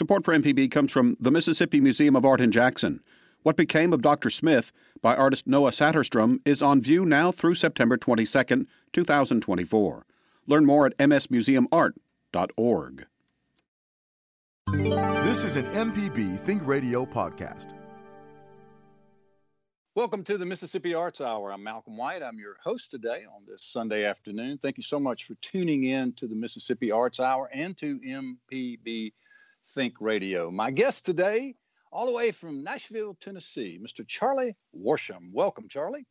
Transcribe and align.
Support 0.00 0.24
for 0.24 0.34
MPB 0.34 0.70
comes 0.70 0.90
from 0.90 1.14
the 1.20 1.30
Mississippi 1.30 1.78
Museum 1.78 2.16
of 2.16 2.24
Art 2.24 2.40
in 2.40 2.50
Jackson. 2.50 3.02
What 3.42 3.54
Became 3.54 3.92
of 3.92 4.00
Dr. 4.00 4.30
Smith 4.30 4.72
by 5.02 5.14
artist 5.14 5.46
Noah 5.46 5.72
Saterstrom 5.72 6.40
is 6.46 6.62
on 6.62 6.80
view 6.80 7.04
now 7.04 7.30
through 7.30 7.56
September 7.56 7.98
22, 7.98 8.66
2024. 8.94 10.06
Learn 10.46 10.64
more 10.64 10.86
at 10.86 10.96
msmuseumart.org. 10.96 13.06
This 14.72 15.44
is 15.44 15.56
an 15.56 15.66
MPB 15.66 16.40
Think 16.40 16.66
Radio 16.66 17.04
podcast. 17.04 17.74
Welcome 19.94 20.24
to 20.24 20.38
the 20.38 20.46
Mississippi 20.46 20.94
Arts 20.94 21.20
Hour. 21.20 21.52
I'm 21.52 21.62
Malcolm 21.62 21.98
White. 21.98 22.22
I'm 22.22 22.38
your 22.38 22.56
host 22.64 22.90
today 22.90 23.26
on 23.30 23.42
this 23.46 23.64
Sunday 23.64 24.06
afternoon. 24.06 24.56
Thank 24.56 24.78
you 24.78 24.82
so 24.82 24.98
much 24.98 25.24
for 25.24 25.34
tuning 25.42 25.84
in 25.84 26.14
to 26.14 26.26
the 26.26 26.34
Mississippi 26.34 26.90
Arts 26.90 27.20
Hour 27.20 27.50
and 27.52 27.76
to 27.76 28.00
MPB 28.00 29.12
Think 29.74 29.94
Radio. 30.00 30.50
My 30.50 30.70
guest 30.70 31.06
today, 31.06 31.54
all 31.92 32.06
the 32.06 32.12
way 32.12 32.32
from 32.32 32.64
Nashville, 32.64 33.16
Tennessee, 33.20 33.78
Mr. 33.80 34.06
Charlie 34.06 34.56
Worsham. 34.76 35.32
Welcome, 35.32 35.68
Charlie. 35.68 36.06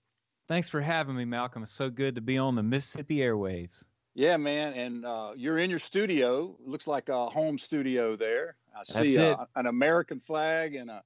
Thanks 0.48 0.70
for 0.70 0.82
having 0.82 1.16
me, 1.16 1.26
Malcolm. 1.26 1.63
It's 1.63 1.72
so 1.72 1.90
good 1.90 2.16
to 2.16 2.22
be 2.22 2.38
on 2.38 2.55
the 2.55 2.63
Mississippi 2.63 3.18
airwaves. 3.18 3.84
Yeah, 4.16 4.38
man, 4.38 4.73
and 4.73 5.05
uh, 5.05 5.32
you're 5.35 5.58
in 5.58 5.70
your 5.70 5.80
studio. 5.80 6.55
Looks 6.66 6.88
like 6.88 7.09
a 7.09 7.27
home 7.27 7.58
studio 7.58 8.16
there. 8.16 8.55
I 8.76 8.84
see 8.84 9.18
uh, 9.18 9.45
an 9.55 9.68
American 9.68 10.20
flag 10.20 10.76
and 10.76 10.90
a, 10.90 11.04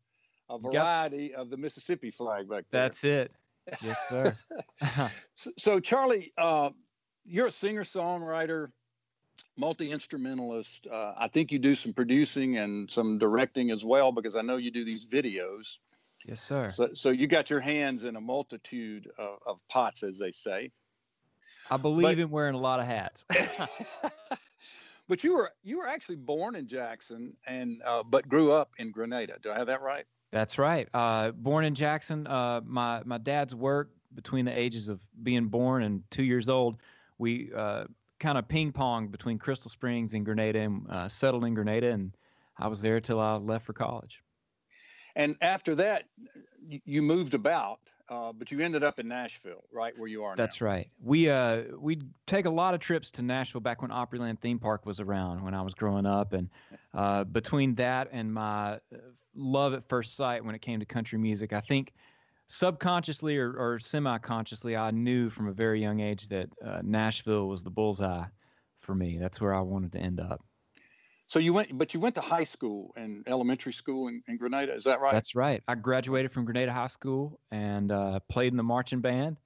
a 0.49 0.59
variety 0.59 1.29
yep. 1.31 1.39
of 1.39 1.49
the 1.49 1.57
Mississippi 1.57 2.11
flag 2.11 2.49
back 2.49 2.65
there. 2.71 2.81
That's 2.83 3.03
it. 3.03 3.33
Yes, 3.81 4.07
sir. 4.07 4.37
so, 5.33 5.51
so, 5.57 5.79
Charlie, 5.79 6.33
uh, 6.37 6.69
you're 7.25 7.47
a 7.47 7.51
singer 7.51 7.83
songwriter 7.83 8.71
multi 9.57 9.91
instrumentalist. 9.91 10.87
Uh, 10.91 11.13
I 11.17 11.27
think 11.27 11.51
you 11.51 11.59
do 11.59 11.75
some 11.75 11.93
producing 11.93 12.57
and 12.57 12.89
some 12.89 13.17
directing 13.17 13.71
as 13.71 13.83
well 13.83 14.11
because 14.11 14.35
I 14.35 14.41
know 14.41 14.57
you 14.57 14.71
do 14.71 14.85
these 14.85 15.05
videos. 15.05 15.77
Yes, 16.25 16.41
sir. 16.41 16.67
So, 16.67 16.89
so 16.93 17.09
you 17.09 17.27
got 17.27 17.49
your 17.49 17.59
hands 17.59 18.05
in 18.05 18.15
a 18.15 18.21
multitude 18.21 19.09
of, 19.17 19.39
of 19.45 19.67
pots, 19.67 20.03
as 20.03 20.17
they 20.17 20.31
say. 20.31 20.71
I 21.69 21.77
believe 21.77 22.03
but, 22.03 22.19
in 22.19 22.29
wearing 22.29 22.55
a 22.55 22.59
lot 22.59 22.79
of 22.79 22.85
hats. 22.85 23.25
but 25.07 25.23
you 25.23 25.33
were 25.33 25.51
you 25.63 25.77
were 25.77 25.87
actually 25.87 26.15
born 26.15 26.55
in 26.55 26.67
Jackson 26.67 27.33
and 27.45 27.81
uh, 27.85 28.03
but 28.03 28.27
grew 28.27 28.51
up 28.51 28.71
in 28.77 28.91
Grenada. 28.91 29.35
Do 29.41 29.51
I 29.51 29.57
have 29.57 29.67
that 29.67 29.81
right? 29.81 30.05
That's 30.31 30.57
right. 30.57 30.87
Uh, 30.93 31.31
born 31.31 31.65
in 31.65 31.75
Jackson. 31.75 32.25
Uh, 32.25 32.61
my 32.65 33.01
my 33.05 33.17
dad's 33.17 33.53
work 33.53 33.89
between 34.15 34.45
the 34.45 34.57
ages 34.57 34.89
of 34.89 34.99
being 35.21 35.47
born 35.47 35.83
and 35.83 36.03
two 36.11 36.23
years 36.23 36.49
old, 36.49 36.77
we 37.17 37.51
uh, 37.55 37.85
kind 38.23 38.37
of 38.37 38.47
ping 38.47 38.71
pong 38.71 39.09
between 39.09 39.37
Crystal 39.37 39.69
Springs 39.69 40.13
and 40.13 40.23
Grenada 40.23 40.59
and 40.61 40.89
uh, 40.89 41.09
settled 41.09 41.43
in 41.43 41.53
Grenada. 41.53 41.91
And 41.91 42.15
I 42.57 42.69
was 42.69 42.81
there 42.81 43.01
till 43.01 43.19
I 43.19 43.35
left 43.35 43.65
for 43.65 43.73
college. 43.73 44.23
And 45.15 45.35
after 45.41 45.75
that, 45.75 46.05
you 46.65 47.01
moved 47.01 47.33
about, 47.33 47.79
uh, 48.09 48.31
but 48.31 48.49
you 48.49 48.61
ended 48.61 48.81
up 48.81 48.97
in 48.97 49.09
Nashville, 49.09 49.65
right 49.71 49.93
where 49.97 50.07
you 50.07 50.23
are 50.23 50.35
now 50.35 50.43
That's 50.43 50.61
now. 50.61 50.67
right. 50.67 50.89
We 51.03 51.29
uh 51.29 51.63
we'd 51.77 52.03
take 52.25 52.45
a 52.45 52.49
lot 52.49 52.73
of 52.73 52.79
trips 52.79 53.11
to 53.11 53.21
Nashville 53.21 53.61
back 53.61 53.81
when 53.81 53.91
Opryland 53.91 54.39
theme 54.39 54.57
park 54.57 54.85
was 54.85 54.99
around 55.01 55.43
when 55.43 55.53
I 55.53 55.61
was 55.61 55.73
growing 55.73 56.05
up, 56.05 56.33
and 56.33 56.49
uh, 56.93 57.25
between 57.25 57.75
that 57.75 58.07
and 58.11 58.33
my 58.33 58.73
uh, 58.73 58.79
love 59.35 59.73
at 59.73 59.87
first 59.87 60.15
sight 60.15 60.43
when 60.43 60.55
it 60.55 60.61
came 60.61 60.79
to 60.79 60.85
country 60.85 61.19
music, 61.19 61.53
I 61.53 61.61
think 61.61 61.93
subconsciously 62.53 63.37
or, 63.37 63.53
or 63.53 63.79
semi-consciously, 63.79 64.77
I 64.77 64.91
knew 64.91 65.29
from 65.29 65.47
a 65.47 65.53
very 65.53 65.81
young 65.81 65.99
age 65.99 66.27
that 66.29 66.49
uh, 66.63 66.79
Nashville 66.83 67.47
was 67.47 67.63
the 67.63 67.71
bullseye 67.71 68.25
for 68.81 68.93
me. 68.93 69.17
That's 69.19 69.41
where 69.41 69.53
I 69.53 69.61
wanted 69.61 69.93
to 69.93 69.99
end 69.99 70.19
up. 70.19 70.41
So 71.27 71.39
you 71.39 71.51
went, 71.51 71.75
but 71.75 71.93
you 71.93 71.99
went 71.99 72.15
to 72.15 72.21
high 72.21 72.43
school 72.43 72.93
and 72.95 73.23
elementary 73.27 73.73
school 73.73 74.07
in, 74.07 74.21
in 74.27 74.37
Grenada. 74.37 74.75
Is 74.75 74.83
that 74.83 74.99
right? 74.99 75.13
That's 75.13 75.33
right. 75.33 75.63
I 75.67 75.73
graduated 75.73 76.31
from 76.31 76.45
Grenada 76.45 76.71
High 76.71 76.87
School 76.87 77.39
and 77.51 77.91
uh, 77.91 78.19
played 78.29 78.53
in 78.53 78.57
the 78.57 78.63
marching 78.63 79.01
band, 79.01 79.37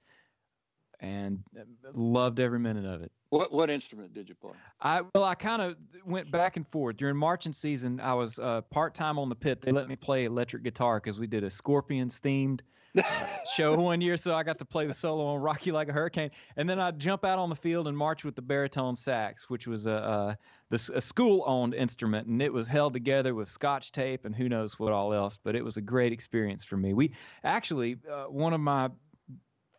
and 1.00 1.38
uh, 1.58 1.62
loved 1.94 2.40
every 2.40 2.58
minute 2.58 2.84
of 2.84 3.00
it. 3.00 3.10
What 3.30 3.52
what 3.52 3.70
instrument 3.70 4.12
did 4.12 4.28
you 4.28 4.34
play? 4.34 4.52
I 4.82 5.02
well, 5.14 5.24
I 5.24 5.34
kind 5.34 5.62
of 5.62 5.76
went 6.04 6.30
back 6.30 6.56
and 6.56 6.66
forth 6.68 6.98
during 6.98 7.16
marching 7.16 7.54
season. 7.54 8.00
I 8.00 8.12
was 8.12 8.38
uh, 8.38 8.62
part 8.62 8.94
time 8.94 9.18
on 9.18 9.30
the 9.30 9.36
pit. 9.36 9.62
They 9.62 9.72
let 9.72 9.88
me 9.88 9.96
play 9.96 10.24
electric 10.24 10.64
guitar 10.64 11.00
because 11.00 11.18
we 11.18 11.26
did 11.26 11.44
a 11.44 11.50
Scorpions 11.50 12.20
themed 12.20 12.60
show 13.54 13.74
one 13.76 14.00
year, 14.00 14.16
so 14.16 14.34
I 14.34 14.42
got 14.42 14.58
to 14.58 14.64
play 14.64 14.86
the 14.86 14.94
solo 14.94 15.26
on 15.26 15.40
"Rock 15.40 15.66
You 15.66 15.72
Like 15.72 15.88
a 15.88 15.92
Hurricane," 15.92 16.30
and 16.56 16.68
then 16.68 16.78
I'd 16.78 16.98
jump 16.98 17.24
out 17.24 17.38
on 17.38 17.48
the 17.48 17.56
field 17.56 17.88
and 17.88 17.96
march 17.96 18.24
with 18.24 18.34
the 18.34 18.42
baritone 18.42 18.96
sax, 18.96 19.48
which 19.50 19.66
was 19.66 19.86
a, 19.86 20.36
a, 20.70 20.78
a 20.94 21.00
school-owned 21.00 21.74
instrument, 21.74 22.28
and 22.28 22.40
it 22.40 22.52
was 22.52 22.66
held 22.66 22.92
together 22.92 23.34
with 23.34 23.48
scotch 23.48 23.92
tape 23.92 24.24
and 24.24 24.34
who 24.34 24.48
knows 24.48 24.78
what 24.78 24.92
all 24.92 25.12
else. 25.12 25.38
But 25.42 25.56
it 25.56 25.64
was 25.64 25.76
a 25.76 25.82
great 25.82 26.12
experience 26.12 26.64
for 26.64 26.76
me. 26.76 26.94
We 26.94 27.12
actually 27.44 27.96
uh, 28.10 28.24
one 28.24 28.52
of 28.52 28.60
my 28.60 28.90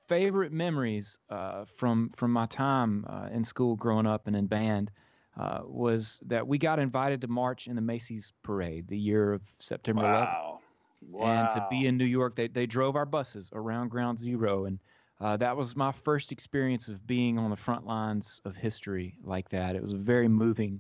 favorite 0.08 0.52
memories 0.52 1.20
uh, 1.30 1.66
from 1.78 2.10
from 2.16 2.32
my 2.32 2.46
time 2.48 3.06
uh, 3.08 3.30
in 3.32 3.44
school 3.44 3.76
growing 3.76 4.08
up 4.08 4.28
and 4.28 4.36
in 4.36 4.48
band. 4.48 4.92
Uh, 5.40 5.62
was 5.64 6.20
that 6.26 6.46
we 6.46 6.58
got 6.58 6.80
invited 6.80 7.22
to 7.22 7.28
march 7.28 7.68
in 7.68 7.76
the 7.76 7.82
Macy's 7.82 8.34
parade 8.44 8.86
the 8.90 8.98
year 8.98 9.32
of 9.32 9.42
September 9.60 10.02
wow. 10.02 10.60
11th. 10.60 10.69
Wow. 11.02 11.28
And 11.28 11.50
to 11.52 11.68
be 11.70 11.86
in 11.86 11.98
New 11.98 12.06
York, 12.06 12.36
they, 12.36 12.48
they 12.48 12.66
drove 12.66 12.96
our 12.96 13.06
buses 13.06 13.50
around 13.54 13.90
Ground 13.90 14.20
Zero. 14.20 14.66
And 14.66 14.80
uh, 15.22 15.38
that 15.38 15.56
was 15.56 15.76
my 15.76 15.92
first 15.92 16.32
experience 16.32 16.88
of 16.88 17.06
being 17.06 17.38
on 17.38 17.50
the 17.50 17.58
front 17.58 17.86
lines 17.86 18.42
of 18.46 18.56
history 18.56 19.16
like 19.24 19.50
that. 19.50 19.76
It 19.76 19.82
was 19.82 19.94
a 19.94 19.98
very 19.98 20.28
moving 20.28 20.80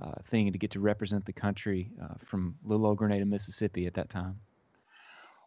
uh, 0.00 0.12
thing 0.24 0.52
to 0.52 0.58
get 0.58 0.72
to 0.72 0.80
represent 0.80 1.24
the 1.24 1.32
country 1.32 1.90
uh, 2.02 2.14
from 2.24 2.56
little 2.64 2.86
old 2.86 2.98
Grenada, 2.98 3.24
Mississippi 3.24 3.86
at 3.86 3.94
that 3.94 4.08
time. 4.08 4.38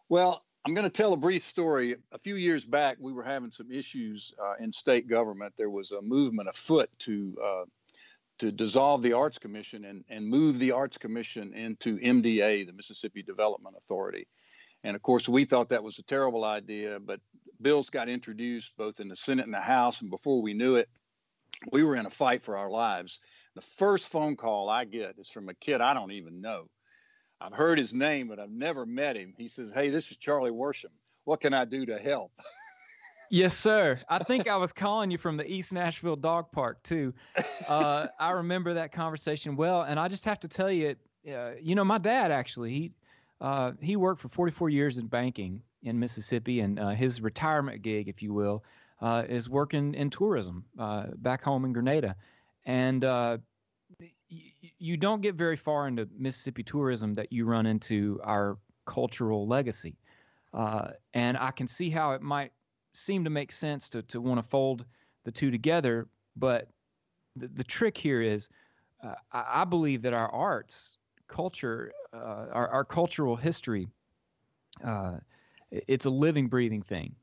Well, 0.08 0.42
I'm 0.64 0.74
going 0.74 0.84
to 0.84 0.90
tell 0.90 1.12
a 1.12 1.16
brief 1.16 1.42
story. 1.42 1.96
A 2.12 2.18
few 2.18 2.36
years 2.36 2.64
back, 2.64 2.98
we 3.00 3.12
were 3.12 3.22
having 3.22 3.50
some 3.50 3.70
issues 3.70 4.34
uh, 4.42 4.54
in 4.62 4.72
state 4.72 5.08
government. 5.08 5.54
There 5.56 5.70
was 5.70 5.92
a 5.92 6.02
movement 6.02 6.48
afoot 6.48 6.90
to 7.00 7.36
uh, 7.42 7.64
to 8.40 8.50
dissolve 8.50 9.02
the 9.02 9.12
Arts 9.12 9.38
Commission 9.38 9.84
and, 9.84 10.04
and 10.08 10.26
move 10.26 10.58
the 10.58 10.72
Arts 10.72 10.96
Commission 10.96 11.52
into 11.52 11.98
MDA, 11.98 12.66
the 12.66 12.72
Mississippi 12.72 13.22
Development 13.22 13.76
Authority. 13.78 14.26
And 14.82 14.96
of 14.96 15.02
course, 15.02 15.28
we 15.28 15.44
thought 15.44 15.68
that 15.68 15.84
was 15.84 15.98
a 15.98 16.02
terrible 16.02 16.44
idea, 16.44 16.98
but 16.98 17.20
bills 17.60 17.90
got 17.90 18.08
introduced 18.08 18.72
both 18.78 18.98
in 18.98 19.08
the 19.08 19.16
Senate 19.16 19.44
and 19.44 19.52
the 19.52 19.60
House. 19.60 20.00
And 20.00 20.10
before 20.10 20.40
we 20.40 20.54
knew 20.54 20.76
it, 20.76 20.88
we 21.70 21.84
were 21.84 21.96
in 21.96 22.06
a 22.06 22.10
fight 22.10 22.42
for 22.42 22.56
our 22.56 22.70
lives. 22.70 23.20
The 23.54 23.60
first 23.60 24.08
phone 24.08 24.36
call 24.36 24.70
I 24.70 24.86
get 24.86 25.18
is 25.18 25.28
from 25.28 25.50
a 25.50 25.54
kid 25.54 25.82
I 25.82 25.92
don't 25.92 26.12
even 26.12 26.40
know. 26.40 26.64
I've 27.42 27.52
heard 27.52 27.78
his 27.78 27.92
name, 27.92 28.28
but 28.28 28.38
I've 28.38 28.50
never 28.50 28.86
met 28.86 29.16
him. 29.16 29.34
He 29.36 29.48
says, 29.48 29.70
Hey, 29.70 29.90
this 29.90 30.10
is 30.10 30.16
Charlie 30.16 30.50
Worsham. 30.50 30.92
What 31.24 31.40
can 31.40 31.52
I 31.52 31.66
do 31.66 31.86
to 31.86 31.98
help? 31.98 32.32
Yes, 33.30 33.56
sir. 33.56 34.00
I 34.08 34.18
think 34.18 34.48
I 34.48 34.56
was 34.58 34.72
calling 34.72 35.10
you 35.10 35.16
from 35.16 35.36
the 35.36 35.50
East 35.50 35.72
Nashville 35.72 36.16
Dog 36.16 36.50
Park 36.50 36.82
too. 36.82 37.14
Uh, 37.68 38.08
I 38.18 38.30
remember 38.32 38.74
that 38.74 38.90
conversation 38.90 39.54
well, 39.54 39.82
and 39.82 40.00
I 40.00 40.08
just 40.08 40.24
have 40.24 40.40
to 40.40 40.48
tell 40.48 40.70
you, 40.70 40.96
uh, 41.32 41.52
you 41.60 41.76
know, 41.76 41.84
my 41.84 41.98
dad 41.98 42.32
actually 42.32 42.70
he 42.70 42.92
uh, 43.40 43.72
he 43.80 43.96
worked 43.96 44.20
for 44.20 44.28
44 44.28 44.68
years 44.68 44.98
in 44.98 45.06
banking 45.06 45.62
in 45.82 45.98
Mississippi, 45.98 46.60
and 46.60 46.78
uh, 46.78 46.90
his 46.90 47.22
retirement 47.22 47.82
gig, 47.82 48.08
if 48.08 48.20
you 48.20 48.34
will, 48.34 48.64
uh, 49.00 49.24
is 49.28 49.48
working 49.48 49.94
in 49.94 50.10
tourism 50.10 50.64
uh, 50.78 51.06
back 51.18 51.42
home 51.42 51.64
in 51.64 51.72
Grenada, 51.72 52.16
and 52.66 53.04
y- 53.04 53.38
you 54.78 54.96
don't 54.96 55.22
get 55.22 55.36
very 55.36 55.56
far 55.56 55.86
into 55.86 56.08
Mississippi 56.18 56.64
tourism 56.64 57.14
that 57.14 57.32
you 57.32 57.44
run 57.44 57.66
into 57.66 58.20
our 58.24 58.58
cultural 58.86 59.46
legacy, 59.46 59.96
and 60.52 61.36
I 61.38 61.52
can 61.52 61.68
see 61.68 61.90
how 61.90 62.12
it 62.12 62.22
might 62.22 62.52
seem 62.92 63.24
to 63.24 63.30
make 63.30 63.52
sense 63.52 63.88
to, 63.90 64.02
to 64.02 64.20
want 64.20 64.38
to 64.38 64.48
fold 64.48 64.84
the 65.24 65.30
two 65.30 65.50
together. 65.50 66.08
But 66.36 66.68
the, 67.36 67.48
the 67.48 67.64
trick 67.64 67.96
here 67.96 68.22
is 68.22 68.48
uh, 69.02 69.14
I, 69.32 69.62
I, 69.62 69.64
believe 69.64 70.02
that 70.02 70.12
our 70.12 70.28
arts, 70.28 70.98
culture, 71.28 71.92
uh, 72.12 72.46
our, 72.52 72.68
our 72.68 72.84
cultural 72.84 73.36
history, 73.36 73.88
uh, 74.84 75.18
it's 75.70 76.06
a 76.06 76.10
living, 76.10 76.48
breathing 76.48 76.82
thing. 76.82 77.14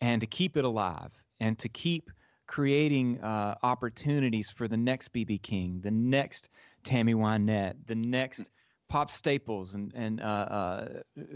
And 0.00 0.20
to 0.20 0.26
keep 0.26 0.56
it 0.56 0.64
alive 0.64 1.10
and 1.40 1.58
to 1.58 1.68
keep 1.68 2.10
creating 2.46 3.20
uh, 3.20 3.56
opportunities 3.62 4.50
for 4.50 4.68
the 4.68 4.76
next 4.76 5.12
BB 5.12 5.42
King, 5.42 5.80
the 5.82 5.90
next 5.90 6.48
Tammy 6.84 7.14
Wynette, 7.14 7.74
the 7.86 7.94
next 7.94 8.50
Pop 8.88 9.10
Staples 9.10 9.74
and, 9.74 9.92
and 9.94 10.20
uh, 10.20 10.24
uh, 10.24 10.88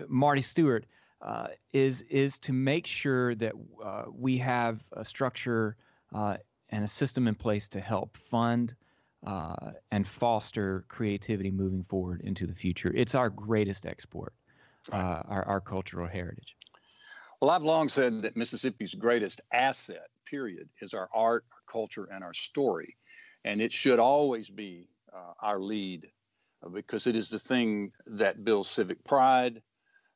Marty 0.08 0.42
Stuart 0.42 0.84
uh, 1.22 1.48
is 1.72 2.02
is 2.02 2.38
to 2.40 2.52
make 2.52 2.86
sure 2.86 3.34
that 3.34 3.52
uh, 3.84 4.04
we 4.12 4.38
have 4.38 4.84
a 4.92 5.04
structure 5.04 5.76
uh, 6.14 6.36
and 6.70 6.84
a 6.84 6.88
system 6.88 7.28
in 7.28 7.34
place 7.34 7.68
to 7.68 7.80
help 7.80 8.16
fund 8.16 8.74
uh, 9.26 9.72
and 9.90 10.06
foster 10.06 10.84
creativity 10.88 11.50
moving 11.50 11.84
forward 11.84 12.20
into 12.22 12.46
the 12.46 12.54
future. 12.54 12.92
It's 12.94 13.14
our 13.14 13.30
greatest 13.30 13.86
export, 13.86 14.34
uh, 14.92 14.96
our, 14.96 15.44
our 15.46 15.60
cultural 15.60 16.06
heritage. 16.06 16.56
Well, 17.40 17.50
I've 17.50 17.64
long 17.64 17.88
said 17.88 18.22
that 18.22 18.36
Mississippi's 18.36 18.94
greatest 18.94 19.40
asset, 19.52 20.08
period, 20.24 20.68
is 20.80 20.94
our 20.94 21.08
art, 21.14 21.44
our 21.52 21.72
culture, 21.72 22.08
and 22.10 22.24
our 22.24 22.32
story. 22.32 22.96
And 23.44 23.60
it 23.60 23.72
should 23.72 23.98
always 23.98 24.48
be 24.48 24.88
uh, 25.14 25.32
our 25.40 25.60
lead 25.60 26.08
because 26.72 27.06
it 27.06 27.14
is 27.14 27.28
the 27.28 27.38
thing 27.38 27.92
that 28.06 28.44
builds 28.44 28.70
civic 28.70 29.04
pride. 29.04 29.62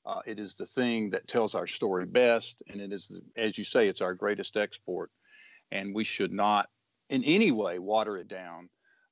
Uh, 0.07 0.21
it 0.27 0.39
is 0.39 0.55
the 0.55 0.67
thing 0.67 1.11
that 1.11 1.29
tells 1.29 1.55
our 1.55 1.67
story 1.67 2.07
best, 2.07 2.63
and 2.69 2.81
it 2.81 2.93
is, 2.93 3.21
as 3.37 3.59
you 3.59 3.65
say, 3.65 3.89
it's 3.89 4.01
our 4.01 4.15
greatest 4.15 4.57
export, 4.57 5.11
and 5.71 5.95
we 5.95 6.05
should 6.05 6.33
not, 6.33 6.69
in 7.11 7.23
any 7.25 7.51
way, 7.51 7.79
water 7.79 8.17
it 8.17 8.29
down 8.29 8.69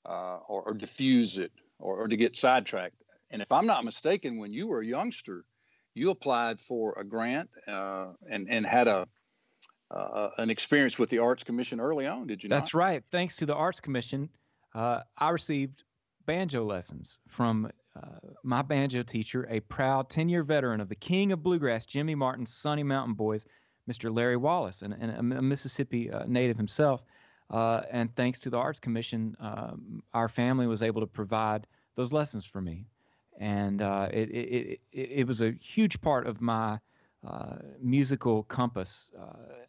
uh, 0.08 0.38
or, 0.48 0.62
or, 0.62 0.74
diffuse 0.74 1.36
it 1.36 1.52
or, 1.78 2.04
or 2.04 2.08
to 2.08 2.16
get 2.16 2.34
sidetracked. 2.34 2.96
And 3.30 3.42
if 3.42 3.52
I'm 3.52 3.66
not 3.66 3.84
mistaken, 3.84 4.38
when 4.38 4.52
you 4.54 4.66
were 4.66 4.80
a 4.80 4.86
youngster, 4.86 5.44
you 5.94 6.10
applied 6.10 6.60
for 6.60 6.94
a 6.98 7.04
grant 7.04 7.50
uh, 7.66 8.12
and 8.30 8.48
and 8.48 8.64
had 8.64 8.88
a 8.88 9.06
uh, 9.90 10.30
an 10.38 10.50
experience 10.50 10.98
with 10.98 11.10
the 11.10 11.18
Arts 11.18 11.44
Commission 11.44 11.80
early 11.80 12.06
on, 12.06 12.26
did 12.26 12.42
you? 12.42 12.48
That's 12.48 12.74
not? 12.74 12.80
right. 12.80 13.04
Thanks 13.10 13.36
to 13.36 13.46
the 13.46 13.54
Arts 13.54 13.80
Commission, 13.80 14.28
uh, 14.74 15.00
I 15.16 15.30
received 15.30 15.82
banjo 16.26 16.64
lessons 16.64 17.18
from 17.28 17.70
uh, 18.02 18.18
my 18.42 18.62
banjo 18.62 19.02
teacher, 19.02 19.46
a 19.50 19.60
proud 19.60 20.08
10 20.08 20.28
year 20.28 20.42
veteran 20.42 20.80
of 20.80 20.88
the 20.88 20.94
king 20.94 21.32
of 21.32 21.42
bluegrass, 21.42 21.86
Jimmy 21.86 22.14
Martin's 22.14 22.54
Sunny 22.54 22.82
Mountain 22.82 23.14
Boys, 23.14 23.46
Mr. 23.90 24.14
Larry 24.14 24.36
Wallace, 24.36 24.82
and, 24.82 24.94
and 24.94 25.32
a 25.32 25.42
Mississippi 25.42 26.10
uh, 26.10 26.24
native 26.26 26.56
himself. 26.56 27.02
Uh, 27.50 27.82
and 27.90 28.14
thanks 28.14 28.40
to 28.40 28.50
the 28.50 28.58
Arts 28.58 28.78
Commission, 28.78 29.34
um, 29.40 30.02
our 30.12 30.28
family 30.28 30.66
was 30.66 30.82
able 30.82 31.00
to 31.00 31.06
provide 31.06 31.66
those 31.94 32.12
lessons 32.12 32.44
for 32.44 32.60
me. 32.60 32.84
And 33.40 33.80
uh, 33.80 34.08
it, 34.12 34.30
it, 34.30 34.80
it, 34.92 35.10
it, 35.10 35.26
was 35.26 35.40
a 35.40 35.52
huge 35.52 36.00
part 36.00 36.26
of 36.26 36.40
my 36.40 36.78
uh, 37.26 37.56
musical 37.80 38.42
compass 38.42 39.10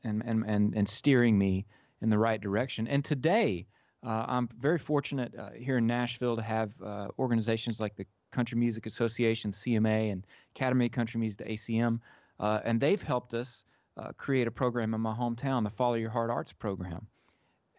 and, 0.04 0.22
and, 0.26 0.44
and, 0.46 0.74
and 0.76 0.90
steering 0.90 1.38
me 1.38 1.66
in 2.02 2.10
the 2.10 2.18
right 2.18 2.42
direction. 2.42 2.88
And 2.88 3.06
today, 3.06 3.68
uh, 4.06 4.26
I'm 4.28 4.50
very 4.60 4.78
fortunate 4.78 5.34
uh, 5.38 5.52
here 5.52 5.78
in 5.78 5.88
Nashville 5.88 6.38
to 6.38 6.42
have 6.42 6.72
uh, 6.82 7.08
organizations 7.18 7.80
like 7.80 7.96
the 7.96 8.06
Country 8.32 8.58
Music 8.58 8.86
Association, 8.86 9.52
CMA, 9.52 10.12
and 10.12 10.26
Academy 10.56 10.88
of 10.88 10.92
Country 10.92 11.20
Music, 11.20 11.40
the 11.40 11.54
ACM, 11.54 12.00
uh, 12.40 12.60
and 12.64 12.80
they've 12.80 13.02
helped 13.02 13.34
us 13.34 13.64
uh, 13.98 14.12
create 14.18 14.48
a 14.48 14.52
program 14.52 14.94
in 14.94 15.02
my 15.02 15.14
hometown, 15.14 15.64
the 15.64 15.70
Follow 15.70 15.96
Your 15.96 16.10
Heart 16.10 16.30
Arts 16.30 16.54
Program, 16.54 17.06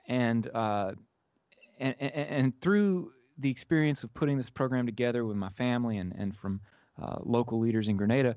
and 0.06 0.48
uh, 0.54 0.92
and, 1.78 1.94
and, 1.98 2.12
and 2.12 2.60
through 2.60 3.12
the 3.38 3.50
experience 3.50 4.04
of 4.04 4.12
putting 4.12 4.36
this 4.36 4.50
program 4.50 4.84
together 4.84 5.24
with 5.24 5.36
my 5.36 5.48
family 5.50 5.98
and 5.98 6.14
and 6.18 6.36
from 6.36 6.60
local 7.24 7.58
leaders 7.58 7.88
in 7.88 7.96
Grenada, 7.96 8.36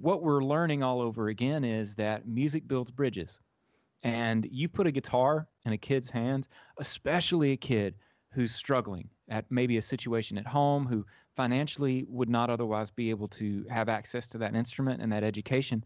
what 0.00 0.22
we're 0.22 0.42
learning 0.42 0.82
all 0.82 1.00
over 1.00 1.28
again 1.28 1.64
is 1.64 1.94
that 1.96 2.26
music 2.26 2.66
builds 2.66 2.90
bridges. 2.90 3.40
And 4.02 4.46
you 4.50 4.68
put 4.68 4.86
a 4.86 4.92
guitar 4.92 5.48
in 5.64 5.72
a 5.72 5.78
kid's 5.78 6.08
hands, 6.08 6.48
especially 6.78 7.52
a 7.52 7.56
kid 7.56 7.94
who's 8.38 8.54
struggling 8.54 9.08
at 9.28 9.44
maybe 9.50 9.78
a 9.78 9.82
situation 9.82 10.38
at 10.38 10.46
home, 10.46 10.86
who 10.86 11.04
financially 11.34 12.06
would 12.08 12.28
not 12.28 12.50
otherwise 12.50 12.88
be 12.92 13.10
able 13.10 13.26
to 13.26 13.66
have 13.68 13.88
access 13.88 14.28
to 14.28 14.38
that 14.38 14.54
instrument 14.54 15.02
and 15.02 15.10
that 15.10 15.24
education, 15.24 15.84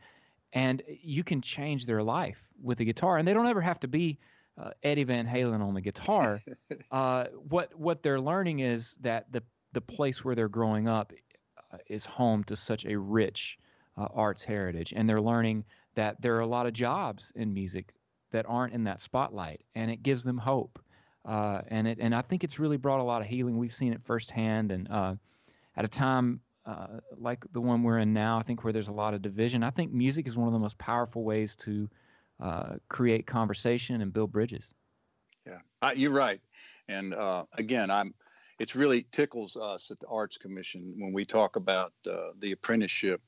and 0.52 0.82
you 0.86 1.24
can 1.24 1.40
change 1.40 1.86
their 1.86 2.02
life 2.02 2.36
with 2.62 2.78
a 2.80 2.84
guitar. 2.84 3.16
And 3.16 3.26
they 3.26 3.32
don't 3.32 3.46
ever 3.46 3.62
have 3.62 3.80
to 3.80 3.88
be 3.88 4.18
uh, 4.62 4.72
Eddie 4.82 5.04
Van 5.04 5.26
Halen 5.26 5.62
on 5.62 5.72
the 5.72 5.80
guitar. 5.80 6.42
uh, 6.90 7.24
what 7.48 7.74
what 7.74 8.02
they're 8.02 8.20
learning 8.20 8.58
is 8.58 8.98
that 9.00 9.32
the 9.32 9.42
the 9.72 9.80
place 9.80 10.22
where 10.22 10.34
they're 10.34 10.50
growing 10.50 10.88
up 10.88 11.14
uh, 11.72 11.78
is 11.86 12.04
home 12.04 12.44
to 12.44 12.54
such 12.54 12.84
a 12.84 12.98
rich 12.98 13.58
uh, 13.96 14.08
arts 14.12 14.44
heritage, 14.44 14.92
and 14.94 15.08
they're 15.08 15.22
learning 15.22 15.64
that 15.94 16.20
there 16.20 16.36
are 16.36 16.40
a 16.40 16.46
lot 16.46 16.66
of 16.66 16.74
jobs 16.74 17.32
in 17.34 17.54
music 17.54 17.94
that 18.30 18.44
aren't 18.46 18.74
in 18.74 18.84
that 18.84 19.00
spotlight, 19.00 19.62
and 19.74 19.90
it 19.90 20.02
gives 20.02 20.22
them 20.22 20.36
hope. 20.36 20.78
Uh, 21.24 21.60
and 21.68 21.86
it 21.86 21.98
and 22.00 22.14
I 22.14 22.22
think 22.22 22.42
it's 22.42 22.58
really 22.58 22.76
brought 22.76 23.00
a 23.00 23.04
lot 23.04 23.22
of 23.22 23.28
healing. 23.28 23.56
We've 23.56 23.72
seen 23.72 23.92
it 23.92 24.02
firsthand, 24.02 24.72
and 24.72 24.90
uh, 24.90 25.14
at 25.76 25.84
a 25.84 25.88
time 25.88 26.40
uh, 26.66 26.86
like 27.16 27.44
the 27.52 27.60
one 27.60 27.82
we're 27.82 27.98
in 27.98 28.12
now, 28.12 28.38
I 28.38 28.42
think 28.42 28.64
where 28.64 28.72
there's 28.72 28.88
a 28.88 28.92
lot 28.92 29.14
of 29.14 29.22
division, 29.22 29.62
I 29.62 29.70
think 29.70 29.92
music 29.92 30.26
is 30.26 30.36
one 30.36 30.46
of 30.46 30.52
the 30.52 30.58
most 30.58 30.78
powerful 30.78 31.24
ways 31.24 31.56
to 31.56 31.88
uh, 32.40 32.74
create 32.88 33.26
conversation 33.26 34.00
and 34.00 34.12
build 34.12 34.32
bridges. 34.32 34.74
Yeah, 35.46 35.92
you're 35.92 36.12
right. 36.12 36.40
And 36.88 37.14
uh, 37.14 37.44
again, 37.56 37.90
I'm. 37.90 38.14
It's 38.58 38.76
really 38.76 39.06
tickles 39.10 39.56
us 39.56 39.90
at 39.90 39.98
the 39.98 40.06
Arts 40.06 40.38
Commission 40.38 40.94
when 40.96 41.12
we 41.12 41.24
talk 41.24 41.56
about 41.56 41.92
uh, 42.08 42.30
the 42.38 42.52
apprenticeship 42.52 43.20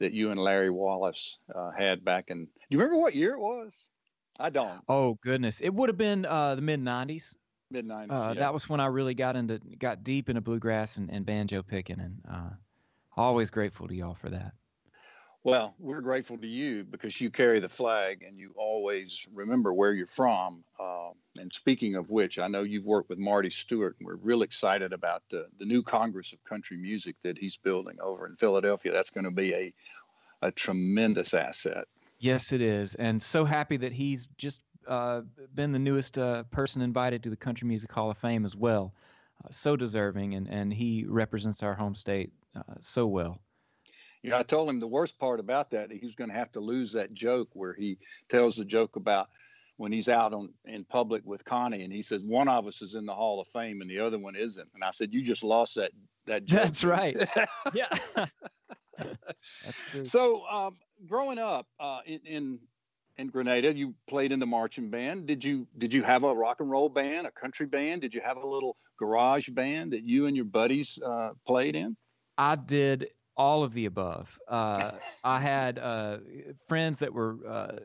that 0.00 0.14
you 0.14 0.30
and 0.30 0.40
Larry 0.40 0.70
Wallace 0.70 1.38
had 1.76 2.04
back 2.04 2.30
in. 2.30 2.44
Do 2.44 2.50
you 2.70 2.78
remember 2.78 2.96
what 2.96 3.14
year 3.14 3.32
it 3.32 3.40
was? 3.40 3.90
I 4.38 4.50
don't. 4.50 4.80
Oh 4.88 5.18
goodness, 5.22 5.60
it 5.60 5.70
would 5.70 5.88
have 5.88 5.98
been 5.98 6.24
uh, 6.24 6.54
the 6.54 6.62
mid 6.62 6.80
'90s. 6.80 7.34
Mid 7.70 7.86
'90s. 7.86 8.10
Uh, 8.10 8.32
yeah. 8.32 8.40
That 8.40 8.52
was 8.52 8.68
when 8.68 8.80
I 8.80 8.86
really 8.86 9.14
got 9.14 9.36
into 9.36 9.58
got 9.78 10.04
deep 10.04 10.28
into 10.28 10.40
bluegrass 10.40 10.96
and, 10.96 11.10
and 11.10 11.26
banjo 11.26 11.62
picking, 11.62 12.00
and 12.00 12.20
uh, 12.30 12.50
always 13.16 13.50
grateful 13.50 13.88
to 13.88 13.94
y'all 13.94 14.14
for 14.14 14.30
that. 14.30 14.52
Well, 15.44 15.74
we're 15.78 16.00
grateful 16.00 16.36
to 16.38 16.46
you 16.46 16.84
because 16.84 17.20
you 17.20 17.30
carry 17.30 17.60
the 17.60 17.68
flag 17.68 18.24
and 18.26 18.38
you 18.38 18.52
always 18.56 19.24
remember 19.32 19.72
where 19.72 19.92
you're 19.92 20.06
from. 20.06 20.64
Uh, 20.78 21.10
and 21.38 21.52
speaking 21.52 21.94
of 21.94 22.10
which, 22.10 22.38
I 22.38 22.48
know 22.48 22.64
you've 22.64 22.86
worked 22.86 23.08
with 23.08 23.18
Marty 23.18 23.48
Stuart, 23.48 23.96
and 23.98 24.06
we're 24.06 24.16
real 24.16 24.42
excited 24.42 24.92
about 24.92 25.22
the, 25.30 25.46
the 25.58 25.64
new 25.64 25.82
Congress 25.82 26.32
of 26.32 26.42
Country 26.42 26.76
Music 26.76 27.14
that 27.22 27.38
he's 27.38 27.56
building 27.56 27.96
over 28.02 28.26
in 28.26 28.34
Philadelphia. 28.36 28.92
That's 28.92 29.10
going 29.10 29.24
to 29.24 29.30
be 29.30 29.54
a 29.54 29.74
a 30.42 30.52
tremendous 30.52 31.34
asset. 31.34 31.86
Yes, 32.18 32.52
it 32.52 32.60
is, 32.60 32.94
and 32.96 33.22
so 33.22 33.44
happy 33.44 33.76
that 33.76 33.92
he's 33.92 34.26
just 34.36 34.60
uh, 34.88 35.22
been 35.54 35.72
the 35.72 35.78
newest 35.78 36.18
uh, 36.18 36.42
person 36.44 36.82
invited 36.82 37.22
to 37.22 37.30
the 37.30 37.36
Country 37.36 37.68
Music 37.68 37.92
Hall 37.92 38.10
of 38.10 38.18
Fame 38.18 38.44
as 38.44 38.56
well. 38.56 38.94
Uh, 39.44 39.48
so 39.50 39.76
deserving, 39.76 40.34
and 40.34 40.48
and 40.48 40.72
he 40.72 41.04
represents 41.06 41.62
our 41.62 41.74
home 41.74 41.94
state 41.94 42.32
uh, 42.56 42.74
so 42.80 43.06
well. 43.06 43.40
You 44.22 44.30
know, 44.30 44.38
I 44.38 44.42
told 44.42 44.68
him 44.68 44.80
the 44.80 44.86
worst 44.86 45.18
part 45.18 45.38
about 45.38 45.70
that 45.70 45.92
he 45.92 46.00
was 46.02 46.16
going 46.16 46.30
to 46.30 46.36
have 46.36 46.50
to 46.52 46.60
lose 46.60 46.92
that 46.92 47.12
joke 47.12 47.50
where 47.52 47.74
he 47.74 47.98
tells 48.28 48.56
the 48.56 48.64
joke 48.64 48.96
about 48.96 49.28
when 49.76 49.92
he's 49.92 50.08
out 50.08 50.34
on 50.34 50.52
in 50.64 50.84
public 50.84 51.22
with 51.24 51.44
Connie, 51.44 51.84
and 51.84 51.92
he 51.92 52.02
says 52.02 52.22
one 52.24 52.48
of 52.48 52.66
us 52.66 52.82
is 52.82 52.94
in 52.96 53.06
the 53.06 53.14
Hall 53.14 53.40
of 53.40 53.46
Fame 53.48 53.80
and 53.80 53.88
the 53.88 54.00
other 54.00 54.18
one 54.18 54.34
isn't. 54.34 54.68
And 54.74 54.82
I 54.82 54.90
said, 54.90 55.12
you 55.12 55.22
just 55.22 55.44
lost 55.44 55.76
that 55.76 55.92
that 56.26 56.44
joke. 56.46 56.62
That's 56.62 56.84
right. 56.84 57.16
yeah. 57.74 57.88
That's. 58.98 60.10
So, 60.10 60.44
um, 60.46 60.76
growing 61.06 61.38
up 61.38 61.66
uh, 61.80 62.00
in, 62.06 62.20
in 62.24 62.58
in 63.18 63.26
Grenada, 63.28 63.74
you 63.74 63.94
played 64.08 64.30
in 64.30 64.38
the 64.38 64.46
marching 64.46 64.90
band. 64.90 65.26
Did 65.26 65.44
you 65.44 65.66
did 65.78 65.92
you 65.92 66.02
have 66.02 66.24
a 66.24 66.32
rock 66.32 66.60
and 66.60 66.70
roll 66.70 66.88
band, 66.88 67.26
a 67.26 67.30
country 67.32 67.66
band? 67.66 68.02
Did 68.02 68.14
you 68.14 68.20
have 68.20 68.36
a 68.36 68.46
little 68.46 68.76
garage 68.98 69.48
band 69.48 69.92
that 69.92 70.04
you 70.04 70.26
and 70.26 70.36
your 70.36 70.44
buddies 70.44 70.98
uh, 71.04 71.30
played 71.46 71.74
in? 71.74 71.96
I 72.38 72.54
did 72.54 73.08
all 73.36 73.62
of 73.62 73.72
the 73.72 73.86
above. 73.86 74.38
Uh, 74.48 74.92
I 75.24 75.40
had 75.40 75.78
uh, 75.78 76.18
friends 76.68 76.98
that 77.00 77.12
were 77.12 77.38
uh, 77.48 77.76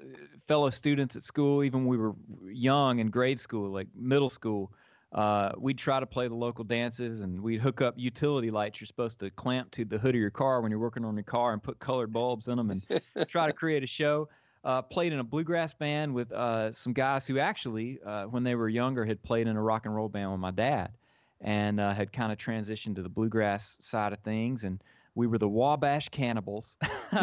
fellow 0.47 0.69
students 0.69 1.15
at 1.15 1.23
school, 1.23 1.63
even 1.63 1.81
when 1.85 1.89
we 1.89 1.97
were 1.97 2.13
young 2.45 2.99
in 2.99 3.09
grade 3.09 3.39
school, 3.39 3.71
like 3.71 3.87
middle 3.95 4.29
school 4.29 4.71
uh, 5.13 5.51
we'd 5.57 5.77
try 5.77 5.99
to 5.99 6.05
play 6.05 6.27
the 6.27 6.35
local 6.35 6.63
dances 6.63 7.21
and 7.21 7.39
we'd 7.39 7.61
hook 7.61 7.81
up 7.81 7.93
utility 7.97 8.49
lights 8.49 8.81
you're 8.81 8.87
supposed 8.87 9.19
to 9.19 9.29
clamp 9.31 9.69
to 9.71 9.85
the 9.85 9.97
hood 9.97 10.15
of 10.15 10.21
your 10.21 10.31
car 10.31 10.61
when 10.61 10.71
you're 10.71 10.79
working 10.79 11.05
on 11.05 11.15
your 11.15 11.23
car 11.23 11.53
and 11.53 11.61
put 11.61 11.77
colored 11.79 12.11
bulbs 12.11 12.47
in 12.47 12.57
them 12.57 12.71
and 12.71 13.01
try 13.27 13.45
to 13.45 13.53
create 13.53 13.83
a 13.83 13.87
show. 13.87 14.27
Uh, 14.63 14.81
played 14.81 15.11
in 15.11 15.19
a 15.19 15.23
bluegrass 15.23 15.73
band 15.73 16.13
with 16.13 16.31
uh, 16.31 16.71
some 16.71 16.93
guys 16.93 17.27
who 17.27 17.37
actually, 17.37 17.99
uh, 18.05 18.23
when 18.23 18.43
they 18.43 18.55
were 18.55 18.69
younger, 18.69 19.03
had 19.03 19.21
played 19.21 19.45
in 19.45 19.57
a 19.57 19.61
rock 19.61 19.85
and 19.85 19.93
roll 19.93 20.07
band 20.07 20.31
with 20.31 20.39
my 20.39 20.51
dad 20.51 20.89
and 21.41 21.81
uh, 21.81 21.93
had 21.93 22.13
kind 22.13 22.31
of 22.31 22.37
transitioned 22.37 22.95
to 22.95 23.01
the 23.01 23.09
bluegrass 23.09 23.77
side 23.81 24.13
of 24.13 24.19
things. 24.19 24.63
And 24.63 24.81
we 25.15 25.27
were 25.27 25.37
the 25.37 25.49
Wabash 25.49 26.07
Cannibals. 26.09 26.77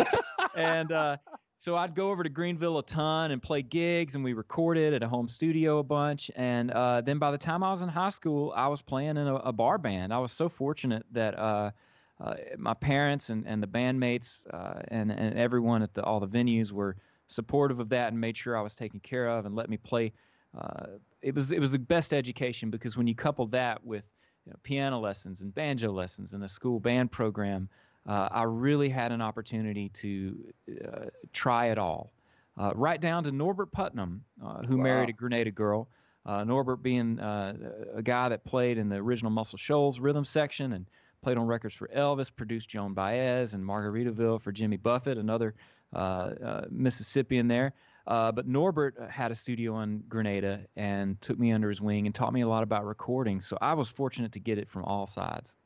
and 0.55 0.93
uh, 0.93 1.17
so 1.61 1.77
I'd 1.77 1.95
go 1.95 2.11
over 2.11 2.23
to 2.23 2.31
Greenville 2.31 2.79
a 2.79 2.83
ton 2.83 3.33
and 3.33 3.43
play 3.43 3.61
gigs, 3.61 4.15
and 4.15 4.25
we 4.25 4.33
recorded 4.33 4.95
at 4.95 5.03
a 5.03 5.09
home 5.09 5.29
studio 5.29 5.79
a 5.79 5.83
bunch. 5.83 6.31
And 6.35 6.71
uh, 6.71 7.03
then 7.03 7.19
by 7.19 7.31
the 7.31 7.37
time 7.37 7.63
I 7.63 7.71
was 7.71 7.83
in 7.83 7.89
high 7.91 8.09
school, 8.09 8.51
I 8.57 8.69
was 8.69 8.81
playing 8.81 9.19
in 9.19 9.27
a, 9.27 9.35
a 9.35 9.53
bar 9.53 9.77
band. 9.77 10.11
I 10.11 10.19
was 10.21 10.33
so 10.33 10.49
fortunate 10.49 11.05
that 11.13 11.39
uh, 11.39 11.73
uh, 12.19 12.35
my 12.57 12.73
parents 12.73 13.29
and, 13.29 13.47
and 13.47 13.63
the 13.63 13.67
bandmates 13.67 14.47
uh, 14.55 14.81
and, 14.89 15.13
and 15.13 15.39
everyone 15.39 15.83
at 15.83 15.93
the, 15.93 16.03
all 16.03 16.19
the 16.19 16.27
venues 16.27 16.73
were 16.73 16.97
supportive 17.29 17.79
of 17.79 17.91
that 17.91 18.09
and 18.09 18.19
made 18.19 18.39
sure 18.39 18.57
I 18.57 18.63
was 18.63 18.75
taken 18.75 18.99
care 18.99 19.29
of 19.29 19.45
and 19.45 19.55
let 19.55 19.69
me 19.69 19.77
play. 19.77 20.15
Uh, 20.57 20.87
it 21.21 21.35
was 21.35 21.53
it 21.53 21.61
was 21.61 21.73
the 21.73 21.79
best 21.79 22.15
education 22.15 22.71
because 22.71 22.97
when 22.97 23.07
you 23.07 23.15
couple 23.15 23.47
that 23.49 23.85
with 23.85 24.05
you 24.47 24.53
know, 24.53 24.59
piano 24.63 24.99
lessons 24.99 25.43
and 25.43 25.55
banjo 25.55 25.93
lessons 25.93 26.33
and 26.33 26.43
a 26.43 26.49
school 26.49 26.81
band 26.81 27.13
program 27.13 27.69
uh, 28.09 28.29
I 28.31 28.45
really 28.45 28.89
had 28.89 29.13
an 29.13 29.21
opportunity 29.21 29.89
to 29.91 30.37
uh, 30.85 31.01
try 31.33 31.67
it 31.67 31.79
all. 31.79 32.13
Uh, 32.59 32.73
right 32.75 33.01
down 33.01 33.25
to 33.25 33.33
Norbert 33.33 33.73
Putnam, 33.73 34.25
uh, 34.45 34.63
who 34.63 34.77
wow. 34.77 34.85
married 34.85 35.09
a 35.09 35.13
Grenada 35.13 35.51
girl. 35.51 35.89
Uh, 36.27 36.45
Norbert 36.45 36.83
being 36.83 37.19
uh, 37.19 37.55
a 37.95 38.03
guy 38.03 38.29
that 38.29 38.45
played 38.45 38.77
in 38.77 38.89
the 38.89 38.97
original 38.97 39.31
Muscle 39.31 39.57
Shoals 39.57 39.99
rhythm 39.99 40.25
section 40.25 40.75
and 40.75 40.87
played 41.23 41.39
on 41.39 41.47
records 41.47 41.75
for 41.75 41.89
Elvis, 41.89 42.31
produced 42.35 42.69
Joan 42.69 42.93
Baez 42.93 43.55
and 43.55 43.65
Margaritaville 43.65 44.43
for 44.43 44.53
Jimmy 44.53 44.77
Buffett, 44.77 45.17
another 45.17 45.55
Mississippian 46.71 47.49
there. 47.49 47.73
but 48.07 48.47
Norbert 48.47 48.97
had 49.11 49.31
a 49.31 49.35
studio 49.35 49.81
in 49.81 50.03
Grenada 50.09 50.61
and 50.77 51.21
took 51.21 51.39
me 51.39 51.53
under 51.53 51.69
his 51.69 51.81
wing 51.81 52.07
and 52.07 52.15
taught 52.15 52.33
me 52.33 52.43
a 52.43 52.49
lot 52.49 52.63
about 52.63 52.85
recording. 52.85 53.41
So 53.41 53.57
I 53.61 53.73
was 53.75 53.89
fortunate 53.89 54.33
to 54.33 54.41
get 54.41 54.59
it 54.59 54.69
from 54.69 54.85
all 54.85 55.07
sides. 55.07 55.57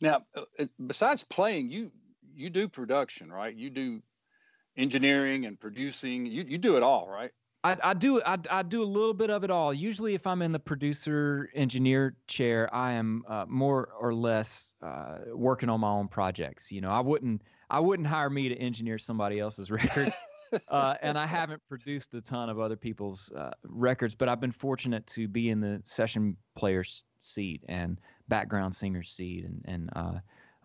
Now, 0.00 0.24
uh, 0.36 0.66
besides 0.86 1.24
playing, 1.24 1.70
you 1.70 1.90
you 2.34 2.50
do 2.50 2.68
production, 2.68 3.32
right? 3.32 3.54
You 3.54 3.70
do 3.70 4.02
engineering 4.76 5.46
and 5.46 5.58
producing. 5.58 6.26
You 6.26 6.44
you 6.46 6.58
do 6.58 6.76
it 6.76 6.82
all, 6.82 7.08
right? 7.08 7.30
I, 7.64 7.78
I 7.82 7.94
do 7.94 8.20
I, 8.22 8.38
I 8.50 8.62
do 8.62 8.82
a 8.82 8.84
little 8.84 9.14
bit 9.14 9.30
of 9.30 9.42
it 9.42 9.50
all. 9.50 9.72
Usually, 9.72 10.14
if 10.14 10.26
I'm 10.26 10.42
in 10.42 10.52
the 10.52 10.58
producer 10.58 11.48
engineer 11.54 12.14
chair, 12.26 12.72
I 12.74 12.92
am 12.92 13.24
uh, 13.26 13.46
more 13.48 13.88
or 13.98 14.14
less 14.14 14.74
uh, 14.82 15.18
working 15.32 15.70
on 15.70 15.80
my 15.80 15.88
own 15.88 16.08
projects. 16.08 16.70
You 16.70 16.82
know, 16.82 16.90
I 16.90 17.00
wouldn't 17.00 17.42
I 17.70 17.80
wouldn't 17.80 18.06
hire 18.06 18.28
me 18.28 18.50
to 18.50 18.56
engineer 18.56 18.98
somebody 18.98 19.40
else's 19.40 19.70
record. 19.70 20.12
uh, 20.68 20.94
and 21.02 21.18
I 21.18 21.26
haven't 21.26 21.62
produced 21.68 22.12
a 22.14 22.20
ton 22.20 22.50
of 22.50 22.60
other 22.60 22.76
people's 22.76 23.32
uh, 23.32 23.50
records, 23.64 24.14
but 24.14 24.28
I've 24.28 24.40
been 24.40 24.52
fortunate 24.52 25.06
to 25.08 25.26
be 25.26 25.48
in 25.48 25.60
the 25.60 25.80
session 25.84 26.36
player's 26.54 27.04
seat 27.20 27.62
and 27.68 27.98
background 28.28 28.74
singer's 28.74 29.10
seat, 29.10 29.44
and 29.44 29.62
and 29.66 29.90
uh, 29.94 30.18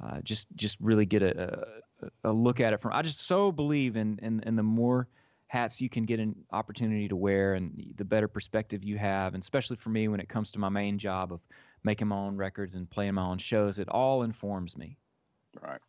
uh, 0.03 0.21
just 0.21 0.47
just 0.55 0.77
really 0.79 1.05
get 1.05 1.21
a, 1.21 1.67
a, 2.01 2.29
a 2.29 2.31
look 2.31 2.59
at 2.59 2.73
it 2.73 2.81
from. 2.81 2.93
I 2.93 3.01
just 3.01 3.21
so 3.21 3.51
believe 3.51 3.95
in 3.95 4.19
in, 4.21 4.41
in 4.43 4.55
the 4.55 4.63
more 4.63 5.07
hats 5.47 5.81
you 5.81 5.89
can 5.89 6.05
get 6.05 6.19
an 6.19 6.35
opportunity 6.51 7.07
to 7.07 7.15
wear 7.15 7.55
and 7.55 7.93
the 7.97 8.05
better 8.05 8.27
perspective 8.27 8.83
you 8.83 8.99
have 8.99 9.33
and 9.33 9.41
especially 9.41 9.75
for 9.75 9.89
me 9.89 10.07
when 10.07 10.19
it 10.19 10.29
comes 10.29 10.51
to 10.51 10.59
my 10.59 10.69
main 10.69 10.99
job 10.99 11.33
of 11.33 11.39
making 11.83 12.07
my 12.07 12.15
own 12.15 12.37
records 12.37 12.75
and 12.75 12.87
playing 12.87 13.15
my 13.15 13.23
own 13.23 13.39
shows 13.39 13.79
it 13.79 13.89
all 13.89 14.21
informs 14.21 14.77
me. 14.77 14.95
Right. 15.59 15.81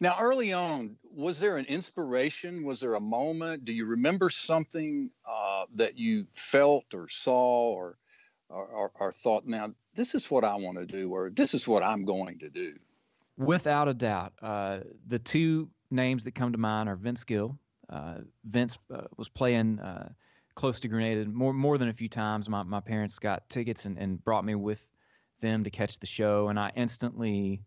Now 0.00 0.18
early 0.20 0.52
on 0.52 0.96
was 1.02 1.40
there 1.40 1.56
an 1.56 1.64
inspiration? 1.64 2.62
Was 2.62 2.80
there 2.80 2.94
a 2.94 3.00
moment? 3.00 3.64
Do 3.64 3.72
you 3.72 3.86
remember 3.86 4.28
something 4.28 5.10
uh, 5.26 5.64
that 5.76 5.96
you 5.98 6.26
felt 6.34 6.92
or 6.92 7.08
saw 7.08 7.72
or, 7.72 7.96
or 8.50 9.12
thought 9.12 9.46
now 9.46 9.72
this 9.94 10.14
is 10.14 10.30
what 10.30 10.44
i 10.44 10.54
want 10.54 10.78
to 10.78 10.86
do 10.86 11.10
or 11.10 11.30
this 11.30 11.54
is 11.54 11.68
what 11.68 11.82
i'm 11.82 12.04
going 12.04 12.38
to 12.38 12.48
do 12.48 12.74
without 13.36 13.88
a 13.88 13.94
doubt 13.94 14.32
uh, 14.42 14.80
the 15.06 15.18
two 15.18 15.68
names 15.90 16.24
that 16.24 16.34
come 16.34 16.52
to 16.52 16.58
mind 16.58 16.88
are 16.88 16.96
vince 16.96 17.24
gill 17.24 17.58
uh, 17.90 18.18
Vince 18.44 18.78
uh, 18.92 19.02
was 19.16 19.28
playing 19.28 19.80
uh, 19.80 20.10
close 20.54 20.80
to 20.80 20.88
Grenada 20.88 21.24
more 21.26 21.52
more 21.52 21.78
than 21.78 21.88
a 21.88 21.92
few 21.92 22.08
times. 22.08 22.48
My 22.48 22.62
my 22.62 22.80
parents 22.80 23.18
got 23.18 23.48
tickets 23.48 23.86
and, 23.86 23.98
and 23.98 24.22
brought 24.22 24.44
me 24.44 24.54
with 24.54 24.84
them 25.40 25.64
to 25.64 25.70
catch 25.70 25.98
the 25.98 26.06
show, 26.06 26.48
and 26.48 26.58
I 26.58 26.72
instantly 26.76 27.62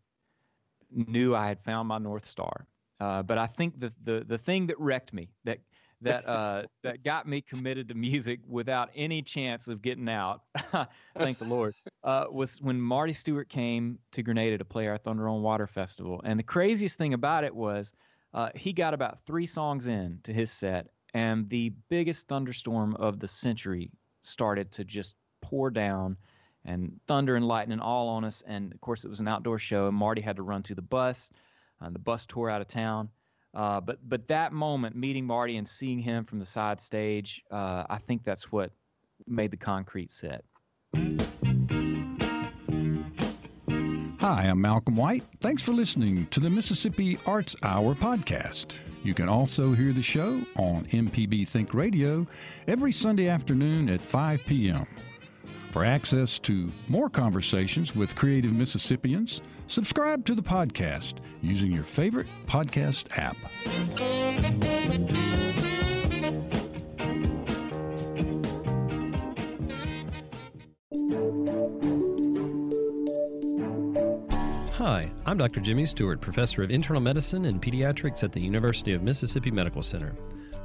knew 0.92 1.36
I 1.36 1.48
had 1.48 1.60
found 1.62 1.88
my 1.88 1.98
north 1.98 2.28
star. 2.28 2.68
Uh, 3.00 3.24
but 3.24 3.38
I 3.38 3.48
think 3.48 3.80
the, 3.80 3.92
the 4.04 4.24
the 4.28 4.38
thing 4.38 4.68
that 4.68 4.80
wrecked 4.80 5.14
me, 5.14 5.30
that 5.46 5.60
that 6.02 6.28
uh, 6.28 6.64
that 6.84 7.04
got 7.04 7.28
me 7.28 7.42
committed 7.42 7.88
to 7.90 7.96
music 7.96 8.40
without 8.48 8.90
any 8.96 9.22
chance 9.22 9.68
of 9.68 9.82
getting 9.82 10.10
out, 10.10 10.42
thank 11.18 11.38
the 11.38 11.46
Lord, 11.46 11.74
uh, 12.04 12.26
was 12.32 12.62
when 12.62 12.80
Marty 12.82 13.14
Stuart 13.14 13.50
came 13.50 14.00
to 14.12 14.24
Grenada 14.24 14.58
to 14.58 14.66
play 14.66 14.88
our 14.88 14.98
Thunder 14.98 15.28
on 15.28 15.42
Water 15.42 15.68
festival. 15.68 16.22
And 16.24 16.40
the 16.40 16.44
craziest 16.44 16.98
thing 16.98 17.14
about 17.14 17.44
it 17.44 17.56
was 17.56 17.94
uh, 18.34 18.50
he 18.56 18.74
got 18.74 18.94
about 18.94 19.20
three 19.26 19.46
songs 19.46 19.88
in 19.88 20.20
to 20.24 20.34
his 20.34 20.52
set, 20.52 20.88
and 21.14 21.50
the 21.50 21.74
biggest 21.90 22.28
thunderstorm 22.28 22.96
of 22.96 23.20
the 23.20 23.28
century 23.28 23.92
started 24.22 24.72
to 24.72 24.86
just 24.86 25.16
pour 25.42 25.70
down 25.70 26.18
and 26.64 27.00
thunder 27.08 27.36
and 27.36 27.48
lightning 27.48 27.80
all 27.80 28.08
on 28.10 28.24
us. 28.24 28.44
And 28.46 28.72
of 28.72 28.80
course, 28.82 29.04
it 29.04 29.10
was 29.10 29.20
an 29.20 29.28
outdoor 29.28 29.58
show, 29.58 29.88
and 29.88 29.98
Marty 29.98 30.22
had 30.22 30.36
to 30.36 30.44
run 30.44 30.62
to 30.64 30.76
the 30.76 30.82
bus. 30.82 31.32
The 31.90 31.98
bus 31.98 32.28
tore 32.28 32.48
out 32.48 32.62
of 32.62 32.68
town. 32.68 33.10
Uh, 33.54 33.82
but 33.82 33.98
but 34.08 34.28
that 34.28 34.54
moment, 34.54 34.96
meeting 34.96 35.26
Marty 35.26 35.58
and 35.58 35.68
seeing 35.68 36.00
him 36.00 36.24
from 36.24 36.40
the 36.40 36.46
side 36.46 36.80
stage, 36.80 37.44
uh, 37.52 37.84
I 37.90 37.98
think 37.98 38.24
that's 38.24 38.52
what 38.52 38.72
made 39.28 39.52
the 39.52 39.58
concrete 39.58 40.12
set. 40.12 40.44
Hi, 44.22 44.44
I'm 44.44 44.62
Malcolm 44.62 44.96
White. 44.96 45.24
Thanks 45.42 45.64
for 45.64 45.72
listening 45.74 46.28
to 46.28 46.40
the 46.40 46.50
Mississippi 46.50 47.18
Arts 47.26 47.56
Hour 47.64 47.96
podcast. 47.96 48.76
You 49.04 49.16
can 49.16 49.28
also 49.28 49.74
hear 49.74 49.94
the 49.94 50.04
show 50.04 50.42
on 50.58 50.86
MPB 50.86 51.48
Think 51.48 51.74
Radio 51.74 52.28
every 52.68 52.92
Sunday 52.92 53.28
afternoon 53.28 53.90
at 53.90 54.00
5 54.00 54.42
p.m. 54.46 54.86
For 55.72 55.86
access 55.86 56.38
to 56.40 56.70
more 56.90 57.10
conversations 57.10 57.96
with 57.96 58.14
creative 58.14 58.52
Mississippians, 58.52 59.40
subscribe 59.68 60.26
to 60.26 60.36
the 60.36 60.42
podcast 60.42 61.20
using 61.42 61.72
your 61.72 61.86
favorite 61.86 62.28
podcast 62.46 63.18
app. 63.18 63.38
Hi, 74.74 75.10
I'm 75.26 75.38
Dr. 75.38 75.62
Jimmy 75.62 75.86
Stewart, 75.86 76.20
professor 76.20 76.64
of 76.64 76.72
internal 76.72 77.02
medicine 77.02 77.46
and 77.46 77.62
pediatrics 77.62 78.24
at 78.24 78.34
the 78.34 78.42
University 78.42 78.92
of 78.92 79.04
Mississippi 79.04 79.52
Medical 79.52 79.84
Center. 79.84 80.14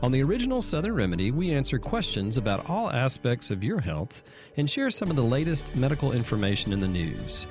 On 0.02 0.12
the 0.12 0.22
original 0.22 0.60
Southern 0.60 0.94
Remedy, 0.94 1.30
we 1.30 1.52
answer 1.52 1.78
questions 1.78 2.36
about 2.36 2.68
all 2.68 2.90
aspects 2.90 3.48
of 3.48 3.64
your 3.64 3.80
health 3.80 4.22
and 4.58 4.68
share 4.68 4.90
some 4.90 5.08
of 5.08 5.16
the 5.16 5.22
latest 5.22 5.74
medical 5.74 6.12
information 6.12 6.70
in 6.72 6.80
the 6.80 6.88
news. 6.88 7.46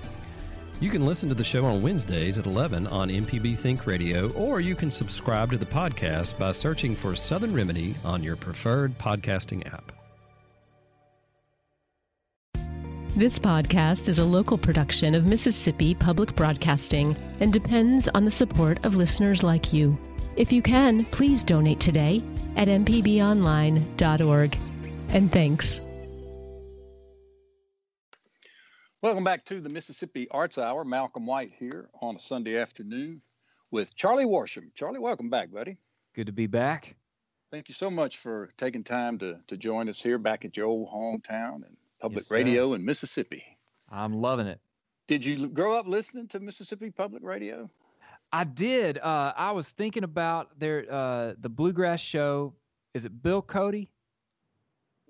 You 0.79 0.91
can 0.91 1.07
listen 1.07 1.27
to 1.29 1.35
the 1.35 1.43
show 1.43 1.65
on 1.65 1.81
Wednesdays 1.81 2.37
at 2.37 2.45
11 2.45 2.85
on 2.87 3.09
MPB 3.09 3.57
Think 3.57 3.87
Radio, 3.87 4.29
or 4.33 4.59
you 4.59 4.75
can 4.75 4.91
subscribe 4.91 5.49
to 5.51 5.57
the 5.57 5.65
podcast 5.65 6.37
by 6.37 6.51
searching 6.51 6.95
for 6.95 7.15
Southern 7.15 7.53
Remedy 7.53 7.95
on 8.03 8.21
your 8.21 8.35
preferred 8.35 8.95
podcasting 8.99 9.65
app. 9.73 9.91
This 13.15 13.39
podcast 13.39 14.07
is 14.07 14.19
a 14.19 14.25
local 14.25 14.57
production 14.57 15.15
of 15.15 15.25
Mississippi 15.25 15.95
Public 15.95 16.35
Broadcasting 16.35 17.17
and 17.39 17.51
depends 17.51 18.07
on 18.09 18.23
the 18.23 18.31
support 18.31 18.85
of 18.85 18.97
listeners 18.97 19.41
like 19.41 19.73
you. 19.73 19.97
If 20.35 20.51
you 20.51 20.61
can, 20.61 21.05
please 21.05 21.43
donate 21.43 21.79
today 21.79 22.21
at 22.55 22.67
mpbonline.org. 22.67 24.57
And 25.09 25.31
thanks. 25.31 25.79
Welcome 29.01 29.24
back 29.24 29.45
to 29.45 29.62
the 29.62 29.69
Mississippi 29.69 30.27
Arts 30.31 30.57
Hour. 30.57 30.83
Malcolm 30.83 31.27
White 31.27 31.51
here 31.59 31.89
on 32.01 32.15
a 32.15 32.19
Sunday 32.19 32.57
afternoon 32.57 33.21
with 33.69 33.95
Charlie 33.95 34.25
Worsham. 34.25 34.74
Charlie, 34.74 35.00
welcome 35.00 35.29
back, 35.29 35.51
buddy. 35.51 35.77
Good 36.15 36.25
to 36.25 36.33
be 36.33 36.47
back. 36.47 36.95
Thank 37.51 37.69
you 37.69 37.75
so 37.75 37.91
much 37.91 38.17
for 38.17 38.50
taking 38.57 38.83
time 38.83 39.19
to, 39.19 39.39
to 39.47 39.57
join 39.57 39.89
us 39.89 40.01
here 40.01 40.17
back 40.17 40.43
at 40.43 40.57
your 40.57 40.65
old 40.65 40.89
hometown 40.89 41.55
and 41.57 41.77
Public 42.01 42.24
Yes, 42.24 42.31
Radio 42.31 42.74
in 42.74 42.83
Mississippi. 42.83 43.43
I'm 43.91 44.13
loving 44.21 44.47
it. 44.47 44.59
Did 45.07 45.24
you 45.24 45.47
grow 45.50 45.77
up 45.77 45.85
listening 45.85 46.27
to 46.29 46.39
Mississippi 46.39 46.89
Public 46.89 47.21
Radio? 47.24 47.69
I 48.36 48.44
did. 48.44 48.98
Uh, 48.98 49.34
I 49.36 49.51
was 49.51 49.70
thinking 49.70 50.04
about 50.04 50.60
their 50.60 50.86
uh, 50.92 51.34
the 51.39 51.50
bluegrass 51.50 52.01
show. 52.01 52.54
Is 52.94 53.06
it 53.06 53.24
Bill 53.24 53.42
Cody? 53.42 53.92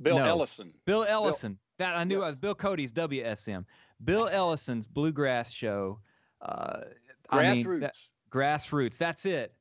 Bill 0.01 0.17
No. 0.19 0.25
Ellison. 0.25 0.73
Bill 0.85 1.05
Ellison. 1.07 1.57
that 1.77 1.95
I 1.95 2.03
knew 2.03 2.19
Yes. 2.19 2.27
was 2.27 2.35
Bill 2.37 2.55
Cody's 2.55 2.91
WSM. 2.93 3.65
Bill 4.03 4.27
Ellison's 4.27 4.87
bluegrass 4.87 5.51
show. 5.51 5.99
Uh, 6.41 6.81
I 7.29 7.53
mean, 7.53 7.65
Grassroots. 7.65 7.79
that- 7.81 7.95
grassroots. 8.31 8.97
That's 8.97 9.25
it. 9.25 9.53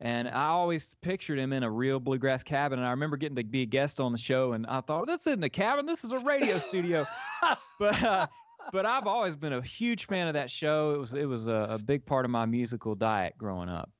And 0.00 0.28
I 0.28 0.46
always 0.46 0.94
pictured 1.02 1.38
him 1.38 1.52
in 1.52 1.62
a 1.62 1.70
real 1.70 2.00
bluegrass 2.00 2.42
cabin. 2.42 2.78
And 2.80 2.86
I 2.88 2.90
remember 2.90 3.16
getting 3.16 3.36
to 3.36 3.44
be 3.44 3.62
a 3.62 3.66
guest 3.66 4.00
on 4.00 4.10
the 4.12 4.18
show, 4.18 4.52
and 4.52 4.66
I 4.66 4.80
thought, 4.80 5.06
"This 5.06 5.26
isn't 5.26 5.42
a 5.44 5.48
cabin. 5.48 5.86
This 5.86 6.02
is 6.04 6.10
a 6.12 6.18
radio 6.18 6.58
studio." 6.58 7.06
but 7.78 8.02
uh, 8.02 8.26
but 8.72 8.86
I've 8.86 9.06
always 9.06 9.36
been 9.36 9.52
a 9.52 9.62
huge 9.62 10.06
fan 10.06 10.28
of 10.28 10.34
that 10.34 10.50
show. 10.50 10.94
It 10.94 10.98
was 10.98 11.14
it 11.14 11.26
was 11.26 11.46
a, 11.46 11.66
a 11.70 11.78
big 11.78 12.04
part 12.06 12.24
of 12.24 12.30
my 12.30 12.46
musical 12.46 12.94
diet 12.94 13.34
growing 13.38 13.68
up. 13.68 13.90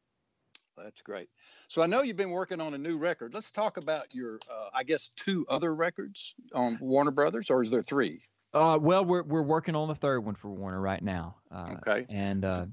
That's 0.76 1.02
great. 1.02 1.28
So 1.68 1.82
I 1.82 1.86
know 1.86 2.02
you've 2.02 2.16
been 2.16 2.30
working 2.30 2.60
on 2.60 2.74
a 2.74 2.78
new 2.78 2.96
record. 2.98 3.32
Let's 3.32 3.52
talk 3.52 3.76
about 3.76 4.12
your, 4.12 4.40
uh, 4.50 4.70
I 4.74 4.82
guess, 4.82 5.08
two 5.14 5.46
other 5.48 5.72
records 5.72 6.34
on 6.52 6.78
Warner 6.80 7.12
Brothers, 7.12 7.48
or 7.48 7.62
is 7.62 7.70
there 7.70 7.82
three? 7.82 8.22
Uh, 8.52 8.78
well, 8.80 9.04
we're 9.04 9.22
we're 9.22 9.42
working 9.42 9.76
on 9.76 9.88
the 9.88 9.94
third 9.94 10.24
one 10.24 10.34
for 10.34 10.50
Warner 10.50 10.80
right 10.80 11.02
now. 11.02 11.36
Uh, 11.50 11.76
Okay. 11.86 12.06
And 12.08 12.44
uh, 12.44 12.66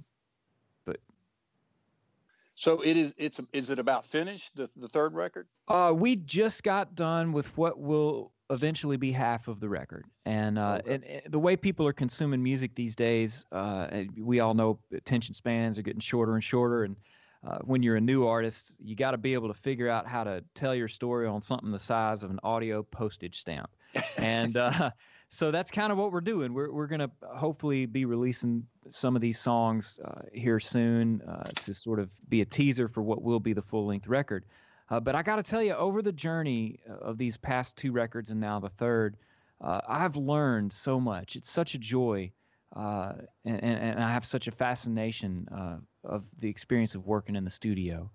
So 2.61 2.81
it 2.81 2.95
is. 2.95 3.15
It's. 3.17 3.39
Is 3.53 3.71
it 3.71 3.79
about 3.79 4.05
finished 4.05 4.55
the 4.55 4.69
the 4.75 4.87
third 4.87 5.15
record? 5.15 5.47
Uh, 5.67 5.91
we 5.95 6.15
just 6.15 6.63
got 6.63 6.93
done 6.93 7.31
with 7.31 7.57
what 7.57 7.79
will 7.79 8.31
eventually 8.51 8.97
be 8.97 9.11
half 9.11 9.47
of 9.47 9.59
the 9.59 9.69
record, 9.69 10.05
and, 10.25 10.59
uh, 10.59 10.79
Okay. 10.79 10.93
and, 10.95 11.03
and 11.05 11.21
the 11.31 11.39
way 11.39 11.55
people 11.55 11.87
are 11.87 11.93
consuming 11.93 12.43
music 12.43 12.75
these 12.75 12.95
days, 12.95 13.45
uh, 13.51 14.03
we 14.17 14.39
all 14.39 14.53
know 14.53 14.79
attention 14.93 15.33
spans 15.33 15.79
are 15.79 15.81
getting 15.81 16.01
shorter 16.01 16.35
and 16.35 16.43
shorter, 16.43 16.83
and 16.83 16.97
uh, 17.43 17.57
when 17.63 17.81
you're 17.81 17.95
a 17.95 18.01
new 18.01 18.27
artist, 18.27 18.75
you 18.79 18.95
got 18.95 19.11
to 19.11 19.17
be 19.17 19.33
able 19.33 19.47
to 19.47 19.53
figure 19.59 19.89
out 19.89 20.05
how 20.05 20.23
to 20.23 20.43
tell 20.53 20.75
your 20.75 20.87
story 20.87 21.27
on 21.27 21.41
something 21.41 21.71
the 21.71 21.79
size 21.79 22.23
of 22.23 22.29
an 22.29 22.39
audio 22.43 22.83
postage 22.83 23.39
stamp, 23.39 23.69
and 24.17 24.57
uh, 24.57 24.91
so 25.29 25.49
that's 25.49 25.71
kind 25.71 25.91
of 25.91 25.97
what 25.97 26.11
we're 26.11 26.21
doing. 26.21 26.53
We're 26.53 26.71
we're 26.71 26.87
gonna 26.87 27.09
hopefully 27.23 27.85
be 27.87 28.05
releasing 28.05 28.67
some 28.89 29.15
of 29.15 29.21
these 29.21 29.39
songs 29.39 29.99
uh, 30.03 30.21
here 30.33 30.59
soon 30.59 31.21
uh, 31.21 31.53
to 31.61 31.73
sort 31.73 31.99
of 31.99 32.09
be 32.29 32.41
a 32.41 32.45
teaser 32.45 32.87
for 32.87 33.01
what 33.01 33.23
will 33.23 33.39
be 33.39 33.53
the 33.53 33.61
full 33.61 33.87
length 33.87 34.07
record. 34.07 34.45
Uh, 34.91 34.99
but 34.99 35.15
I 35.15 35.23
got 35.23 35.37
to 35.37 35.43
tell 35.43 35.63
you, 35.63 35.73
over 35.73 36.01
the 36.01 36.11
journey 36.11 36.79
uh, 36.87 36.95
of 36.95 37.17
these 37.17 37.37
past 37.37 37.77
two 37.77 37.93
records 37.93 38.29
and 38.29 38.41
now 38.41 38.59
the 38.59 38.69
third, 38.69 39.15
uh, 39.61 39.79
I've 39.87 40.17
learned 40.17 40.73
so 40.73 40.99
much. 40.99 41.37
It's 41.37 41.49
such 41.49 41.75
a 41.75 41.77
joy 41.79 42.31
uh, 42.75 43.13
and, 43.45 43.63
and, 43.63 44.03
I 44.03 44.11
have 44.11 44.25
such 44.25 44.47
a 44.47 44.51
fascination 44.51 45.47
uh, 45.51 45.77
of 46.03 46.23
the 46.39 46.49
experience 46.49 46.95
of 46.95 47.05
working 47.05 47.35
in 47.35 47.43
the 47.43 47.49
studio. 47.49 48.09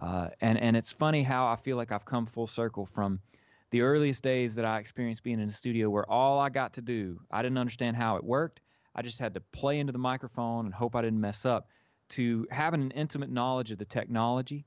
Uh, 0.00 0.28
and 0.40 0.58
and 0.58 0.76
it's 0.76 0.92
funny 0.92 1.22
how 1.22 1.46
I 1.46 1.56
feel 1.56 1.76
like 1.76 1.92
I've 1.92 2.04
come 2.04 2.26
full 2.26 2.46
circle 2.46 2.86
from 2.86 3.20
the 3.70 3.82
earliest 3.82 4.22
days 4.22 4.54
that 4.56 4.64
I 4.64 4.78
experienced 4.78 5.22
being 5.22 5.38
in 5.38 5.46
the 5.46 5.54
studio, 5.54 5.90
where 5.90 6.08
all 6.10 6.40
I 6.40 6.48
got 6.48 6.72
to 6.74 6.80
do, 6.80 7.20
I 7.30 7.42
didn't 7.42 7.58
understand 7.58 7.96
how 7.96 8.16
it 8.16 8.24
worked. 8.24 8.60
I 8.96 9.02
just 9.02 9.20
had 9.20 9.34
to 9.34 9.40
play 9.52 9.78
into 9.78 9.92
the 9.92 9.98
microphone 9.98 10.66
and 10.66 10.74
hope 10.74 10.96
I 10.96 11.02
didn't 11.02 11.20
mess 11.20 11.44
up. 11.44 11.68
To 12.10 12.44
having 12.50 12.82
an 12.82 12.90
intimate 12.90 13.30
knowledge 13.30 13.70
of 13.70 13.78
the 13.78 13.84
technology 13.84 14.66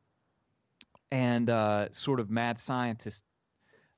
and 1.13 1.51
uh, 1.51 1.91
sort 1.91 2.19
of 2.19 2.31
mad 2.31 2.57
scientist, 2.57 3.23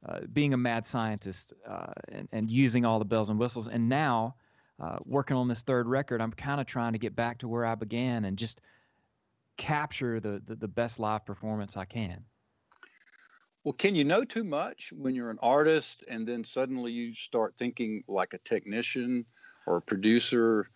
uh, 0.06 0.20
being 0.34 0.54
a 0.54 0.58
mad 0.58 0.86
scientist 0.86 1.54
uh, 1.66 1.94
and, 2.12 2.28
and 2.34 2.52
using 2.52 2.84
all 2.84 3.00
the 3.00 3.06
bells 3.06 3.30
and 3.30 3.40
whistles. 3.40 3.70
And 3.70 3.88
now, 3.88 4.36
uh, 4.82 4.98
working 5.06 5.38
on 5.38 5.48
this 5.48 5.62
third 5.62 5.88
record, 5.88 6.22
I'm 6.22 6.34
kind 6.34 6.60
of 6.60 6.68
trying 6.68 6.92
to 6.92 7.00
get 7.00 7.16
back 7.16 7.38
to 7.38 7.48
where 7.48 7.66
I 7.66 7.76
began 7.76 8.26
and 8.26 8.38
just 8.38 8.60
capture 9.56 10.20
the, 10.20 10.42
the, 10.46 10.56
the 10.56 10.68
best 10.68 11.00
live 11.00 11.26
performance 11.26 11.78
I 11.78 11.86
can. 11.86 12.26
Well, 13.64 13.72
can 13.72 13.96
you 13.96 14.04
know 14.04 14.26
too 14.26 14.44
much 14.44 14.92
when 14.94 15.16
you're 15.16 15.30
an 15.32 15.40
artist 15.42 16.04
and 16.10 16.28
then 16.28 16.44
suddenly 16.44 16.92
you 16.92 17.14
start 17.14 17.56
thinking 17.56 18.04
like 18.10 18.34
a 18.34 18.40
technician 18.40 19.26
or 19.66 19.78
a 19.78 19.82
producer? 19.82 20.70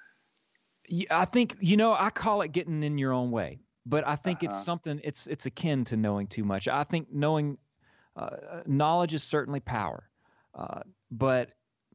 Yeah, 0.88 1.20
I 1.20 1.26
think 1.26 1.58
you 1.60 1.76
know 1.76 1.94
I 1.94 2.10
call 2.12 2.42
it 2.44 2.54
getting 2.54 2.82
in 2.82 2.98
your 2.98 3.12
own 3.12 3.30
way, 3.30 3.60
but 3.90 4.08
I 4.08 4.16
think 4.16 4.40
uh-huh. 4.40 4.56
it's 4.56 4.64
something 4.64 5.02
it's 5.04 5.28
it's 5.28 5.46
akin 5.46 5.84
to 5.86 5.98
knowing 5.98 6.28
too 6.28 6.44
much. 6.44 6.68
I 6.68 6.84
think 6.84 7.08
knowing 7.12 7.58
uh, 8.16 8.62
knowledge 8.66 9.14
is 9.14 9.24
certainly 9.24 9.60
power, 9.60 10.10
uh, 10.56 10.82
but 11.12 11.52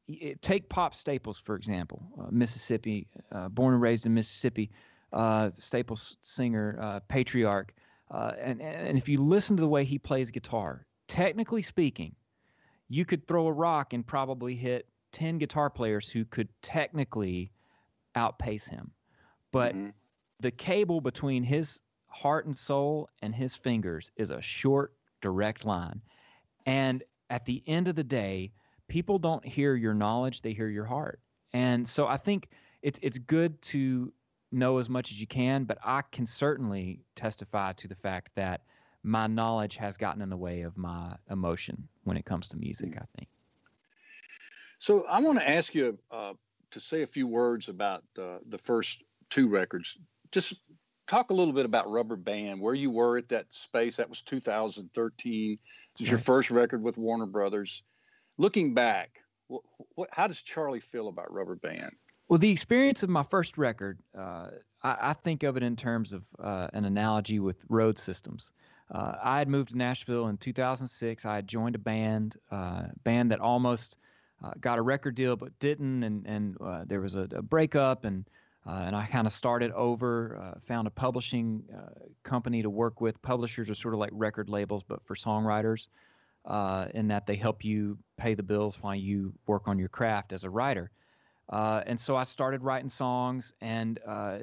it, 0.08 0.42
take 0.42 0.68
Pop 0.68 0.94
Staples 0.94 1.38
for 1.38 1.54
example, 1.54 2.02
uh, 2.20 2.26
Mississippi, 2.30 3.06
uh, 3.32 3.48
born 3.48 3.74
and 3.74 3.82
raised 3.82 4.06
in 4.06 4.14
Mississippi 4.14 4.70
uh, 5.14 5.50
Staples 5.56 6.16
singer, 6.22 6.78
uh, 6.82 7.00
patriarch. 7.08 7.72
Uh, 8.10 8.32
and, 8.40 8.60
and 8.60 8.98
if 8.98 9.08
you 9.08 9.22
listen 9.22 9.56
to 9.56 9.60
the 9.60 9.68
way 9.68 9.84
he 9.84 9.98
plays 9.98 10.30
guitar, 10.30 10.86
technically 11.08 11.62
speaking, 11.62 12.14
you 12.88 13.04
could 13.04 13.26
throw 13.26 13.46
a 13.46 13.52
rock 13.52 13.92
and 13.92 14.06
probably 14.06 14.54
hit 14.54 14.86
10 15.12 15.38
guitar 15.38 15.70
players 15.70 16.08
who 16.08 16.24
could 16.24 16.48
technically 16.60 17.50
outpace 18.14 18.66
him. 18.66 18.90
But 19.52 19.74
mm-hmm. 19.74 19.90
the 20.40 20.50
cable 20.50 21.00
between 21.00 21.44
his 21.44 21.80
heart 22.14 22.46
and 22.46 22.56
soul 22.56 23.10
and 23.22 23.34
his 23.34 23.54
fingers 23.54 24.10
is 24.16 24.30
a 24.30 24.40
short, 24.40 24.94
direct 25.20 25.64
line. 25.64 26.00
And 26.64 27.02
at 27.28 27.44
the 27.44 27.62
end 27.66 27.88
of 27.88 27.96
the 27.96 28.04
day, 28.04 28.52
people 28.88 29.18
don't 29.18 29.44
hear 29.44 29.74
your 29.74 29.94
knowledge, 29.94 30.40
they 30.40 30.52
hear 30.52 30.68
your 30.68 30.84
heart. 30.84 31.20
And 31.52 31.86
so 31.86 32.06
I 32.06 32.16
think 32.16 32.48
it's 32.82 33.00
it's 33.02 33.18
good 33.18 33.60
to 33.62 34.12
know 34.52 34.78
as 34.78 34.88
much 34.88 35.10
as 35.10 35.20
you 35.20 35.26
can, 35.26 35.64
but 35.64 35.78
I 35.84 36.02
can 36.12 36.26
certainly 36.26 37.00
testify 37.16 37.72
to 37.72 37.88
the 37.88 37.96
fact 37.96 38.30
that 38.36 38.62
my 39.02 39.26
knowledge 39.26 39.76
has 39.76 39.96
gotten 39.96 40.22
in 40.22 40.30
the 40.30 40.36
way 40.36 40.62
of 40.62 40.76
my 40.76 41.16
emotion 41.30 41.88
when 42.04 42.16
it 42.16 42.24
comes 42.24 42.48
to 42.48 42.56
music, 42.56 42.96
I 42.96 43.04
think. 43.16 43.28
So 44.78 45.04
I 45.08 45.20
want 45.20 45.38
to 45.38 45.48
ask 45.48 45.74
you 45.74 45.98
uh, 46.10 46.34
to 46.70 46.80
say 46.80 47.02
a 47.02 47.06
few 47.06 47.26
words 47.26 47.68
about 47.68 48.04
uh, 48.18 48.38
the 48.48 48.58
first 48.58 49.02
two 49.30 49.48
records. 49.48 49.98
Just 50.30 50.54
talk 51.06 51.30
a 51.30 51.34
little 51.34 51.52
bit 51.52 51.66
about 51.66 51.90
Rubber 51.90 52.16
Band, 52.16 52.60
where 52.60 52.74
you 52.74 52.90
were 52.90 53.18
at 53.18 53.28
that 53.28 53.52
space. 53.52 53.96
That 53.96 54.08
was 54.08 54.22
2013. 54.22 55.52
It 55.52 55.58
was 56.00 56.10
your 56.10 56.18
first 56.18 56.50
record 56.50 56.82
with 56.82 56.98
Warner 56.98 57.26
Brothers. 57.26 57.82
Looking 58.38 58.74
back, 58.74 59.20
what, 59.48 59.62
what, 59.94 60.08
how 60.12 60.26
does 60.26 60.42
Charlie 60.42 60.80
feel 60.80 61.08
about 61.08 61.32
Rubber 61.32 61.56
Band? 61.56 61.92
Well, 62.28 62.38
the 62.38 62.50
experience 62.50 63.02
of 63.02 63.10
my 63.10 63.22
first 63.22 63.58
record, 63.58 63.98
uh, 64.18 64.48
I, 64.82 64.96
I, 65.00 65.12
think 65.12 65.42
of 65.42 65.56
it 65.56 65.62
in 65.62 65.76
terms 65.76 66.12
of 66.12 66.24
uh, 66.42 66.68
an 66.72 66.86
analogy 66.86 67.38
with 67.38 67.58
road 67.68 67.98
systems. 67.98 68.50
Uh, 68.90 69.14
I 69.22 69.38
had 69.38 69.48
moved 69.48 69.70
to 69.70 69.78
Nashville 69.78 70.28
in 70.28 70.38
2006. 70.38 71.26
I 71.26 71.34
had 71.36 71.46
joined 71.46 71.74
a 71.74 71.78
band, 71.78 72.36
uh, 72.50 72.84
band 73.02 73.30
that 73.30 73.40
almost 73.40 73.98
uh, 74.42 74.52
got 74.60 74.78
a 74.78 74.82
record 74.82 75.14
deal 75.14 75.36
but 75.36 75.58
didn't, 75.58 76.02
and 76.02 76.26
and 76.26 76.56
uh, 76.60 76.84
there 76.86 77.00
was 77.00 77.14
a, 77.14 77.28
a 77.32 77.42
breakup, 77.42 78.04
and 78.04 78.24
and 78.66 78.96
I 78.96 79.06
kind 79.06 79.26
of 79.26 79.32
started 79.32 79.70
over. 79.72 80.54
found 80.66 80.86
a 80.86 80.90
publishing 80.90 81.64
company 82.22 82.62
to 82.62 82.70
work 82.70 83.00
with. 83.00 83.20
Publishers 83.22 83.70
are 83.70 83.74
sort 83.74 83.94
of 83.94 84.00
like 84.00 84.10
record 84.12 84.48
labels, 84.48 84.82
but 84.82 85.04
for 85.04 85.14
songwriters, 85.14 85.88
in 86.94 87.08
that 87.08 87.26
they 87.26 87.36
help 87.36 87.64
you 87.64 87.98
pay 88.16 88.34
the 88.34 88.42
bills 88.42 88.76
while 88.80 88.94
you 88.94 89.32
work 89.46 89.68
on 89.68 89.78
your 89.78 89.88
craft 89.88 90.32
as 90.32 90.44
a 90.44 90.50
writer. 90.50 90.90
Uh, 91.48 91.82
and 91.86 92.00
so 92.00 92.16
I 92.16 92.24
started 92.24 92.62
writing 92.62 92.88
songs, 92.88 93.54
and 93.60 93.98
uh, 94.06 94.38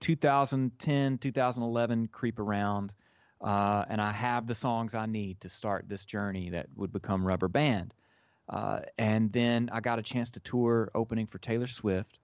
2010, 0.00 1.18
2011 1.18 2.08
creep 2.08 2.38
around, 2.38 2.94
uh, 3.40 3.84
and 3.88 4.00
I 4.00 4.12
have 4.12 4.46
the 4.46 4.54
songs 4.54 4.94
I 4.94 5.06
need 5.06 5.40
to 5.40 5.48
start 5.48 5.86
this 5.88 6.04
journey 6.04 6.50
that 6.50 6.66
would 6.76 6.92
become 6.92 7.26
Rubber 7.26 7.48
Band. 7.48 7.94
Uh, 8.48 8.80
and 8.98 9.32
then 9.32 9.70
I 9.72 9.80
got 9.80 9.98
a 9.98 10.02
chance 10.02 10.30
to 10.32 10.40
tour 10.40 10.90
opening 10.94 11.26
for 11.26 11.38
Taylor 11.38 11.68
Swift. 11.68 12.18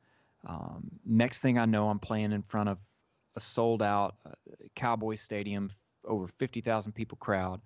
Um, 0.46 0.90
next 1.04 1.40
thing 1.40 1.58
I 1.58 1.64
know, 1.64 1.88
I'm 1.88 1.98
playing 1.98 2.32
in 2.32 2.42
front 2.42 2.68
of 2.68 2.78
a 3.36 3.40
sold 3.40 3.82
out 3.82 4.16
uh, 4.26 4.30
Cowboy 4.74 5.14
Stadium, 5.14 5.70
over 6.04 6.28
50,000 6.38 6.92
people 6.92 7.16
crowd. 7.18 7.60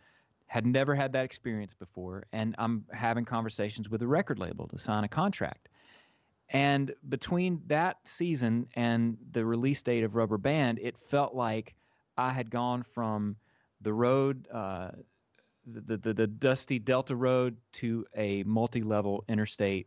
Had 0.47 0.67
never 0.67 0.95
had 0.95 1.13
that 1.13 1.25
experience 1.25 1.73
before, 1.73 2.25
and 2.33 2.55
I'm 2.59 2.85
having 2.93 3.25
conversations 3.25 3.89
with 3.89 4.03
a 4.03 4.07
record 4.07 4.39
label 4.39 4.69
to 4.69 4.79
sign 4.79 5.05
a 5.05 5.09
contract. 5.09 5.69
And 6.51 6.95
between 7.09 7.63
that 7.69 7.97
season 8.05 8.67
and 8.75 9.17
the 9.33 9.45
release 9.47 9.81
date 9.81 10.05
of 10.05 10.15
Rubber 10.15 10.37
Band, 10.37 10.79
it 10.79 10.99
felt 11.09 11.35
like 11.35 11.75
I 12.19 12.31
had 12.31 12.51
gone 12.51 12.83
from 12.83 13.37
the 13.81 13.95
road, 13.95 14.47
uh, 14.53 14.91
the, 15.67 15.97
the, 15.97 16.13
the 16.13 16.27
dusty 16.27 16.79
Delta 16.79 17.17
Road, 17.17 17.57
to 17.75 18.07
a 18.15 18.43
multi 18.43 18.83
level 18.83 19.25
interstate 19.29 19.87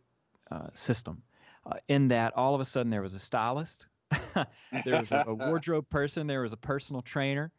uh, 0.50 0.70
system. 0.74 1.22
Uh, 1.66 1.78
in 1.88 2.08
that, 2.08 2.36
all 2.38 2.54
of 2.54 2.62
a 2.62 2.66
sudden, 2.66 2.90
there 2.90 3.02
was 3.02 3.14
a 3.14 3.20
stylist, 3.20 3.88
there 4.34 5.00
was 5.00 5.12
a, 5.12 5.26
a, 5.28 5.34
wardrobe 5.34 5.90
person, 5.90 6.28
there 6.28 6.42
was 6.42 6.54
a 6.54 6.58
personal 6.58 7.02
trainer. 7.02 7.52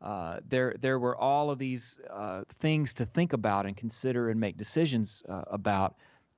Uh, 0.00 0.40
there, 0.48 0.74
there 0.80 0.98
were 0.98 1.16
all 1.16 1.48
of 1.48 1.60
these 1.60 2.00
uh, 2.12 2.42
things 2.58 2.92
to 2.92 3.06
think 3.06 3.32
about 3.32 3.66
and 3.66 3.76
consider 3.76 4.30
and 4.30 4.40
make 4.40 4.56
decisions 4.56 5.22
uh, 5.28 5.42
about 5.46 5.94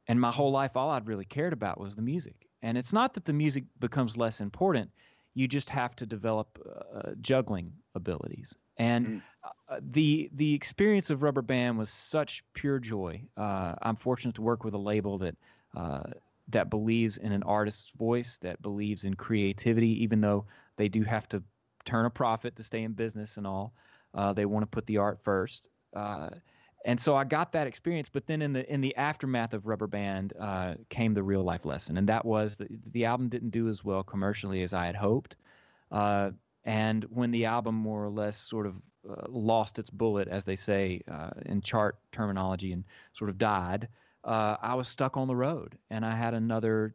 and 0.08 0.20
my 0.20 0.30
whole 0.30 0.50
life 0.50 0.76
all 0.76 0.90
i'd 0.90 1.06
really 1.06 1.24
cared 1.24 1.52
about 1.52 1.80
was 1.80 1.94
the 1.94 2.02
music 2.02 2.46
and 2.62 2.76
it's 2.76 2.92
not 2.92 3.14
that 3.14 3.24
the 3.24 3.32
music 3.32 3.64
becomes 3.80 4.16
less 4.16 4.40
important 4.40 4.90
you 5.34 5.48
just 5.48 5.68
have 5.68 5.96
to 5.96 6.06
develop 6.06 6.58
uh, 6.94 7.10
juggling 7.20 7.72
abilities 7.94 8.54
and 8.76 9.06
mm. 9.06 9.22
uh, 9.68 9.80
the 9.92 10.30
the 10.34 10.54
experience 10.54 11.10
of 11.10 11.22
rubber 11.22 11.42
band 11.42 11.78
was 11.78 11.90
such 11.90 12.44
pure 12.54 12.78
joy 12.78 13.20
uh, 13.36 13.74
i'm 13.82 13.96
fortunate 13.96 14.34
to 14.34 14.42
work 14.42 14.64
with 14.64 14.74
a 14.74 14.78
label 14.78 15.18
that 15.18 15.36
uh, 15.76 16.02
that 16.48 16.70
believes 16.70 17.16
in 17.16 17.32
an 17.32 17.42
artist's 17.42 17.90
voice 17.96 18.38
that 18.42 18.60
believes 18.62 19.04
in 19.04 19.14
creativity 19.14 20.02
even 20.02 20.20
though 20.20 20.44
they 20.76 20.88
do 20.88 21.02
have 21.02 21.28
to 21.28 21.42
turn 21.84 22.06
a 22.06 22.10
profit 22.10 22.56
to 22.56 22.62
stay 22.62 22.82
in 22.82 22.92
business 22.92 23.36
and 23.36 23.46
all 23.46 23.74
uh, 24.14 24.32
they 24.32 24.44
want 24.44 24.62
to 24.62 24.66
put 24.66 24.86
the 24.86 24.98
art 24.98 25.18
first 25.22 25.68
uh, 25.94 26.28
and 26.84 27.00
so 27.00 27.16
I 27.16 27.24
got 27.24 27.52
that 27.52 27.66
experience. 27.66 28.08
But 28.10 28.26
then 28.26 28.42
in 28.42 28.52
the 28.52 28.70
in 28.72 28.80
the 28.80 28.94
aftermath 28.96 29.54
of 29.54 29.66
Rubber 29.66 29.86
Band 29.86 30.34
uh, 30.38 30.74
came 30.90 31.14
the 31.14 31.22
real 31.22 31.42
life 31.42 31.64
lesson, 31.64 31.96
and 31.96 32.08
that 32.08 32.24
was 32.24 32.56
that 32.56 32.68
the 32.92 33.06
album 33.06 33.28
didn't 33.28 33.50
do 33.50 33.68
as 33.68 33.82
well 33.82 34.02
commercially 34.02 34.62
as 34.62 34.74
I 34.74 34.86
had 34.86 34.94
hoped. 34.94 35.36
Uh, 35.90 36.30
and 36.64 37.04
when 37.04 37.30
the 37.30 37.46
album 37.46 37.74
more 37.74 38.04
or 38.04 38.10
less 38.10 38.36
sort 38.36 38.66
of 38.66 38.74
uh, 39.08 39.26
lost 39.28 39.78
its 39.78 39.90
bullet, 39.90 40.28
as 40.28 40.44
they 40.44 40.56
say 40.56 41.00
uh, 41.10 41.30
in 41.46 41.62
chart 41.62 41.96
terminology, 42.12 42.72
and 42.72 42.84
sort 43.14 43.30
of 43.30 43.38
died, 43.38 43.88
uh, 44.24 44.56
I 44.60 44.74
was 44.74 44.88
stuck 44.88 45.16
on 45.16 45.28
the 45.28 45.36
road, 45.36 45.76
and 45.90 46.04
I 46.04 46.14
had 46.14 46.34
another 46.34 46.94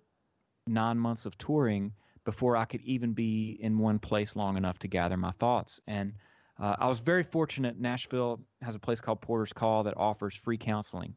nine 0.67 0.97
months 0.97 1.25
of 1.25 1.37
touring 1.37 1.93
before 2.25 2.55
I 2.55 2.65
could 2.65 2.81
even 2.81 3.13
be 3.13 3.57
in 3.61 3.77
one 3.77 3.99
place 3.99 4.35
long 4.35 4.57
enough 4.57 4.79
to 4.79 4.87
gather 4.87 5.17
my 5.17 5.31
thoughts. 5.31 5.79
And 5.87 6.13
uh, 6.59 6.75
I 6.77 6.87
was 6.87 6.99
very 6.99 7.23
fortunate. 7.23 7.79
Nashville 7.79 8.41
has 8.61 8.75
a 8.75 8.79
place 8.79 8.99
called 8.99 9.21
Porter's 9.21 9.53
Call 9.53 9.83
that 9.83 9.95
offers 9.97 10.35
free 10.35 10.57
counseling 10.57 11.13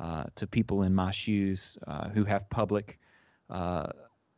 uh, 0.00 0.24
to 0.34 0.46
people 0.46 0.82
in 0.82 0.94
my 0.94 1.10
shoes 1.10 1.78
uh, 1.86 2.08
who 2.10 2.24
have 2.24 2.48
public 2.50 2.98
uh, 3.48 3.86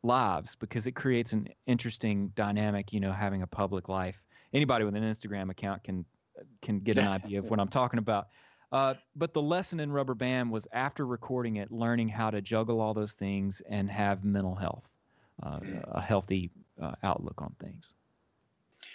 lives 0.02 0.54
because 0.54 0.86
it 0.86 0.92
creates 0.92 1.32
an 1.32 1.48
interesting 1.66 2.32
dynamic. 2.36 2.92
You 2.92 3.00
know, 3.00 3.12
having 3.12 3.42
a 3.42 3.46
public 3.46 3.88
life. 3.88 4.22
Anybody 4.54 4.84
with 4.84 4.94
an 4.94 5.02
Instagram 5.02 5.50
account 5.50 5.82
can 5.82 6.04
can 6.62 6.80
get 6.80 6.96
an 6.96 7.08
idea 7.08 7.40
of 7.40 7.50
what 7.50 7.58
I'm 7.58 7.68
talking 7.68 7.98
about. 7.98 8.28
Uh, 8.70 8.94
but 9.16 9.32
the 9.32 9.42
lesson 9.42 9.80
in 9.80 9.90
Rubber 9.90 10.14
Band 10.14 10.50
was 10.50 10.66
after 10.72 11.06
recording 11.06 11.56
it, 11.56 11.72
learning 11.72 12.08
how 12.08 12.30
to 12.30 12.42
juggle 12.42 12.80
all 12.80 12.94
those 12.94 13.12
things 13.12 13.62
and 13.68 13.90
have 13.90 14.24
mental 14.24 14.54
health, 14.54 14.84
uh, 15.42 15.60
a 15.92 16.00
healthy 16.00 16.50
outlook 17.02 17.40
on 17.40 17.54
things. 17.60 17.94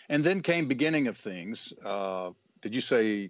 And 0.10 0.24
then 0.24 0.42
came 0.42 0.68
beginning 0.68 1.08
of 1.08 1.18
things. 1.18 1.74
Uh, 1.84 2.32
did 2.62 2.76
you 2.76 2.82
say 2.82 3.28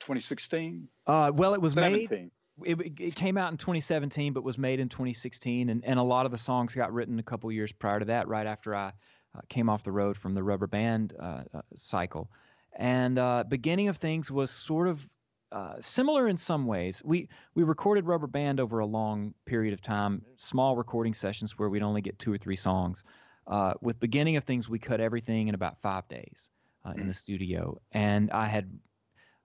2016? 0.00 0.88
Uh, 1.06 1.32
well, 1.34 1.54
it 1.54 1.60
was 1.60 1.74
17. 1.74 2.08
made. 2.10 2.80
it, 2.80 3.00
it 3.00 3.14
came 3.14 3.36
out 3.36 3.52
in 3.52 3.58
2017, 3.58 4.32
but 4.32 4.42
was 4.42 4.58
made 4.58 4.80
in 4.80 4.88
2016, 4.88 5.68
and, 5.68 5.84
and 5.84 5.98
a 5.98 6.02
lot 6.02 6.26
of 6.26 6.32
the 6.32 6.38
songs 6.38 6.74
got 6.74 6.92
written 6.92 7.18
a 7.18 7.22
couple 7.22 7.50
years 7.52 7.72
prior 7.72 7.98
to 8.00 8.06
that, 8.06 8.28
right 8.28 8.46
after 8.46 8.74
I 8.74 8.92
uh, 9.34 9.40
came 9.48 9.68
off 9.68 9.82
the 9.84 9.92
road 9.92 10.16
from 10.16 10.34
the 10.34 10.42
rubber 10.42 10.66
band 10.66 11.14
uh, 11.18 11.42
uh, 11.52 11.62
cycle. 11.76 12.30
And 12.76 13.18
uh, 13.18 13.44
beginning 13.48 13.88
of 13.88 13.98
things 13.98 14.30
was 14.30 14.50
sort 14.50 14.88
of 14.88 15.06
uh, 15.54 15.74
similar 15.80 16.26
in 16.26 16.36
some 16.36 16.66
ways. 16.66 17.00
We 17.04 17.28
we 17.54 17.62
recorded 17.62 18.06
Rubber 18.06 18.26
Band 18.26 18.58
over 18.58 18.80
a 18.80 18.86
long 18.86 19.34
period 19.46 19.72
of 19.72 19.80
time, 19.80 20.22
small 20.36 20.76
recording 20.76 21.14
sessions 21.14 21.56
where 21.56 21.68
we'd 21.68 21.82
only 21.82 22.00
get 22.00 22.18
two 22.18 22.32
or 22.32 22.38
three 22.38 22.56
songs. 22.56 23.04
Uh, 23.46 23.74
with 23.80 24.00
beginning 24.00 24.36
of 24.36 24.42
things, 24.42 24.68
we 24.68 24.80
cut 24.80 25.00
everything 25.00 25.46
in 25.46 25.54
about 25.54 25.80
five 25.80 26.08
days 26.08 26.48
uh, 26.84 26.92
in 26.96 27.06
the 27.06 27.14
studio, 27.14 27.80
and 27.92 28.32
I 28.32 28.46
had 28.46 28.68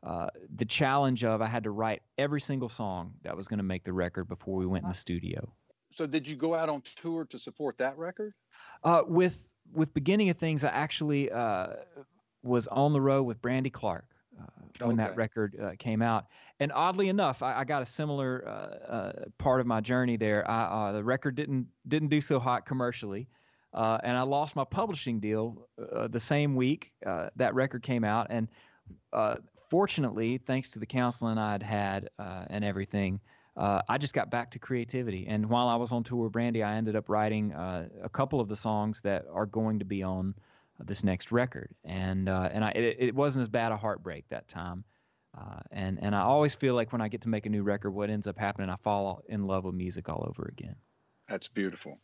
uh, 0.02 0.28
the 0.56 0.66
challenge 0.66 1.24
of 1.24 1.44
I 1.44 1.48
had 1.48 1.64
to 1.66 1.72
write 1.72 2.02
every 2.18 2.42
single 2.42 2.70
song 2.70 3.14
that 3.22 3.38
was 3.38 3.48
going 3.48 3.60
to 3.60 3.64
make 3.64 3.84
the 3.84 3.94
record 3.94 4.28
before 4.28 4.56
we 4.56 4.66
went 4.66 4.86
in 4.86 4.90
the 4.90 4.96
studio. 4.96 5.54
So, 5.92 6.08
did 6.08 6.28
you 6.28 6.36
go 6.36 6.56
out 6.56 6.70
on 6.70 6.82
tour 6.96 7.26
to 7.26 7.38
support 7.38 7.78
that 7.78 7.96
record? 8.00 8.34
Uh, 8.84 9.04
with 9.08 9.38
with 9.72 9.94
beginning 9.94 10.32
of 10.32 10.38
things, 10.38 10.64
I 10.64 10.70
actually 10.70 11.30
was 12.42 12.66
on 12.66 12.94
the 12.94 13.02
road 13.02 13.24
with 13.24 13.40
Brandy 13.44 13.70
Clark 13.70 14.06
when 14.80 15.00
okay. 15.00 15.10
that 15.10 15.16
record 15.16 15.56
uh, 15.62 15.72
came 15.78 16.02
out. 16.02 16.26
And 16.60 16.72
oddly 16.72 17.10
enough, 17.10 17.42
I, 17.42 17.60
I 17.60 17.64
got 17.64 17.82
a 17.82 17.86
similar 17.86 18.44
uh, 18.48 18.92
uh 18.92 19.12
part 19.38 19.62
of 19.62 19.68
my 19.68 19.82
journey 19.82 20.18
there. 20.18 20.50
I, 20.50 20.90
uh, 20.90 20.92
the 20.94 21.04
record 21.04 21.36
didn't 21.36 21.68
didn't 21.88 22.10
do 22.10 22.22
so 22.22 22.40
hot 22.40 22.66
commercially, 22.66 23.28
uh, 23.74 23.98
and 24.04 24.18
I 24.18 24.22
lost 24.22 24.56
my 24.56 24.64
publishing 24.64 25.20
deal 25.20 25.68
the 26.10 26.20
same 26.20 26.56
week 26.56 26.94
that 27.02 27.54
record 27.54 27.84
came 27.84 28.04
out. 28.04 28.28
And 28.30 28.48
fortunately, 29.70 30.38
thanks 30.38 30.72
to 30.72 30.80
the 30.80 30.86
counseling 30.86 31.38
I 31.38 31.52
had 31.52 31.64
had 31.64 32.10
and 32.18 32.64
everything. 32.64 33.20
I 33.58 33.98
just 33.98 34.14
got 34.14 34.32
back 34.32 34.52
to 34.52 34.60
creativity, 34.60 35.28
and 35.28 35.50
while 35.50 35.68
I 35.68 35.76
was 35.76 35.92
on 35.92 36.04
tour 36.04 36.24
with 36.24 36.32
Brandy, 36.32 36.64
I 36.64 36.76
ended 36.76 36.96
up 36.96 37.10
writing 37.10 37.54
a 37.54 38.10
couple 38.12 38.40
of 38.40 38.48
the 38.48 38.56
songs 38.56 39.02
that 39.02 39.26
are 39.32 39.46
going 39.46 39.80
to 39.80 39.86
be 39.86 40.04
on 40.04 40.36
this 40.86 41.04
next 41.04 41.32
record. 41.32 41.70
And 41.84 42.30
uh, 42.30 42.50
and 42.52 42.64
I 42.64 42.70
it, 42.70 42.98
it, 43.00 43.16
wasn't 43.16 43.42
as 43.42 43.50
bad 43.50 43.72
a 43.72 43.78
heartbreak 43.78 44.26
that 44.30 44.48
time. 44.48 44.84
Uh, 45.38 45.60
and 45.72 46.00
and 46.02 46.16
I 46.16 46.22
always 46.22 46.56
feel 46.56 46.74
like 46.74 46.92
when 46.92 47.02
I 47.02 47.08
get 47.08 47.22
to 47.22 47.30
make 47.30 47.46
a 47.46 47.50
new 47.50 47.64
record, 47.64 47.92
what 47.92 48.10
ends 48.10 48.28
up 48.28 48.38
happening, 48.38 48.70
I 48.70 48.76
fall 48.78 49.22
in 49.28 49.46
love 49.46 49.66
with 49.66 49.76
music 49.76 50.10
all 50.10 50.26
over 50.28 50.52
again. 50.52 50.76
That's 51.30 51.48
beautiful. 51.48 52.00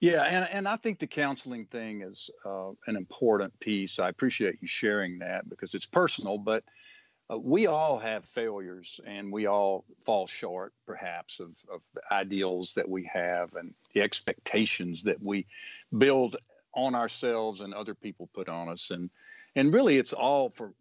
Yeah, 0.00 0.22
and, 0.22 0.48
and 0.50 0.68
I 0.68 0.76
think 0.76 0.98
the 0.98 1.06
counseling 1.06 1.66
thing 1.66 2.02
is 2.02 2.28
uh, 2.44 2.70
an 2.88 2.96
important 2.96 3.58
piece. 3.60 4.00
I 4.00 4.08
appreciate 4.08 4.58
you 4.60 4.66
sharing 4.66 5.20
that 5.20 5.48
because 5.48 5.76
it's 5.76 5.86
personal, 5.86 6.38
but 6.38 6.64
uh, 7.30 7.38
we 7.38 7.68
all 7.68 7.98
have 7.98 8.24
failures 8.24 9.00
and 9.06 9.32
we 9.32 9.46
all 9.46 9.84
fall 10.00 10.26
short, 10.26 10.72
perhaps, 10.86 11.38
of, 11.38 11.56
of 11.72 11.80
the 11.94 12.02
ideals 12.12 12.74
that 12.74 12.88
we 12.88 13.08
have 13.12 13.54
and 13.54 13.72
the 13.92 14.02
expectations 14.02 15.04
that 15.04 15.22
we 15.22 15.46
build 15.96 16.36
on 16.74 16.94
ourselves 16.94 17.60
and 17.60 17.74
other 17.74 17.94
people 17.94 18.28
put 18.34 18.48
on 18.48 18.68
us. 18.68 18.90
And 18.90 19.10
and 19.56 19.72
really 19.72 19.98
it's 19.98 20.12
all 20.12 20.50
for 20.50 20.72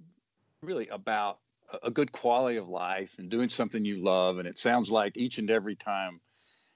really 0.62 0.88
about 0.88 1.39
a 1.82 1.91
good 1.91 2.12
quality 2.12 2.58
of 2.58 2.69
life 2.69 3.15
and 3.19 3.29
doing 3.29 3.49
something 3.49 3.84
you 3.84 4.03
love. 4.03 4.38
And 4.38 4.47
it 4.47 4.60
sounds 4.60 4.91
like 4.91 5.17
each 5.17 5.38
and 5.38 5.49
every 5.49 5.75
time 5.75 6.19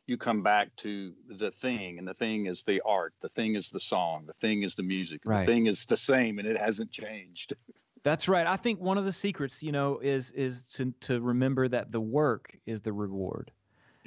you 0.08 0.18
come 0.18 0.42
back 0.42 0.76
to 0.78 1.14
the 1.28 1.52
thing 1.52 2.00
and 2.00 2.08
the 2.08 2.14
thing 2.14 2.46
is 2.46 2.64
the 2.64 2.82
art 2.86 3.14
the 3.22 3.30
thing 3.30 3.56
is 3.56 3.70
the 3.70 3.80
song 3.80 4.24
the 4.26 4.34
thing 4.34 4.64
is 4.64 4.76
the 4.76 4.84
music 4.84 5.20
right. 5.26 5.46
the 5.46 5.52
thing 5.52 5.66
is 5.66 5.86
the 5.86 5.98
same 5.98 6.40
and 6.40 6.48
it 6.48 6.58
hasn't 6.58 6.92
changed. 6.92 7.54
That's 8.04 8.30
right. 8.30 8.48
I 8.48 8.56
think 8.56 8.80
one 8.80 8.98
of 8.98 9.04
the 9.04 9.12
secrets 9.12 9.62
you 9.62 9.74
know 9.74 10.00
is 10.00 10.32
is 10.32 10.64
to 10.76 10.94
to 11.02 11.20
remember 11.20 11.68
that 11.68 11.92
the 11.92 12.00
work 12.00 12.58
is 12.66 12.82
the 12.82 12.94
reward 12.94 13.52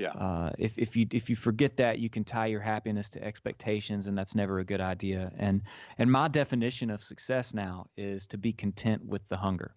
yeah. 0.00 0.12
Uh, 0.12 0.50
if 0.58 0.78
if 0.78 0.96
you 0.96 1.06
if 1.12 1.28
you 1.28 1.36
forget 1.36 1.76
that, 1.76 1.98
you 1.98 2.08
can 2.08 2.24
tie 2.24 2.46
your 2.46 2.60
happiness 2.60 3.10
to 3.10 3.22
expectations, 3.22 4.06
and 4.06 4.16
that's 4.16 4.34
never 4.34 4.58
a 4.60 4.64
good 4.64 4.80
idea. 4.80 5.30
And 5.36 5.60
and 5.98 6.10
my 6.10 6.26
definition 6.26 6.88
of 6.88 7.02
success 7.02 7.52
now 7.52 7.86
is 7.98 8.26
to 8.28 8.38
be 8.38 8.50
content 8.50 9.04
with 9.04 9.20
the 9.28 9.36
hunger. 9.36 9.74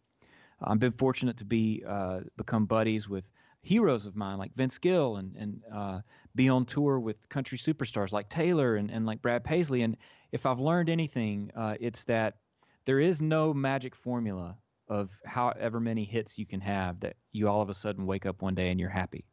I've 0.62 0.80
been 0.80 0.94
fortunate 0.94 1.36
to 1.38 1.46
be 1.46 1.84
uh, 1.86 2.22
become 2.38 2.66
buddies 2.66 3.10
with 3.10 3.30
heroes 3.64 4.06
of 4.06 4.16
mine 4.16 4.38
like 4.38 4.56
Vince 4.56 4.78
Gill 4.78 5.18
and 5.18 5.36
and 5.36 5.62
uh, 5.76 6.00
be 6.36 6.48
on 6.48 6.64
tour 6.66 7.02
with 7.02 7.28
country 7.28 7.58
superstars 7.58 8.14
like 8.14 8.30
Taylor 8.30 8.78
and, 8.78 8.90
and 8.90 9.06
like 9.06 9.22
Brad 9.22 9.44
Paisley. 9.44 9.82
And 9.82 9.98
if 10.32 10.46
I've 10.46 10.60
learned 10.60 10.90
anything, 10.90 11.52
uh, 11.54 11.76
it's 11.82 12.06
that 12.06 12.38
there 12.86 13.02
is 13.02 13.22
no 13.22 13.54
magic 13.54 13.94
formula 13.94 14.56
of 14.88 15.10
however 15.26 15.82
many 15.82 16.06
hits 16.06 16.40
you 16.40 16.46
can 16.46 16.62
have 16.62 17.02
that 17.02 17.18
you 17.34 17.50
all 17.50 17.62
of 17.62 17.70
a 17.70 17.74
sudden 17.74 18.06
wake 18.06 18.26
up 18.26 18.42
one 18.42 18.56
day 18.56 18.70
and 18.70 18.80
you're 18.80 18.90
happy. 18.90 19.26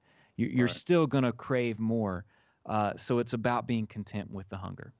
You're, 0.49 0.67
right. 0.67 0.75
still 0.75 1.07
going 1.07 1.25
to 1.25 1.33
crave 1.33 1.79
more. 1.79 2.25
Uh, 2.67 2.93
so 2.97 3.19
it's 3.19 3.33
about 3.33 3.67
being 3.67 3.87
content 3.87 4.31
with 4.31 4.49
the 4.49 4.57
hunger. 4.57 4.93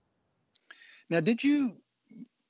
Now, 1.09 1.21
did 1.21 1.43
you 1.43 1.77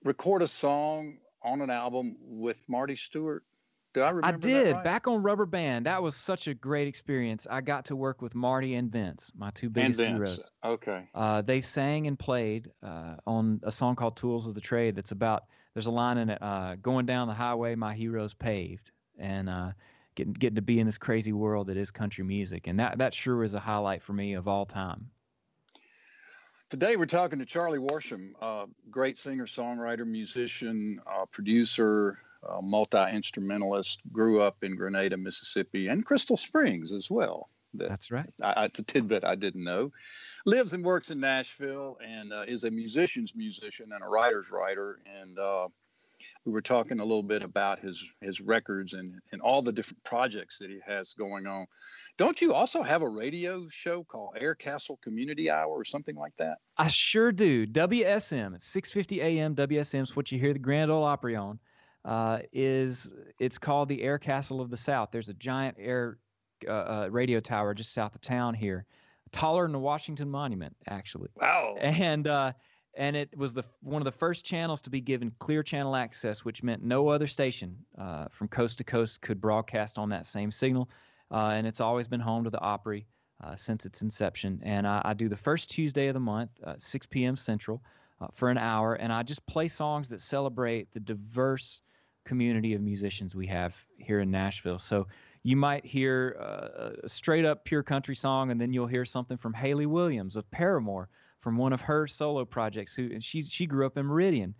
record 0.04 0.42
a 0.42 0.46
song 0.46 1.18
on 1.42 1.60
an 1.60 1.70
album 1.70 2.16
with 2.20 2.62
Marty 2.68 2.96
Stuart? 2.96 3.44
Do 3.92 4.02
I 4.02 4.10
remember? 4.10 4.26
I 4.26 4.38
did 4.38 4.74
right? 4.74 4.84
back 4.84 5.08
on 5.08 5.22
Rubber 5.22 5.46
Band. 5.46 5.86
That 5.86 6.02
was 6.02 6.14
such 6.14 6.46
a 6.46 6.54
great 6.54 6.86
experience. 6.86 7.46
I 7.50 7.60
got 7.60 7.86
to 7.86 7.96
work 7.96 8.22
with 8.22 8.36
Marty 8.36 8.76
and 8.76 8.90
Vince, 8.90 9.32
my 9.36 9.50
two 9.50 9.68
biggest 9.68 10.00
heroes. 10.00 10.50
Okay. 10.64 11.08
Uh, 11.12 11.42
they 11.42 11.60
sang 11.60 12.06
and 12.06 12.16
played 12.16 12.70
uh, 12.84 13.16
on 13.26 13.60
a 13.64 13.72
song 13.72 13.96
called 13.96 14.16
"Tools 14.16 14.46
of 14.46 14.54
the 14.54 14.60
Trade." 14.60 14.94
That's 14.94 15.10
about. 15.10 15.44
There's 15.74 15.86
a 15.86 15.90
line 15.90 16.18
in 16.18 16.30
it. 16.30 16.40
Uh, 16.40 16.76
going 16.76 17.06
down 17.06 17.26
the 17.26 17.34
highway, 17.34 17.74
my 17.74 17.94
heroes 17.94 18.32
paved, 18.32 18.90
and 19.18 19.48
uh, 19.48 19.70
getting 20.14 20.32
getting 20.32 20.56
to 20.56 20.62
be 20.62 20.80
in 20.80 20.86
this 20.86 20.98
crazy 20.98 21.32
world 21.32 21.68
that 21.68 21.76
is 21.76 21.90
country 21.90 22.24
music, 22.24 22.66
and 22.66 22.78
that 22.78 22.98
that 22.98 23.14
sure 23.14 23.44
is 23.44 23.54
a 23.54 23.60
highlight 23.60 24.02
for 24.02 24.12
me 24.12 24.34
of 24.34 24.48
all 24.48 24.66
time. 24.66 25.10
Today 26.68 26.96
we're 26.96 27.06
talking 27.06 27.40
to 27.40 27.44
Charlie 27.44 27.80
Worsham, 27.80 28.30
uh, 28.40 28.66
great 28.90 29.18
singer, 29.18 29.46
songwriter, 29.46 30.06
musician, 30.06 31.00
uh, 31.04 31.26
producer, 31.26 32.18
uh, 32.48 32.60
multi 32.62 33.10
instrumentalist. 33.12 34.00
Grew 34.12 34.40
up 34.40 34.62
in 34.62 34.76
Grenada, 34.76 35.16
Mississippi, 35.16 35.88
and 35.88 36.04
Crystal 36.04 36.36
Springs 36.36 36.92
as 36.92 37.10
well. 37.10 37.48
That, 37.74 37.88
That's 37.88 38.10
right. 38.10 38.32
I, 38.42 38.66
it's 38.66 38.78
a 38.78 38.82
tidbit 38.82 39.24
I 39.24 39.34
didn't 39.34 39.64
know. 39.64 39.92
Lives 40.44 40.72
and 40.72 40.84
works 40.84 41.10
in 41.10 41.20
Nashville 41.20 41.98
and 42.04 42.32
uh, 42.32 42.44
is 42.46 42.64
a 42.64 42.70
musician's 42.70 43.34
musician 43.34 43.92
and 43.92 44.02
a 44.02 44.08
writer's 44.08 44.50
writer. 44.50 45.00
And 45.20 45.38
uh, 45.38 45.68
we 46.44 46.52
were 46.52 46.62
talking 46.62 47.00
a 47.00 47.04
little 47.04 47.22
bit 47.22 47.42
about 47.42 47.78
his 47.78 48.08
his 48.20 48.40
records 48.40 48.94
and 48.94 49.14
and 49.32 49.40
all 49.40 49.62
the 49.62 49.72
different 49.72 50.02
projects 50.04 50.58
that 50.58 50.70
he 50.70 50.78
has 50.86 51.14
going 51.14 51.46
on. 51.46 51.66
Don't 52.16 52.40
you 52.40 52.54
also 52.54 52.82
have 52.82 53.02
a 53.02 53.08
radio 53.08 53.68
show 53.68 54.04
called 54.04 54.36
Air 54.38 54.54
Castle 54.54 54.98
Community 55.02 55.50
Hour 55.50 55.70
or 55.70 55.84
something 55.84 56.16
like 56.16 56.36
that? 56.36 56.58
I 56.76 56.88
sure 56.88 57.32
do. 57.32 57.66
WSM 57.66 58.54
at 58.54 58.60
6:50 58.60 59.22
a.m. 59.22 59.54
WSM 59.54 60.02
is 60.02 60.16
what 60.16 60.30
you 60.32 60.38
hear 60.38 60.52
the 60.52 60.58
Grand 60.58 60.90
Ole 60.90 61.04
Opry 61.04 61.36
on. 61.36 61.58
Uh, 62.04 62.38
is 62.52 63.12
it's 63.38 63.58
called 63.58 63.88
the 63.88 64.02
Air 64.02 64.18
Castle 64.18 64.60
of 64.60 64.70
the 64.70 64.76
South. 64.76 65.10
There's 65.12 65.28
a 65.28 65.34
giant 65.34 65.76
air 65.78 66.18
uh, 66.66 66.72
uh, 66.72 67.08
radio 67.10 67.40
tower 67.40 67.74
just 67.74 67.92
south 67.92 68.14
of 68.14 68.20
town 68.20 68.54
here, 68.54 68.84
taller 69.32 69.64
than 69.64 69.72
the 69.72 69.78
Washington 69.78 70.30
Monument, 70.30 70.74
actually. 70.88 71.28
Wow. 71.36 71.76
And 71.78 72.26
uh, 72.26 72.52
and 72.94 73.16
it 73.16 73.36
was 73.36 73.54
the 73.54 73.64
one 73.82 74.00
of 74.00 74.04
the 74.04 74.18
first 74.18 74.44
channels 74.44 74.80
to 74.82 74.90
be 74.90 75.00
given 75.00 75.32
clear 75.38 75.62
channel 75.62 75.96
access, 75.96 76.44
which 76.44 76.62
meant 76.62 76.82
no 76.82 77.08
other 77.08 77.26
station 77.26 77.76
uh, 77.98 78.26
from 78.30 78.48
coast 78.48 78.78
to 78.78 78.84
coast 78.84 79.20
could 79.20 79.40
broadcast 79.40 79.98
on 79.98 80.08
that 80.08 80.26
same 80.26 80.50
signal. 80.50 80.90
Uh, 81.30 81.52
and 81.54 81.66
it's 81.66 81.80
always 81.80 82.08
been 82.08 82.20
home 82.20 82.42
to 82.44 82.50
the 82.50 82.60
Opry 82.60 83.06
uh, 83.44 83.54
since 83.56 83.86
its 83.86 84.02
inception. 84.02 84.60
And 84.64 84.86
I, 84.86 85.00
I, 85.04 85.14
do 85.14 85.28
the 85.28 85.36
first 85.36 85.70
Tuesday 85.70 86.08
of 86.08 86.14
the 86.14 86.20
month, 86.20 86.50
uh, 86.64 86.74
6 86.78 87.06
p.m. 87.06 87.36
Central, 87.36 87.80
uh, 88.20 88.26
for 88.34 88.50
an 88.50 88.58
hour, 88.58 88.94
and 88.94 89.12
I 89.12 89.22
just 89.22 89.46
play 89.46 89.68
songs 89.68 90.08
that 90.08 90.20
celebrate 90.20 90.92
the 90.92 91.00
diverse 91.00 91.82
community 92.24 92.74
of 92.74 92.82
musicians 92.82 93.34
we 93.34 93.46
have 93.46 93.74
here 93.96 94.20
in 94.20 94.30
Nashville. 94.30 94.78
So 94.78 95.06
you 95.42 95.56
might 95.56 95.86
hear 95.86 96.36
uh, 96.38 96.90
a 97.04 97.08
straight 97.08 97.44
up 97.44 97.64
pure 97.64 97.82
country 97.82 98.14
song, 98.14 98.50
and 98.50 98.60
then 98.60 98.72
you'll 98.72 98.86
hear 98.86 99.04
something 99.04 99.38
from 99.38 99.54
Hayley 99.54 99.86
Williams 99.86 100.36
of 100.36 100.50
Paramore 100.50 101.08
from 101.40 101.56
one 101.56 101.72
of 101.72 101.80
her 101.80 102.06
solo 102.06 102.44
projects. 102.44 102.94
Who 102.94 103.10
and 103.12 103.22
she 103.22 103.42
she 103.42 103.66
grew 103.66 103.86
up 103.86 103.96
in 103.96 104.06
Meridian, 104.06 104.54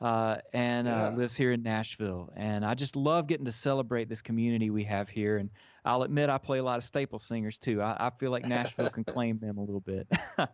uh, 0.00 0.36
and 0.52 0.86
uh, 0.86 0.90
yeah. 0.90 1.06
uh, 1.06 1.10
lives 1.12 1.36
here 1.36 1.52
in 1.52 1.62
Nashville. 1.62 2.32
And 2.36 2.64
I 2.64 2.74
just 2.74 2.96
love 2.96 3.26
getting 3.26 3.46
to 3.46 3.52
celebrate 3.52 4.08
this 4.08 4.22
community 4.22 4.70
we 4.70 4.84
have 4.84 5.08
here. 5.08 5.38
And 5.38 5.50
I'll 5.84 6.02
admit 6.02 6.30
I 6.30 6.38
play 6.38 6.58
a 6.58 6.64
lot 6.64 6.78
of 6.78 6.84
staple 6.84 7.18
singers 7.18 7.58
too. 7.58 7.80
I, 7.80 7.96
I 7.98 8.10
feel 8.10 8.30
like 8.30 8.46
Nashville 8.46 8.90
can 8.90 9.04
claim 9.14 9.38
them 9.38 9.58
a 9.58 9.60
little 9.60 9.80
bit. 9.80 10.06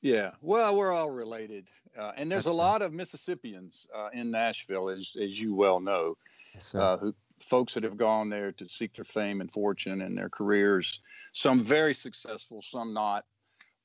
yeah, 0.00 0.32
well, 0.40 0.76
we're 0.76 0.92
all 0.92 1.10
related, 1.10 1.68
uh, 1.98 2.12
and 2.16 2.30
there's 2.30 2.44
That's 2.44 2.54
a 2.54 2.56
lot 2.56 2.82
of 2.82 2.92
Mississippians 2.92 3.86
uh, 3.96 4.08
in 4.12 4.30
Nashville, 4.30 4.88
as 4.88 5.16
as 5.20 5.38
you 5.38 5.54
well 5.54 5.80
know, 5.80 6.16
yes, 6.54 6.74
uh, 6.74 6.96
who 6.96 7.14
folks 7.40 7.74
that 7.74 7.82
have 7.82 7.96
gone 7.96 8.28
there 8.28 8.52
to 8.52 8.68
seek 8.68 8.92
their 8.94 9.04
fame 9.04 9.40
and 9.40 9.50
fortune 9.50 10.02
and 10.02 10.16
their 10.16 10.28
careers. 10.28 11.00
Some 11.32 11.62
very 11.62 11.94
successful, 11.94 12.60
some 12.62 12.92
not 12.92 13.24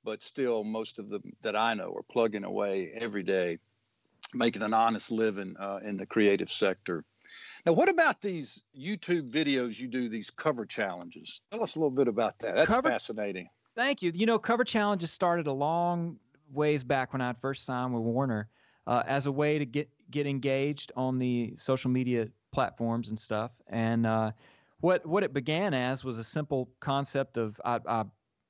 but 0.05 0.23
still 0.23 0.63
most 0.63 0.99
of 0.99 1.09
them 1.09 1.33
that 1.41 1.55
I 1.57 1.73
know 1.73 1.93
are 1.97 2.03
plugging 2.03 2.45
away 2.45 2.91
every 2.95 3.23
day, 3.23 3.57
making 4.33 4.61
an 4.61 4.73
honest 4.73 5.11
living 5.11 5.55
uh, 5.59 5.79
in 5.83 5.97
the 5.97 6.05
creative 6.05 6.51
sector. 6.51 7.03
Now, 7.65 7.73
what 7.73 7.89
about 7.89 8.21
these 8.21 8.61
YouTube 8.79 9.31
videos 9.31 9.79
you 9.79 9.87
do, 9.87 10.07
these 10.07 10.29
cover 10.29 10.65
challenges? 10.65 11.41
Tell 11.51 11.63
us 11.63 11.75
a 11.75 11.79
little 11.79 11.89
bit 11.89 12.07
about 12.07 12.37
that. 12.39 12.55
That's 12.55 12.67
Cover- 12.67 12.89
fascinating. 12.89 13.49
Thank 13.75 14.01
you. 14.01 14.11
You 14.13 14.27
know, 14.27 14.39
cover 14.39 14.63
challenges 14.63 15.11
started 15.11 15.47
a 15.47 15.51
long 15.51 16.17
ways 16.53 16.83
back 16.83 17.11
when 17.11 17.21
I 17.21 17.33
first 17.33 17.65
signed 17.65 17.93
with 17.93 18.03
Warner 18.03 18.47
uh, 18.87 19.03
as 19.07 19.25
a 19.25 19.31
way 19.31 19.57
to 19.59 19.65
get 19.65 19.89
get 20.11 20.27
engaged 20.27 20.91
on 20.95 21.17
the 21.17 21.55
social 21.57 21.89
media 21.89 22.27
platforms 22.51 23.09
and 23.09 23.19
stuff. 23.19 23.51
And 23.67 24.05
uh, 24.05 24.31
what 24.79 25.05
what 25.05 25.23
it 25.23 25.33
began 25.33 25.73
as 25.73 26.05
was 26.05 26.19
a 26.19 26.23
simple 26.23 26.69
concept 26.79 27.37
of 27.37 27.59
I, 27.65 27.79
I 27.87 28.03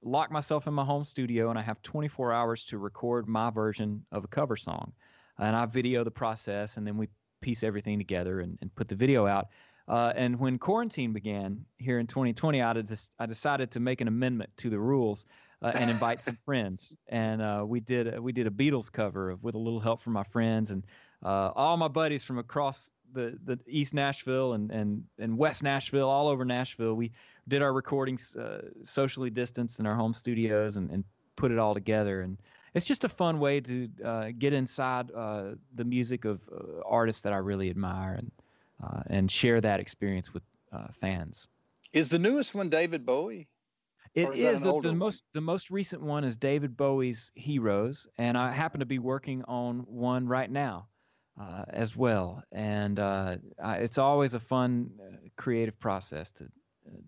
lock 0.05 0.31
myself 0.31 0.67
in 0.67 0.73
my 0.73 0.85
home 0.85 1.03
studio 1.03 1.49
and 1.49 1.59
I 1.59 1.63
have 1.63 1.81
24 1.81 2.31
hours 2.31 2.63
to 2.65 2.77
record 2.77 3.27
my 3.27 3.49
version 3.49 4.05
of 4.11 4.23
a 4.23 4.27
cover 4.27 4.55
song, 4.55 4.93
and 5.39 5.55
I 5.55 5.65
video 5.65 6.03
the 6.03 6.11
process 6.11 6.77
and 6.77 6.87
then 6.87 6.95
we 6.97 7.09
piece 7.41 7.63
everything 7.63 7.97
together 7.97 8.39
and, 8.39 8.57
and 8.61 8.73
put 8.75 8.87
the 8.87 8.95
video 8.95 9.27
out. 9.27 9.47
Uh, 9.87 10.13
and 10.15 10.39
when 10.39 10.57
quarantine 10.57 11.13
began 11.13 11.63
here 11.77 11.99
in 11.99 12.07
2020, 12.07 12.61
I, 12.61 12.73
just, 12.81 13.11
I 13.19 13.25
decided 13.25 13.71
to 13.71 13.79
make 13.79 14.01
an 14.01 14.07
amendment 14.07 14.49
to 14.57 14.69
the 14.69 14.79
rules 14.79 15.25
uh, 15.61 15.71
and 15.75 15.89
invite 15.89 16.21
some 16.21 16.35
friends. 16.45 16.95
And 17.07 17.41
uh, 17.41 17.63
we 17.67 17.79
did 17.79 18.19
we 18.19 18.31
did 18.31 18.47
a 18.47 18.49
Beatles 18.49 18.91
cover 18.91 19.29
of, 19.29 19.43
with 19.43 19.55
a 19.55 19.59
little 19.59 19.79
help 19.79 20.01
from 20.01 20.13
my 20.13 20.23
friends 20.23 20.71
and 20.71 20.83
uh, 21.23 21.51
all 21.55 21.77
my 21.77 21.87
buddies 21.87 22.23
from 22.23 22.37
across 22.37 22.91
the, 23.15 23.39
the 23.45 23.59
East 23.67 23.93
Nashville 23.93 24.53
and, 24.53 24.69
and 24.71 25.03
and 25.17 25.37
West 25.37 25.63
Nashville, 25.63 26.09
all 26.09 26.27
over 26.27 26.45
Nashville. 26.45 26.93
We 26.93 27.11
did 27.47 27.61
our 27.61 27.73
recordings 27.73 28.35
uh, 28.35 28.69
socially 28.83 29.29
distanced 29.29 29.79
in 29.79 29.87
our 29.87 29.95
home 29.95 30.13
studios 30.13 30.77
and, 30.77 30.91
and 30.91 31.03
put 31.35 31.51
it 31.51 31.57
all 31.57 31.73
together. 31.73 32.21
And 32.21 32.37
it's 32.73 32.85
just 32.85 33.03
a 33.03 33.09
fun 33.09 33.39
way 33.39 33.61
to 33.61 33.89
uh, 34.03 34.27
get 34.37 34.53
inside 34.53 35.07
the 35.07 35.83
music 35.83 36.25
of 36.25 36.41
artists 36.85 37.23
that 37.23 37.33
I 37.33 37.37
really 37.37 37.69
admire 37.69 38.13
and 38.13 38.31
uh, 38.83 39.01
and 39.07 39.31
share 39.31 39.61
that 39.61 39.79
experience 39.79 40.33
with 40.33 40.43
uh, 40.71 40.87
fans. 40.99 41.47
Is 41.93 42.09
the 42.09 42.19
newest 42.19 42.53
one 42.53 42.69
David 42.69 43.05
Bowie? 43.05 43.47
It 44.13 44.29
is, 44.35 44.57
is 44.57 44.61
the, 44.61 44.79
the 44.81 44.93
most 44.93 45.23
the 45.33 45.41
most 45.41 45.71
recent 45.71 46.01
one 46.01 46.23
is 46.23 46.37
David 46.37 46.77
Bowie's 46.77 47.31
Heroes, 47.35 48.07
and 48.17 48.37
I 48.37 48.51
happen 48.53 48.79
to 48.79 48.85
be 48.85 48.99
working 48.99 49.43
on 49.43 49.79
one 49.87 50.27
right 50.27 50.49
now 50.49 50.87
uh, 51.39 51.63
as 51.69 51.95
well. 51.95 52.43
And 52.51 52.99
uh, 52.99 53.37
I, 53.63 53.77
it's 53.77 53.97
always 53.97 54.33
a 54.33 54.39
fun, 54.39 54.89
uh, 54.99 55.15
creative 55.37 55.79
process 55.79 56.31
to 56.33 56.45
uh, 56.45 56.47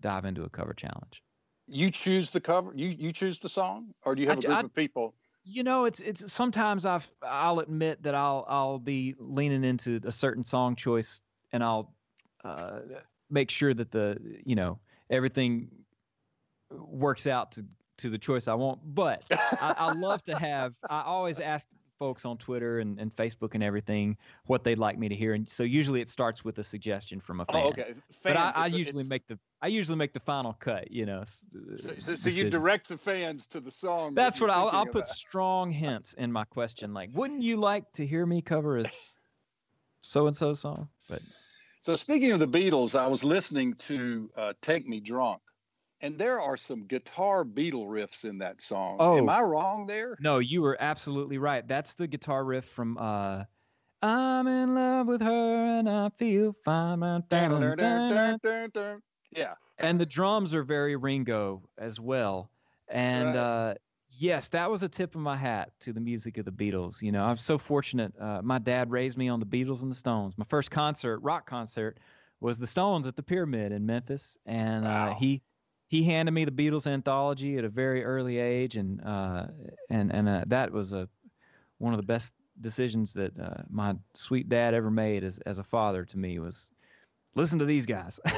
dive 0.00 0.24
into 0.24 0.44
a 0.44 0.50
cover 0.50 0.74
challenge. 0.74 1.22
You 1.66 1.90
choose 1.90 2.30
the 2.30 2.40
cover. 2.40 2.72
You 2.74 2.88
you 2.88 3.12
choose 3.12 3.40
the 3.40 3.48
song, 3.48 3.92
or 4.02 4.14
do 4.14 4.22
you 4.22 4.28
have 4.28 4.38
I, 4.38 4.40
a 4.40 4.42
group 4.42 4.56
I, 4.56 4.60
of 4.60 4.74
people? 4.74 5.14
You 5.44 5.62
know, 5.62 5.84
it's 5.84 6.00
it's 6.00 6.32
sometimes 6.32 6.86
I 6.86 7.00
I'll 7.22 7.60
admit 7.60 8.02
that 8.04 8.14
I'll 8.14 8.46
I'll 8.48 8.78
be 8.78 9.14
leaning 9.18 9.64
into 9.64 10.00
a 10.04 10.12
certain 10.12 10.44
song 10.44 10.76
choice 10.76 11.20
and 11.52 11.62
I'll 11.62 11.94
uh, 12.44 12.80
make 13.28 13.50
sure 13.50 13.74
that 13.74 13.90
the 13.90 14.18
you 14.44 14.56
know 14.56 14.78
everything 15.10 15.68
works 16.70 17.26
out 17.26 17.52
to 17.52 17.64
to 17.98 18.10
the 18.10 18.18
choice 18.18 18.48
I 18.48 18.54
want. 18.54 18.80
But 18.82 19.24
I, 19.30 19.74
I, 19.76 19.92
love 19.92 20.22
to 20.24 20.38
have. 20.38 20.72
I 20.88 21.02
always 21.02 21.40
ask 21.40 21.66
folks 21.98 22.24
on 22.24 22.38
Twitter 22.38 22.78
and, 22.78 22.98
and 22.98 23.14
Facebook 23.16 23.54
and 23.54 23.62
everything 23.62 24.16
what 24.46 24.64
they'd 24.64 24.78
like 24.78 24.98
me 24.98 25.08
to 25.08 25.14
hear, 25.14 25.34
and 25.34 25.48
so 25.48 25.62
usually 25.62 26.00
it 26.00 26.08
starts 26.08 26.44
with 26.44 26.58
a 26.58 26.64
suggestion 26.64 27.20
from 27.20 27.40
a 27.40 27.44
oh, 27.48 27.52
fan. 27.52 27.62
Oh, 27.64 27.68
okay. 27.68 27.92
Fan, 27.92 28.02
but 28.22 28.36
I, 28.36 28.50
I 28.50 28.66
usually 28.66 29.04
make 29.04 29.26
the 29.26 29.38
I 29.60 29.66
usually 29.66 29.96
make 29.96 30.12
the 30.12 30.20
final 30.20 30.52
cut. 30.54 30.90
You 30.90 31.06
know. 31.06 31.24
So, 31.76 31.90
so, 31.98 32.14
so 32.14 32.28
you 32.28 32.48
direct 32.48 32.88
the 32.88 32.98
fans 32.98 33.46
to 33.48 33.60
the 33.60 33.70
song. 33.70 34.14
That's 34.14 34.38
that 34.38 34.44
what 34.44 34.50
I'll, 34.50 34.68
I'll 34.68 34.86
put 34.86 35.08
strong 35.08 35.70
hints 35.70 36.14
in 36.14 36.32
my 36.32 36.44
question, 36.44 36.94
like, 36.94 37.10
wouldn't 37.12 37.42
you 37.42 37.56
like 37.56 37.90
to 37.94 38.06
hear 38.06 38.24
me 38.26 38.42
cover 38.42 38.78
a 38.78 38.84
so 40.02 40.26
and 40.26 40.36
so 40.36 40.54
song? 40.54 40.88
But 41.08 41.22
so 41.80 41.96
speaking 41.96 42.32
of 42.32 42.38
the 42.38 42.48
Beatles, 42.48 42.98
I 42.98 43.06
was 43.06 43.24
listening 43.24 43.74
to 43.74 44.30
uh, 44.36 44.52
"Take 44.60 44.86
Me 44.86 45.00
Drunk," 45.00 45.40
and 46.00 46.18
there 46.18 46.40
are 46.40 46.56
some 46.56 46.84
guitar 46.84 47.44
Beatle 47.44 47.86
riffs 47.86 48.24
in 48.24 48.38
that 48.38 48.60
song. 48.60 48.96
Oh, 49.00 49.18
am 49.18 49.28
I 49.28 49.40
wrong 49.40 49.86
there? 49.86 50.16
No, 50.20 50.38
you 50.38 50.62
were 50.62 50.76
absolutely 50.80 51.38
right. 51.38 51.66
That's 51.66 51.94
the 51.94 52.06
guitar 52.06 52.44
riff 52.44 52.64
from 52.66 52.98
uh, 52.98 53.44
"I'm 54.02 54.46
in 54.46 54.74
love 54.74 55.06
with 55.06 55.22
her 55.22 55.78
and 55.78 55.88
I 55.88 56.10
feel 56.18 56.54
fine." 56.64 57.00
Yeah, 59.30 59.54
and 59.78 60.00
the 60.00 60.06
drums 60.06 60.54
are 60.54 60.62
very 60.62 60.96
Ringo 60.96 61.68
as 61.76 62.00
well, 62.00 62.50
and 62.88 63.26
right. 63.26 63.36
uh, 63.36 63.74
Yes, 64.10 64.48
that 64.48 64.70
was 64.70 64.82
a 64.82 64.88
tip 64.88 65.14
of 65.14 65.20
my 65.20 65.36
hat 65.36 65.70
to 65.80 65.92
the 65.92 66.00
music 66.00 66.38
of 66.38 66.44
the 66.44 66.50
Beatles. 66.50 67.02
You 67.02 67.12
know, 67.12 67.24
I'm 67.24 67.36
so 67.36 67.58
fortunate. 67.58 68.12
Uh, 68.18 68.40
my 68.42 68.58
dad 68.58 68.90
raised 68.90 69.18
me 69.18 69.28
on 69.28 69.38
the 69.38 69.46
Beatles 69.46 69.82
and 69.82 69.90
the 69.90 69.96
Stones. 69.96 70.36
My 70.38 70.46
first 70.48 70.70
concert, 70.70 71.18
rock 71.20 71.46
concert, 71.48 71.98
was 72.40 72.58
the 72.58 72.66
Stones 72.66 73.06
at 73.06 73.16
the 73.16 73.22
Pyramid 73.22 73.72
in 73.72 73.84
Memphis, 73.84 74.38
and 74.46 74.86
uh, 74.86 74.88
wow. 74.88 75.10
uh, 75.10 75.14
he 75.14 75.42
he 75.88 76.02
handed 76.02 76.32
me 76.32 76.44
the 76.44 76.50
Beatles 76.50 76.86
anthology 76.86 77.56
at 77.56 77.64
a 77.64 77.68
very 77.68 78.04
early 78.04 78.38
age, 78.38 78.76
and 78.76 79.02
uh, 79.04 79.46
and 79.90 80.12
and 80.12 80.28
uh, 80.28 80.44
that 80.46 80.70
was 80.70 80.92
a 80.92 81.08
one 81.78 81.94
of 81.94 81.96
the 81.96 82.06
best 82.06 82.32
decisions 82.60 83.14
that 83.14 83.38
uh, 83.38 83.62
my 83.70 83.94
sweet 84.14 84.48
dad 84.48 84.74
ever 84.74 84.90
made 84.90 85.24
as 85.24 85.38
as 85.46 85.58
a 85.58 85.64
father 85.64 86.04
to 86.04 86.18
me 86.18 86.38
was 86.38 86.70
listen 87.34 87.58
to 87.58 87.64
these 87.64 87.86
guys. 87.86 88.20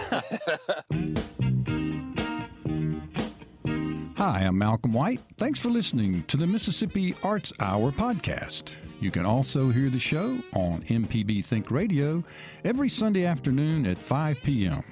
Hi, 4.17 4.41
I'm 4.45 4.57
Malcolm 4.59 4.93
White. 4.93 5.21
Thanks 5.39 5.59
for 5.59 5.71
listening 5.71 6.23
to 6.25 6.37
the 6.37 6.47
Mississippi 6.47 7.15
Arts 7.23 7.55
Hour 7.59 7.91
podcast. 7.91 8.75
You 9.01 9.11
can 9.11 9.25
also 9.25 9.71
hear 9.71 9.89
the 9.89 9.99
show 9.99 10.39
on 10.53 10.83
MPB 10.83 11.43
Think 11.43 11.71
Radio 11.71 12.23
every 12.63 12.91
Sunday 12.91 13.25
afternoon 13.25 13.87
at 13.87 13.97
5 13.97 14.39
p.m. 14.45 14.85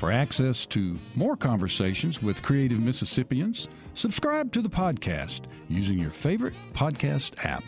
For 0.00 0.10
access 0.10 0.64
to 0.68 0.98
more 1.14 1.36
conversations 1.36 2.22
with 2.22 2.42
creative 2.42 2.80
Mississippians, 2.80 3.68
subscribe 3.92 4.50
to 4.52 4.62
the 4.62 4.68
podcast 4.70 5.42
using 5.68 5.98
your 5.98 6.08
favorite 6.08 6.54
podcast 6.72 7.34
app. 7.44 7.62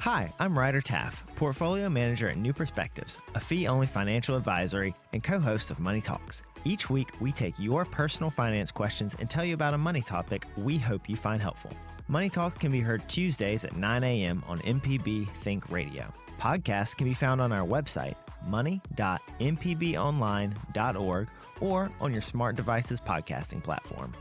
Hi, 0.00 0.30
I'm 0.38 0.58
Ryder 0.58 0.82
Taff, 0.82 1.24
Portfolio 1.34 1.88
Manager 1.88 2.28
at 2.28 2.36
New 2.36 2.52
Perspectives, 2.52 3.18
a 3.34 3.40
fee 3.40 3.68
only 3.68 3.86
financial 3.86 4.36
advisory 4.36 4.94
and 5.14 5.24
co 5.24 5.40
host 5.40 5.70
of 5.70 5.80
Money 5.80 6.02
Talks. 6.02 6.42
Each 6.66 6.90
week, 6.90 7.08
we 7.22 7.32
take 7.32 7.58
your 7.58 7.86
personal 7.86 8.28
finance 8.28 8.70
questions 8.70 9.16
and 9.18 9.30
tell 9.30 9.46
you 9.46 9.54
about 9.54 9.72
a 9.72 9.78
money 9.78 10.02
topic 10.02 10.44
we 10.58 10.76
hope 10.76 11.08
you 11.08 11.16
find 11.16 11.40
helpful. 11.40 11.72
Money 12.10 12.30
Talks 12.30 12.56
can 12.56 12.72
be 12.72 12.80
heard 12.80 13.06
Tuesdays 13.06 13.66
at 13.66 13.76
9 13.76 14.02
a.m. 14.02 14.42
on 14.48 14.60
MPB 14.60 15.28
Think 15.42 15.70
Radio. 15.70 16.10
Podcasts 16.40 16.96
can 16.96 17.06
be 17.06 17.12
found 17.12 17.38
on 17.38 17.52
our 17.52 17.66
website, 17.66 18.14
money.mpbonline.org, 18.46 21.28
or 21.60 21.90
on 22.00 22.10
your 22.10 22.22
smart 22.22 22.56
devices 22.56 22.98
podcasting 22.98 23.62
platform. 23.62 24.14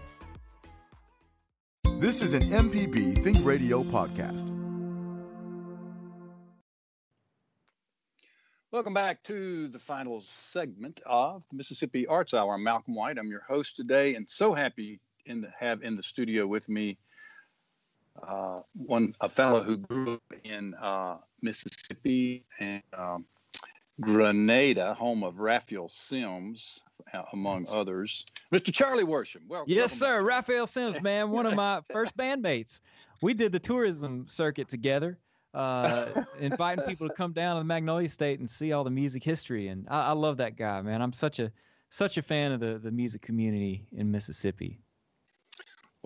This 2.00 2.21
is 2.21 2.34
an 2.34 2.41
MPB 2.41 3.23
Think 3.23 3.38
Radio 3.43 3.84
podcast. 3.84 4.52
Welcome 8.69 8.95
back 8.95 9.23
to 9.23 9.69
the 9.69 9.80
final 9.80 10.21
segment 10.26 11.00
of 11.06 11.45
the 11.50 11.56
Mississippi 11.56 12.06
Arts 12.06 12.34
Hour. 12.34 12.56
I'm 12.56 12.65
Malcolm 12.65 12.95
White. 12.95 13.17
I'm 13.17 13.30
your 13.30 13.43
host 13.47 13.78
today, 13.78 14.15
and 14.15 14.30
so 14.30 14.54
happy 14.54 15.00
in 15.26 15.39
the, 15.39 15.47
have 15.58 15.84
in 15.84 15.95
the 15.95 16.04
studio 16.04 16.45
with 16.45 16.67
me 16.67 16.97
uh, 18.25 18.62
one 18.73 19.13
a 19.21 19.30
fellow 19.30 19.62
who 19.62 19.77
grew 19.77 20.15
up 20.15 20.34
in 20.43 20.73
uh, 20.75 21.17
Mississippi 21.41 22.45
and 22.60 22.84
um, 22.97 23.25
Grenada, 23.99 24.93
home 24.93 25.23
of 25.23 25.39
Raphael 25.39 25.88
Sims, 25.88 26.82
uh, 27.13 27.23
among 27.34 27.65
others. 27.71 28.25
Mr. 28.53 28.73
Charlie 28.73 29.03
Worsham. 29.03 29.41
Well, 29.47 29.65
yes, 29.67 29.91
sir. 29.91 30.21
Raphael 30.21 30.67
Sims, 30.67 31.01
man, 31.01 31.32
one 31.32 31.45
of 31.45 31.56
my 31.56 31.82
first 31.91 32.15
bandmates. 32.15 32.80
We 33.21 33.34
did 33.34 33.51
the 33.51 33.60
tourism 33.60 34.27
circuit 34.27 34.69
together 34.69 35.17
uh, 35.53 36.23
inviting 36.39 36.86
people 36.86 37.08
to 37.08 37.13
come 37.13 37.34
down 37.34 37.56
to 37.56 37.62
the 37.62 37.65
Magnolia 37.65 38.10
State 38.10 38.39
and 38.39 38.49
see 38.49 38.71
all 38.71 38.84
the 38.84 38.91
music 38.91 39.23
history. 39.23 39.67
And 39.67 39.88
I, 39.89 40.08
I, 40.08 40.12
love 40.12 40.38
that 40.38 40.56
guy, 40.56 40.82
man. 40.82 41.01
I'm 41.01 41.13
such 41.13 41.39
a 41.39 41.51
such 41.89 42.17
a 42.17 42.21
fan 42.21 42.51
of 42.51 42.60
the 42.60 42.77
the 42.77 42.91
music 42.91 43.21
community 43.21 43.88
in 43.91 44.12
Mississippi. 44.12 44.80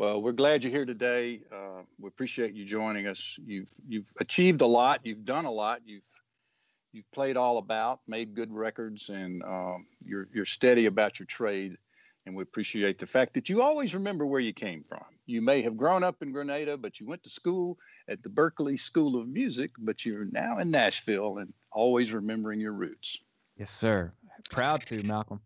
Well, 0.02 0.20
we're 0.20 0.32
glad 0.32 0.64
you're 0.64 0.72
here 0.72 0.86
today. 0.86 1.42
Uh, 1.54 1.84
we 2.00 2.08
appreciate 2.08 2.56
you 2.56 2.66
joining 2.66 3.06
us. 3.06 3.38
You've 3.46 3.70
you've 3.88 4.12
achieved 4.20 4.62
a 4.62 4.66
lot. 4.66 5.02
You've 5.04 5.26
done 5.26 5.46
a 5.46 5.52
lot. 5.52 5.82
You've 5.86 6.02
you've 6.92 7.12
played 7.12 7.38
all 7.38 7.60
about, 7.60 8.00
made 8.08 8.34
good 8.34 8.52
records, 8.52 9.10
and 9.10 9.44
um, 9.44 9.86
you're 10.04 10.28
you're 10.34 10.46
steady 10.46 10.88
about 10.88 11.20
your 11.20 11.28
trade 11.28 11.78
and 12.26 12.36
we 12.36 12.42
appreciate 12.42 12.98
the 12.98 13.06
fact 13.06 13.36
that 13.36 13.48
you 13.48 13.62
always 13.62 13.94
remember 13.94 14.26
where 14.26 14.40
you 14.40 14.54
came 14.54 14.82
from. 14.82 15.04
You 15.28 15.44
may 15.44 15.62
have 15.62 15.78
grown 15.78 16.04
up 16.04 16.24
in 16.24 16.32
Grenada, 16.32 16.78
but 16.78 17.00
you 17.00 17.06
went 17.06 17.22
to 17.24 17.30
school 17.30 17.78
at 18.08 18.24
the 18.24 18.30
Berklee 18.30 18.80
School 18.80 19.22
of 19.22 19.28
Music, 19.28 19.70
but 19.78 20.04
you're 20.04 20.26
now 20.26 20.58
in 20.58 20.72
Nashville 20.72 21.38
and 21.38 21.54
always 21.72 22.12
remembering 22.12 22.60
your 22.60 22.74
roots. 22.74 23.20
Yes, 23.56 23.70
sir. 23.70 24.14
Proud 24.50 24.82
to, 24.88 25.06
Malcolm. 25.06 25.42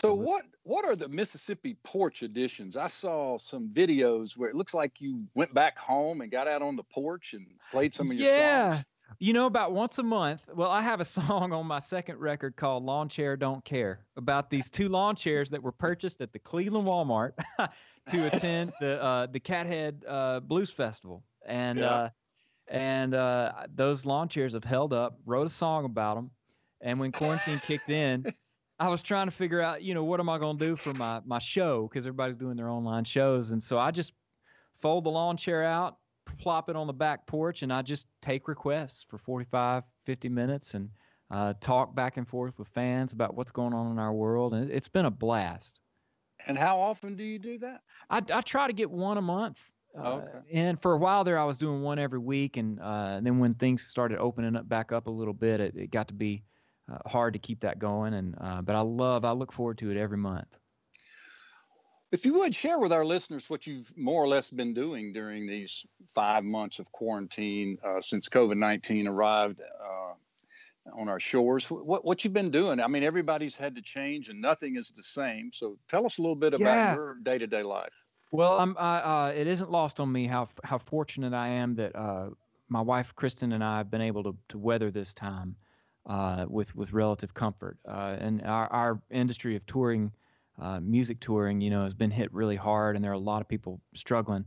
So 0.00 0.12
what 0.14 0.44
what 0.64 0.84
are 0.84 0.96
the 0.96 1.08
Mississippi 1.08 1.76
porch 1.84 2.22
editions? 2.22 2.76
I 2.76 2.88
saw 2.88 3.38
some 3.38 3.70
videos 3.70 4.36
where 4.36 4.48
it 4.48 4.56
looks 4.56 4.74
like 4.74 5.00
you 5.00 5.24
went 5.34 5.54
back 5.54 5.78
home 5.78 6.20
and 6.20 6.30
got 6.30 6.48
out 6.48 6.62
on 6.62 6.76
the 6.76 6.82
porch 6.82 7.34
and 7.34 7.46
played 7.70 7.94
some 7.94 8.10
of 8.10 8.16
your 8.16 8.28
yeah. 8.28 8.72
songs. 8.74 8.84
You 9.20 9.32
know, 9.32 9.46
about 9.46 9.72
once 9.72 9.98
a 9.98 10.02
month. 10.02 10.42
Well, 10.54 10.70
I 10.70 10.82
have 10.82 11.00
a 11.00 11.04
song 11.04 11.52
on 11.52 11.66
my 11.66 11.80
second 11.80 12.18
record 12.18 12.56
called 12.56 12.84
Lawn 12.84 13.08
Chair 13.08 13.36
Don't 13.36 13.64
Care 13.64 14.04
about 14.16 14.50
these 14.50 14.68
two 14.68 14.88
lawn 14.88 15.16
chairs 15.16 15.50
that 15.50 15.62
were 15.62 15.72
purchased 15.72 16.20
at 16.20 16.32
the 16.32 16.38
Cleveland 16.38 16.86
Walmart 16.86 17.32
to 18.10 18.26
attend 18.26 18.72
the 18.80 19.02
uh, 19.02 19.26
the 19.26 19.40
Cathead 19.40 20.02
uh, 20.06 20.40
Blues 20.40 20.70
Festival. 20.70 21.24
And 21.46 21.78
Yeah. 21.78 21.90
uh, 21.90 22.08
and 22.70 23.14
uh, 23.14 23.52
those 23.74 24.04
lawn 24.04 24.28
chairs 24.28 24.52
have 24.52 24.64
held 24.64 24.92
up. 24.92 25.18
Wrote 25.24 25.46
a 25.46 25.50
song 25.50 25.84
about 25.84 26.16
them. 26.16 26.30
And 26.80 27.00
when 27.00 27.12
quarantine 27.12 27.58
kicked 27.60 27.88
in, 27.88 28.26
I 28.78 28.88
was 28.88 29.02
trying 29.02 29.26
to 29.26 29.32
figure 29.32 29.60
out, 29.60 29.82
you 29.82 29.94
know, 29.94 30.04
what 30.04 30.20
am 30.20 30.28
I 30.28 30.38
going 30.38 30.58
to 30.58 30.66
do 30.66 30.76
for 30.76 30.92
my 30.94 31.20
my 31.24 31.38
show 31.38 31.88
because 31.88 32.06
everybody's 32.06 32.36
doing 32.36 32.56
their 32.56 32.68
online 32.70 33.04
shows, 33.04 33.50
and 33.50 33.62
so 33.62 33.78
I 33.78 33.90
just 33.90 34.12
fold 34.80 35.04
the 35.04 35.10
lawn 35.10 35.36
chair 35.36 35.64
out, 35.64 35.98
plop 36.38 36.68
it 36.70 36.76
on 36.76 36.86
the 36.86 36.92
back 36.92 37.26
porch, 37.26 37.62
and 37.62 37.72
I 37.72 37.82
just 37.82 38.06
take 38.22 38.46
requests 38.46 39.02
for 39.02 39.18
45, 39.18 39.84
50 40.04 40.28
minutes 40.28 40.74
and 40.74 40.90
uh, 41.30 41.54
talk 41.60 41.94
back 41.94 42.16
and 42.16 42.26
forth 42.26 42.58
with 42.58 42.68
fans 42.68 43.12
about 43.12 43.34
what's 43.34 43.50
going 43.52 43.74
on 43.74 43.90
in 43.90 43.98
our 43.98 44.12
world, 44.12 44.54
and 44.54 44.70
it- 44.70 44.74
it's 44.74 44.88
been 44.88 45.04
a 45.06 45.10
blast. 45.10 45.80
And 46.46 46.56
how 46.56 46.78
often 46.78 47.16
do 47.16 47.24
you 47.24 47.38
do 47.38 47.58
that? 47.58 47.82
I, 48.08 48.22
I 48.32 48.40
try 48.42 48.68
to 48.68 48.72
get 48.72 48.90
one 48.90 49.18
a 49.18 49.22
month. 49.22 49.58
Uh, 49.96 50.20
Okay. 50.22 50.38
And 50.52 50.80
for 50.80 50.92
a 50.92 50.98
while 50.98 51.24
there, 51.24 51.38
I 51.38 51.44
was 51.44 51.58
doing 51.58 51.82
one 51.82 51.98
every 51.98 52.20
week, 52.20 52.56
and, 52.56 52.78
uh, 52.80 53.14
and 53.16 53.26
then 53.26 53.40
when 53.40 53.54
things 53.54 53.84
started 53.84 54.18
opening 54.18 54.54
up 54.54 54.68
back 54.68 54.92
up 54.92 55.08
a 55.08 55.10
little 55.10 55.34
bit, 55.34 55.60
it, 55.60 55.76
it 55.76 55.90
got 55.90 56.08
to 56.08 56.14
be 56.14 56.44
uh, 56.90 57.08
hard 57.08 57.34
to 57.34 57.38
keep 57.38 57.60
that 57.60 57.78
going. 57.78 58.14
And 58.14 58.34
uh, 58.40 58.62
but 58.62 58.76
I 58.76 58.80
love, 58.80 59.24
I 59.24 59.32
look 59.32 59.52
forward 59.52 59.78
to 59.78 59.90
it 59.90 59.96
every 59.96 60.18
month. 60.18 60.48
If 62.10 62.24
you 62.24 62.38
would 62.38 62.54
share 62.54 62.78
with 62.78 62.90
our 62.90 63.04
listeners 63.04 63.50
what 63.50 63.66
you've 63.66 63.92
more 63.96 64.22
or 64.24 64.28
less 64.28 64.48
been 64.48 64.72
doing 64.72 65.12
during 65.12 65.46
these 65.46 65.84
five 66.14 66.42
months 66.42 66.78
of 66.78 66.90
quarantine 66.90 67.78
uh, 67.84 68.00
since 68.00 68.30
COVID 68.30 68.56
19 68.56 69.06
arrived 69.06 69.60
uh, 69.60 70.14
on 70.98 71.10
our 71.10 71.20
shores, 71.20 71.70
what, 71.70 72.06
what 72.06 72.24
you've 72.24 72.32
been 72.32 72.50
doing. 72.50 72.80
I 72.80 72.86
mean, 72.88 73.04
everybody's 73.04 73.56
had 73.56 73.74
to 73.74 73.82
change 73.82 74.30
and 74.30 74.40
nothing 74.40 74.76
is 74.76 74.90
the 74.92 75.02
same. 75.02 75.50
So 75.52 75.76
tell 75.88 76.06
us 76.06 76.16
a 76.16 76.22
little 76.22 76.34
bit 76.34 76.54
about 76.54 76.76
Yeah. 76.76 76.94
your 76.94 77.16
day 77.22 77.36
to 77.36 77.46
day 77.46 77.62
life. 77.62 77.92
Well, 78.30 78.58
I'm, 78.58 78.76
I, 78.78 78.98
uh, 79.00 79.32
it 79.36 79.46
isn't 79.46 79.70
lost 79.70 80.00
on 80.00 80.10
me 80.10 80.26
how 80.26 80.48
how 80.64 80.78
fortunate 80.78 81.34
I 81.34 81.48
am 81.48 81.74
that 81.76 81.94
uh, 81.94 82.30
my 82.70 82.80
wife 82.80 83.14
Kristen 83.16 83.52
and 83.52 83.62
I 83.62 83.78
have 83.78 83.90
been 83.90 84.02
able 84.02 84.22
to 84.24 84.36
to 84.48 84.58
weather 84.58 84.90
this 84.90 85.12
time 85.12 85.56
uh, 86.08 86.46
with 86.48 86.74
with 86.74 86.92
relative 86.92 87.34
comfort. 87.34 87.78
Uh, 87.86 88.16
and 88.18 88.42
our 88.42 88.66
our 88.72 89.02
industry 89.10 89.54
of 89.56 89.64
touring, 89.66 90.10
uh, 90.60 90.80
music 90.80 91.20
touring, 91.20 91.60
you 91.60 91.70
know, 91.70 91.84
has 91.84 91.94
been 91.94 92.10
hit 92.10 92.32
really 92.32 92.56
hard, 92.56 92.96
and 92.96 93.04
there 93.04 93.12
are 93.12 93.14
a 93.14 93.18
lot 93.18 93.40
of 93.40 93.48
people 93.48 93.80
struggling. 93.94 94.44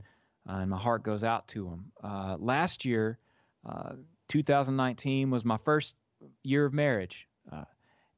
Uh, 0.49 0.53
and 0.53 0.69
my 0.69 0.77
heart 0.77 1.03
goes 1.03 1.23
out 1.23 1.47
to 1.49 1.65
them. 1.65 1.91
Uh, 2.03 2.35
last 2.39 2.83
year, 2.83 3.19
uh, 3.69 3.93
2019 4.27 5.29
was 5.29 5.45
my 5.45 5.57
first 5.57 5.95
year 6.43 6.65
of 6.65 6.73
marriage. 6.73 7.27
Uh, 7.51 7.63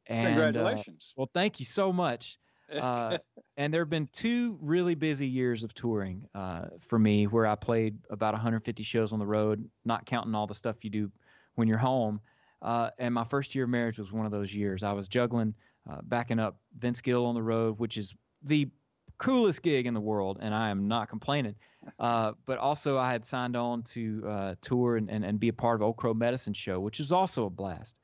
and, 0.07 0.27
Congratulations. 0.27 1.13
well, 1.17 1.29
thank 1.33 1.59
you 1.59 1.65
so 1.65 1.91
much. 1.91 2.37
Uh, 2.73 3.17
and 3.57 3.73
there 3.73 3.81
have 3.81 3.89
been 3.89 4.07
two 4.13 4.57
really 4.61 4.95
busy 4.95 5.27
years 5.27 5.63
of 5.63 5.73
touring 5.73 6.25
uh, 6.33 6.65
for 6.87 6.97
me 6.97 7.27
where 7.27 7.45
I 7.45 7.55
played 7.55 7.97
about 8.09 8.33
150 8.33 8.83
shows 8.83 9.13
on 9.13 9.19
the 9.19 9.25
road, 9.25 9.69
not 9.85 10.05
counting 10.05 10.33
all 10.33 10.47
the 10.47 10.55
stuff 10.55 10.77
you 10.83 10.89
do 10.89 11.11
when 11.55 11.67
you're 11.67 11.77
home. 11.77 12.21
Uh, 12.63 12.89
and 12.97 13.13
my 13.13 13.25
first 13.25 13.53
year 13.53 13.65
of 13.65 13.69
marriage 13.69 13.99
was 13.99 14.11
one 14.11 14.25
of 14.25 14.31
those 14.31 14.53
years. 14.55 14.83
I 14.83 14.93
was 14.93 15.07
juggling, 15.07 15.53
uh, 15.89 15.97
backing 16.03 16.39
up 16.39 16.57
Vince 16.79 17.01
Gill 17.01 17.25
on 17.25 17.35
the 17.35 17.43
road, 17.43 17.77
which 17.77 17.97
is 17.97 18.15
the 18.41 18.69
coolest 19.17 19.61
gig 19.61 19.85
in 19.85 19.93
the 19.93 20.01
world, 20.01 20.39
and 20.41 20.55
I 20.55 20.69
am 20.69 20.87
not 20.87 21.09
complaining. 21.09 21.55
Uh, 21.99 22.31
but 22.45 22.57
also, 22.57 22.97
I 22.97 23.11
had 23.11 23.25
signed 23.25 23.57
on 23.57 23.83
to 23.83 24.23
uh, 24.27 24.55
tour 24.61 24.95
and, 24.95 25.09
and, 25.09 25.25
and 25.25 25.39
be 25.39 25.49
a 25.49 25.53
part 25.53 25.75
of 25.75 25.81
Old 25.81 25.97
Crow 25.97 26.13
Medicine 26.13 26.53
Show, 26.53 26.79
which 26.79 27.01
is 27.01 27.11
also 27.11 27.45
a 27.45 27.49
blast. 27.49 27.97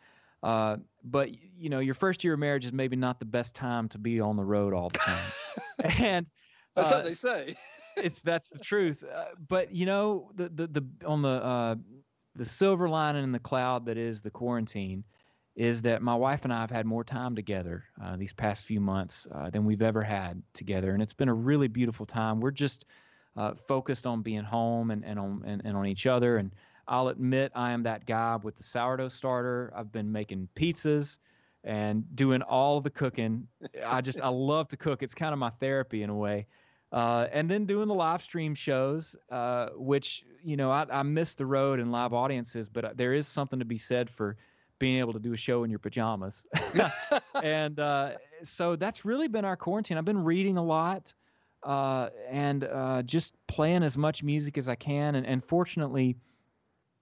Uh, 0.44 0.78
but 1.04 1.30
you 1.58 1.70
know, 1.70 1.80
your 1.80 1.94
first 1.94 2.24
year 2.24 2.34
of 2.34 2.40
marriage 2.40 2.66
is 2.66 2.74
maybe 2.74 2.96
not 2.96 3.20
the 3.20 3.26
best 3.26 3.56
time 3.56 3.88
to 3.90 3.98
be 3.98 4.20
on 4.20 4.36
the 4.36 4.44
road 4.44 4.74
all 4.74 4.90
the 4.90 5.00
time. 5.00 5.32
and 6.00 6.26
That's 6.76 6.92
uh, 6.92 6.96
what 6.96 7.04
they 7.06 7.14
say. 7.14 7.56
it's 7.98 8.22
that's 8.22 8.50
the 8.50 8.60
truth. 8.60 9.04
Uh, 9.04 9.26
but 9.48 9.74
you 9.74 9.86
know, 9.86 10.32
the 10.36 10.50
the, 10.50 10.68
the 10.68 11.06
on 11.06 11.22
the 11.22 11.30
uh, 11.30 11.76
the 12.40 12.46
silver 12.46 12.88
lining 12.88 13.24
in 13.24 13.34
the 13.34 13.40
cloud 13.40 13.86
that 13.86 13.98
is 13.98 14.22
the 14.22 14.32
quarantine 14.32 15.04
is 15.58 15.82
that 15.82 16.02
my 16.02 16.16
wife 16.16 16.46
and 16.46 16.54
I 16.54 16.62
have 16.62 16.72
had 16.72 16.86
more 16.86 17.04
time 17.04 17.36
together 17.36 17.84
uh, 18.02 18.16
these 18.16 18.32
past 18.32 18.64
few 18.64 18.80
months 18.80 19.28
uh, 19.36 19.50
than 19.50 19.66
we've 19.66 19.82
ever 19.82 20.02
had 20.02 20.42
together, 20.54 20.94
and 20.94 21.04
it's 21.04 21.14
been 21.14 21.28
a 21.28 21.34
really 21.34 21.68
beautiful 21.68 22.06
time. 22.06 22.40
We're 22.40 22.52
just 22.52 22.86
uh, 23.36 23.56
focused 23.68 24.08
on 24.08 24.22
being 24.22 24.44
home 24.44 24.92
and, 24.92 25.04
and 25.04 25.20
on 25.20 25.44
and, 25.46 25.62
and 25.66 25.76
on 25.76 25.86
each 25.86 26.08
other. 26.08 26.38
And 26.38 26.52
I'll 26.88 27.10
admit 27.10 27.52
I 27.56 27.72
am 27.72 27.84
that 27.84 28.06
guy 28.06 28.38
with 28.42 28.56
the 28.56 28.64
sourdough 28.64 29.10
starter. 29.10 29.74
I've 29.76 29.92
been 29.92 30.10
making 30.10 30.48
pizzas 30.56 31.18
and 31.66 32.04
doing 32.16 32.42
all 32.42 32.80
the 32.80 32.90
cooking. 32.90 33.48
I 33.86 34.00
just 34.00 34.22
I 34.22 34.30
love 34.30 34.70
to 34.70 34.78
cook. 34.78 35.04
It's 35.04 35.14
kind 35.14 35.34
of 35.34 35.40
my 35.40 35.50
therapy 35.50 36.04
in 36.04 36.10
a 36.10 36.16
way. 36.16 36.48
Uh, 36.92 37.28
and 37.32 37.50
then 37.50 37.66
doing 37.66 37.88
the 37.88 37.94
live 37.94 38.22
stream 38.22 38.56
shows, 38.56 39.16
uh, 39.32 39.70
which 39.76 40.24
you 40.44 40.58
know 40.58 40.72
I, 40.72 40.86
I 40.92 41.04
miss 41.04 41.36
the 41.36 41.46
road 41.46 41.80
and 41.80 41.92
live 41.92 42.14
audiences, 42.14 42.68
but 42.68 42.86
uh, 42.86 42.92
there 42.96 43.14
is 43.14 43.28
something 43.28 43.60
to 43.60 43.66
be 43.66 43.78
said 43.78 44.10
for 44.10 44.38
being 44.80 44.98
able 44.98 45.14
to 45.14 45.20
do 45.20 45.34
a 45.34 45.38
show 45.38 45.64
in 45.64 45.70
your 45.70 45.80
pajamas. 45.80 46.46
and 47.44 47.80
uh, 47.80 48.12
so 48.44 48.76
that's 48.76 49.06
really 49.06 49.28
been 49.28 49.46
our 49.46 49.58
quarantine. 49.58 49.98
I've 49.98 50.06
been 50.06 50.24
reading 50.24 50.58
a 50.58 50.64
lot 50.64 51.14
uh, 51.64 52.10
and 52.30 52.64
uh, 52.64 53.04
just 53.04 53.36
playing 53.48 53.84
as 53.84 53.98
much 53.98 54.24
music 54.24 54.58
as 54.58 54.70
I 54.70 54.76
can. 54.76 55.16
And, 55.16 55.26
and 55.28 55.44
fortunately, 55.44 56.16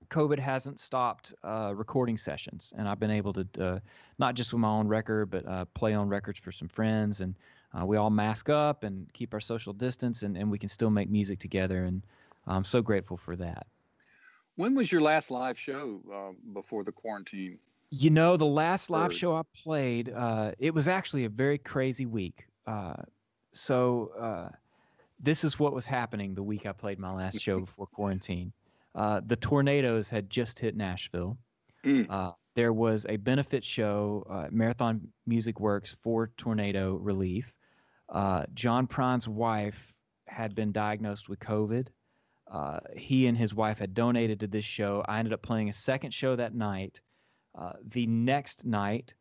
COVID 0.09 0.39
hasn't 0.39 0.79
stopped 0.79 1.33
uh, 1.43 1.73
recording 1.75 2.17
sessions, 2.17 2.73
and 2.77 2.87
I've 2.87 2.99
been 2.99 3.11
able 3.11 3.33
to 3.33 3.47
uh, 3.59 3.79
not 4.19 4.35
just 4.35 4.53
with 4.53 4.61
my 4.61 4.69
own 4.69 4.87
record, 4.87 5.29
but 5.29 5.45
uh, 5.45 5.65
play 5.73 5.93
on 5.93 6.07
records 6.07 6.39
for 6.39 6.51
some 6.51 6.69
friends, 6.69 7.19
and 7.21 7.35
uh, 7.73 7.85
we 7.85 7.97
all 7.97 8.09
mask 8.09 8.49
up 8.49 8.83
and 8.83 9.11
keep 9.13 9.33
our 9.33 9.39
social 9.39 9.73
distance, 9.73 10.23
and, 10.23 10.37
and 10.37 10.49
we 10.49 10.57
can 10.57 10.69
still 10.69 10.89
make 10.89 11.09
music 11.09 11.39
together, 11.39 11.85
and 11.85 12.01
I'm 12.47 12.63
so 12.63 12.81
grateful 12.81 13.17
for 13.17 13.35
that. 13.35 13.67
When 14.55 14.73
was 14.73 14.91
your 14.91 15.01
last 15.01 15.29
live 15.29 15.57
show 15.57 16.01
uh, 16.11 16.33
before 16.53 16.83
the 16.83 16.91
quarantine? 16.91 17.59
You 17.89 18.09
know, 18.09 18.35
the 18.37 18.45
last 18.45 18.89
live 18.89 19.13
show 19.13 19.35
I 19.35 19.43
played, 19.55 20.11
uh, 20.13 20.51
it 20.59 20.73
was 20.73 20.87
actually 20.87 21.25
a 21.25 21.29
very 21.29 21.57
crazy 21.57 22.05
week. 22.05 22.47
Uh, 22.65 22.95
so 23.53 24.11
uh, 24.19 24.49
this 25.19 25.43
is 25.43 25.59
what 25.59 25.73
was 25.73 25.85
happening 25.85 26.35
the 26.35 26.43
week 26.43 26.65
I 26.65 26.71
played 26.71 26.99
my 26.99 27.13
last 27.13 27.39
show 27.39 27.59
before 27.65 27.87
quarantine. 27.87 28.51
Uh, 28.95 29.21
the 29.25 29.35
tornadoes 29.35 30.09
had 30.09 30.29
just 30.29 30.59
hit 30.59 30.75
Nashville. 30.75 31.37
Mm. 31.85 32.07
Uh, 32.09 32.31
there 32.55 32.73
was 32.73 33.05
a 33.07 33.17
benefit 33.17 33.63
show, 33.63 34.25
uh, 34.29 34.47
Marathon 34.49 35.07
Music 35.27 35.59
Works 35.59 35.95
for 36.01 36.31
tornado 36.37 36.95
relief. 36.95 37.53
Uh, 38.09 38.43
John 38.53 38.87
Prine's 38.87 39.27
wife 39.27 39.93
had 40.27 40.55
been 40.55 40.71
diagnosed 40.71 41.29
with 41.29 41.39
COVID. 41.39 41.87
Uh, 42.51 42.79
he 42.95 43.27
and 43.27 43.37
his 43.37 43.53
wife 43.53 43.77
had 43.77 43.93
donated 43.93 44.39
to 44.39 44.47
this 44.47 44.65
show. 44.65 45.03
I 45.07 45.19
ended 45.19 45.33
up 45.33 45.41
playing 45.41 45.69
a 45.69 45.73
second 45.73 46.13
show 46.13 46.35
that 46.35 46.55
night. 46.55 47.01
Uh, 47.55 47.73
the 47.89 48.07
next 48.07 48.65
night, 48.65 49.13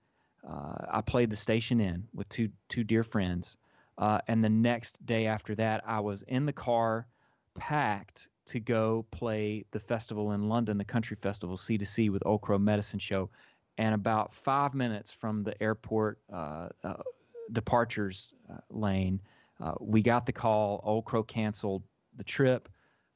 uh, 0.48 0.86
I 0.90 1.00
played 1.00 1.30
the 1.30 1.36
Station 1.36 1.80
Inn 1.80 2.06
with 2.14 2.28
two 2.28 2.50
two 2.68 2.84
dear 2.84 3.02
friends, 3.02 3.56
uh, 3.98 4.18
and 4.28 4.44
the 4.44 4.48
next 4.48 5.04
day 5.04 5.26
after 5.26 5.54
that, 5.56 5.82
I 5.86 6.00
was 6.00 6.22
in 6.22 6.46
the 6.46 6.52
car, 6.52 7.06
packed 7.54 8.28
to 8.46 8.60
go 8.60 9.06
play 9.10 9.64
the 9.72 9.80
festival 9.80 10.32
in 10.32 10.48
London, 10.48 10.78
the 10.78 10.84
country 10.84 11.16
festival 11.20 11.56
C2C 11.56 12.10
with 12.10 12.22
Old 12.24 12.42
Crow 12.42 12.58
Medicine 12.58 13.00
Show, 13.00 13.30
and 13.78 13.94
about 13.94 14.32
five 14.34 14.74
minutes 14.74 15.10
from 15.10 15.42
the 15.42 15.60
airport 15.60 16.20
uh, 16.32 16.68
uh, 16.84 17.02
departures 17.52 18.34
uh, 18.50 18.58
lane, 18.70 19.20
uh, 19.60 19.74
we 19.80 20.02
got 20.02 20.26
the 20.26 20.32
call. 20.32 20.80
Old 20.84 21.04
Crow 21.04 21.22
canceled 21.22 21.82
the 22.16 22.24
trip, 22.24 22.68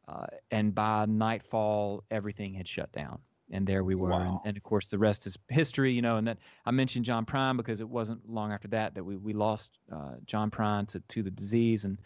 uh, 0.08 0.26
and 0.50 0.74
by 0.74 1.06
nightfall, 1.06 2.04
everything 2.10 2.54
had 2.54 2.66
shut 2.68 2.90
down. 2.92 3.18
And 3.52 3.66
there 3.66 3.82
we 3.82 3.96
were, 3.96 4.12
and, 4.12 4.30
Wow. 4.30 4.42
and 4.44 4.56
of 4.56 4.62
course 4.62 4.86
the 4.86 4.98
rest 4.98 5.26
is 5.26 5.36
history, 5.48 5.92
you 5.92 6.02
know. 6.02 6.18
And 6.18 6.26
that 6.28 6.38
I 6.64 6.70
mentioned 6.70 7.04
John 7.04 7.26
Prine 7.26 7.56
because 7.56 7.80
it 7.80 7.88
wasn't 7.88 8.28
long 8.30 8.52
after 8.52 8.68
that 8.68 8.94
that 8.94 9.02
we 9.04 9.16
we 9.16 9.32
lost 9.32 9.70
uh, 9.90 10.12
John 10.24 10.50
Prine 10.52 10.86
to 10.88 11.00
to 11.00 11.22
the 11.24 11.32
disease, 11.32 11.84
and 11.84 11.98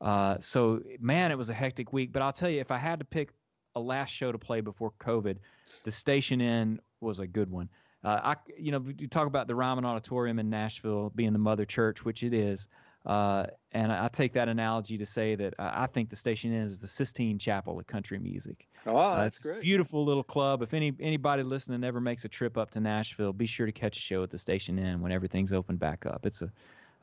uh, 0.00 0.38
so 0.40 0.80
man, 0.98 1.30
it 1.30 1.36
was 1.36 1.50
a 1.50 1.54
hectic 1.54 1.92
week. 1.92 2.12
But 2.12 2.22
I'll 2.22 2.32
tell 2.32 2.48
you, 2.48 2.60
if 2.60 2.70
I 2.70 2.78
had 2.78 2.98
to 3.00 3.04
pick 3.04 3.28
a 3.74 3.80
last 3.80 4.08
show 4.10 4.32
to 4.32 4.38
play 4.38 4.62
before 4.62 4.92
COVID, 4.98 5.36
the 5.84 5.90
Station 5.90 6.40
Inn 6.40 6.80
was 7.02 7.20
a 7.20 7.26
good 7.26 7.50
one. 7.50 7.68
Uh, 8.06 8.20
I, 8.22 8.36
you 8.56 8.70
know, 8.70 8.84
you 8.98 9.08
talk 9.08 9.26
about 9.26 9.48
the 9.48 9.54
Ryman 9.56 9.84
Auditorium 9.84 10.38
in 10.38 10.48
Nashville 10.48 11.10
being 11.16 11.32
the 11.32 11.40
mother 11.40 11.64
church, 11.64 12.04
which 12.04 12.22
it 12.22 12.32
is, 12.32 12.68
uh, 13.04 13.46
and 13.72 13.90
I 13.90 14.06
take 14.06 14.32
that 14.34 14.48
analogy 14.48 14.96
to 14.96 15.04
say 15.04 15.34
that 15.34 15.54
uh, 15.58 15.72
I 15.74 15.88
think 15.88 16.10
the 16.10 16.14
Station 16.14 16.52
Inn 16.52 16.62
is 16.62 16.78
the 16.78 16.86
Sistine 16.86 17.36
Chapel 17.36 17.76
of 17.76 17.86
country 17.88 18.20
music. 18.20 18.68
Oh, 18.86 18.96
Uh, 18.96 19.24
that's 19.24 19.38
it's 19.38 19.46
great. 19.46 19.60
beautiful 19.60 20.04
little 20.04 20.22
club. 20.22 20.62
If 20.62 20.72
any 20.72 20.92
anybody 21.00 21.42
listening 21.42 21.82
ever 21.82 22.00
makes 22.00 22.24
a 22.24 22.28
trip 22.28 22.56
up 22.56 22.70
to 22.72 22.80
Nashville, 22.80 23.32
be 23.32 23.46
sure 23.46 23.66
to 23.66 23.72
catch 23.72 23.96
a 23.96 24.00
show 24.00 24.22
at 24.22 24.30
the 24.30 24.38
Station 24.38 24.78
Inn 24.78 25.00
when 25.00 25.10
everything's 25.10 25.52
open 25.52 25.76
back 25.76 26.06
up. 26.06 26.26
It's 26.26 26.42
a 26.42 26.52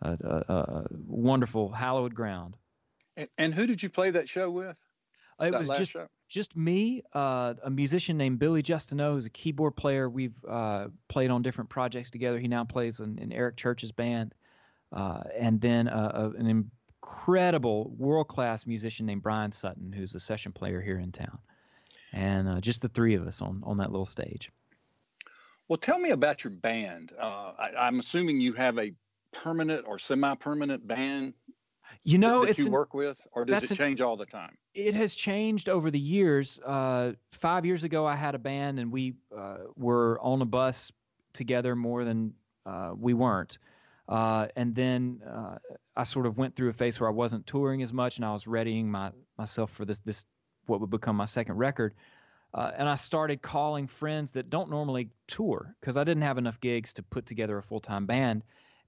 a, 0.03 0.11
a, 0.11 0.53
a 0.55 0.85
wonderful, 1.07 1.69
hallowed 1.69 2.15
ground. 2.15 2.55
And, 3.17 3.29
and, 3.37 3.53
who 3.53 3.67
did 3.67 3.83
you 3.83 3.89
play 3.89 4.11
that 4.11 4.27
show 4.27 4.49
with? 4.49 4.83
It 5.41 5.51
that 5.51 5.59
was 5.59 5.69
just 5.69 5.91
show? 5.91 6.07
just 6.29 6.55
me, 6.55 7.03
uh, 7.13 7.53
a 7.63 7.69
musician 7.69 8.17
named 8.17 8.39
Billy 8.39 8.63
Justineau, 8.63 9.13
who's 9.13 9.25
a 9.25 9.29
keyboard 9.29 9.75
player. 9.75 10.09
We've 10.09 10.35
uh, 10.47 10.87
played 11.07 11.29
on 11.29 11.41
different 11.41 11.69
projects 11.69 12.11
together. 12.11 12.39
He 12.39 12.47
now 12.47 12.63
plays 12.63 12.99
in, 12.99 13.17
in 13.19 13.31
Eric 13.31 13.57
Church's 13.57 13.91
band, 13.91 14.33
uh, 14.91 15.23
and 15.37 15.59
then 15.61 15.87
uh, 15.87 16.31
an 16.37 16.47
incredible 17.03 17.93
world 17.97 18.27
class 18.27 18.65
musician 18.65 19.05
named 19.05 19.23
Bryan 19.23 19.51
Sutton, 19.51 19.91
who's 19.91 20.15
a 20.15 20.19
session 20.19 20.51
player 20.51 20.81
here 20.81 20.99
in 20.99 21.11
town, 21.11 21.39
and 22.11 22.47
uh, 22.47 22.61
just 22.61 22.81
the 22.81 22.89
three 22.89 23.15
of 23.15 23.27
us 23.27 23.41
on 23.41 23.61
on 23.65 23.77
that 23.77 23.91
little 23.91 24.05
stage. 24.05 24.51
Well, 25.67 25.77
tell 25.77 25.97
me 25.97 26.11
about 26.11 26.43
your 26.43 26.51
band. 26.51 27.13
Uh, 27.17 27.53
I, 27.57 27.87
am 27.87 27.99
assuming 27.99 28.41
you 28.41 28.53
have 28.53 28.77
a 28.77 28.91
permanent 29.31 29.85
or 29.87 29.97
semi-permanent 29.97 30.87
band. 30.87 31.33
You 32.03 32.17
know, 32.17 32.41
that, 32.41 32.47
that 32.47 32.57
you 32.57 32.67
an, 32.67 32.71
work 32.71 32.93
with, 32.93 33.25
or 33.31 33.45
does 33.45 33.69
it 33.71 33.75
change 33.75 34.01
all 34.01 34.17
the 34.17 34.25
time? 34.25 34.57
It 34.73 34.95
has 34.95 35.15
changed 35.15 35.69
over 35.69 35.91
the 35.91 35.99
years. 35.99 36.59
Uh, 36.59 37.13
five 37.31 37.65
years 37.65 37.83
ago, 37.83 38.05
I 38.05 38.15
had 38.15 38.35
a 38.35 38.39
band, 38.39 38.79
and 38.79 38.91
we 38.91 39.15
uh, 39.35 39.57
were 39.75 40.19
on 40.21 40.41
a 40.41 40.45
bus 40.45 40.91
together 41.33 41.75
more 41.75 42.03
than 42.03 42.33
uh, 42.65 42.91
we 42.97 43.13
weren't. 43.13 43.57
Uh, 44.07 44.47
and 44.55 44.75
then 44.75 45.21
uh, 45.27 45.57
I 45.95 46.03
sort 46.03 46.25
of 46.25 46.37
went 46.37 46.55
through 46.55 46.69
a 46.69 46.73
phase 46.73 46.99
where 46.99 47.09
I 47.09 47.13
wasn't 47.13 47.47
touring 47.47 47.81
as 47.83 47.93
much, 47.93 48.17
and 48.17 48.25
I 48.25 48.33
was 48.33 48.47
readying 48.47 48.89
my 48.89 49.11
myself 49.37 49.71
for 49.71 49.85
this 49.85 49.99
this 49.99 50.25
what 50.65 50.81
would 50.81 50.89
become 50.89 51.15
my 51.15 51.25
second 51.25 51.55
record. 51.55 51.93
Uh, 52.53 52.71
and 52.77 52.87
I 52.87 52.95
started 52.95 53.41
calling 53.41 53.87
friends 53.87 54.33
that 54.33 54.49
don't 54.49 54.69
normally 54.69 55.09
tour 55.27 55.75
because 55.79 55.97
I 55.97 56.03
didn't 56.03 56.23
have 56.23 56.37
enough 56.37 56.59
gigs 56.59 56.93
to 56.93 57.03
put 57.03 57.25
together 57.25 57.57
a 57.57 57.63
full 57.63 57.79
time 57.79 58.05
band. 58.05 58.43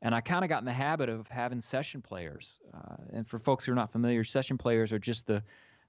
And 0.06 0.14
I 0.14 0.22
kind 0.22 0.45
of 0.45 0.49
got 0.49 0.60
in 0.60 0.66
the 0.66 0.72
habit 0.72 1.10
of 1.10 1.28
having 1.30 1.60
session 1.60 1.99
players. 1.99 2.60
Uh, 2.76 2.95
and 3.12 3.28
for 3.28 3.39
folks 3.39 3.66
who 3.66 3.72
are 3.72 3.76
not 3.76 3.91
familiar, 3.91 4.24
session 4.24 4.56
players 4.56 4.93
are 4.93 4.99
just 4.99 5.26
the 5.26 5.41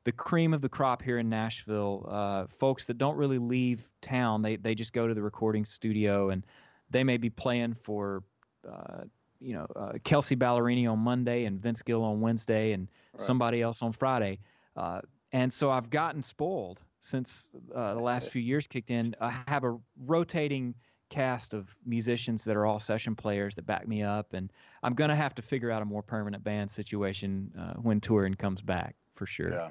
the 0.05 0.13
cream 0.13 0.55
of 0.55 0.63
the 0.63 0.71
crop 0.71 1.03
here 1.03 1.19
in 1.19 1.29
Nashville. 1.29 2.07
Uh, 2.09 2.47
folks 2.59 2.87
that 2.87 2.97
don't 2.97 3.17
really 3.17 3.37
leave 3.37 3.87
town, 4.01 4.41
they 4.41 4.57
they 4.57 4.75
just 4.75 4.95
go 4.95 5.07
to 5.07 5.13
the 5.13 5.21
recording 5.21 5.67
studio 5.67 6.31
and 6.31 6.47
they 6.89 7.05
may 7.05 7.19
be 7.19 7.29
playing 7.29 7.75
for 7.75 8.23
uh, 8.67 9.03
you 9.39 9.53
know 9.53 9.67
uh, 9.77 9.93
Kelsea 10.03 10.35
Ballerini 10.35 10.91
on 10.91 10.99
Monday 10.99 11.45
and 11.45 11.61
Vince 11.61 11.83
Gill 11.83 12.03
on 12.03 12.23
Wednesday 12.23 12.73
and 12.73 12.89
right. 13.13 13.21
somebody 13.21 13.61
else 13.61 13.83
on 13.83 13.93
Friday. 13.93 14.39
Uh, 14.79 15.03
and 15.33 15.53
so 15.53 15.71
I've 15.71 15.91
gotten 15.91 16.23
spoiled 16.23 16.81
since 17.01 17.55
uh, 17.75 17.93
the 17.93 18.01
last 18.01 18.31
few 18.31 18.41
years 18.41 18.67
kicked 18.67 18.91
in. 18.91 19.15
I 19.21 19.43
have 19.47 19.65
a 19.65 19.77
rotating 20.07 20.75
cast 21.09 21.55
of 21.55 21.69
musicians 21.85 22.45
that 22.45 22.57
are 22.57 22.67
all 22.67 22.81
session 22.81 23.15
players 23.15 23.55
that 23.55 23.67
back 23.67 23.87
me 23.87 24.03
up, 24.03 24.33
and 24.33 24.53
I'm 24.83 24.95
going 24.95 25.11
to 25.11 25.17
have 25.17 25.35
to 25.37 25.43
figure 25.43 25.71
out 25.71 25.83
a 25.83 25.85
more 25.85 26.03
permanent 26.03 26.43
band 26.43 26.71
situation 26.71 27.53
uh, 27.59 27.75
when 27.75 28.01
touring 28.01 28.35
comes 28.35 28.63
back 28.63 28.97
for 29.15 29.27
sure. 29.27 29.53
Yeah. 29.53 29.69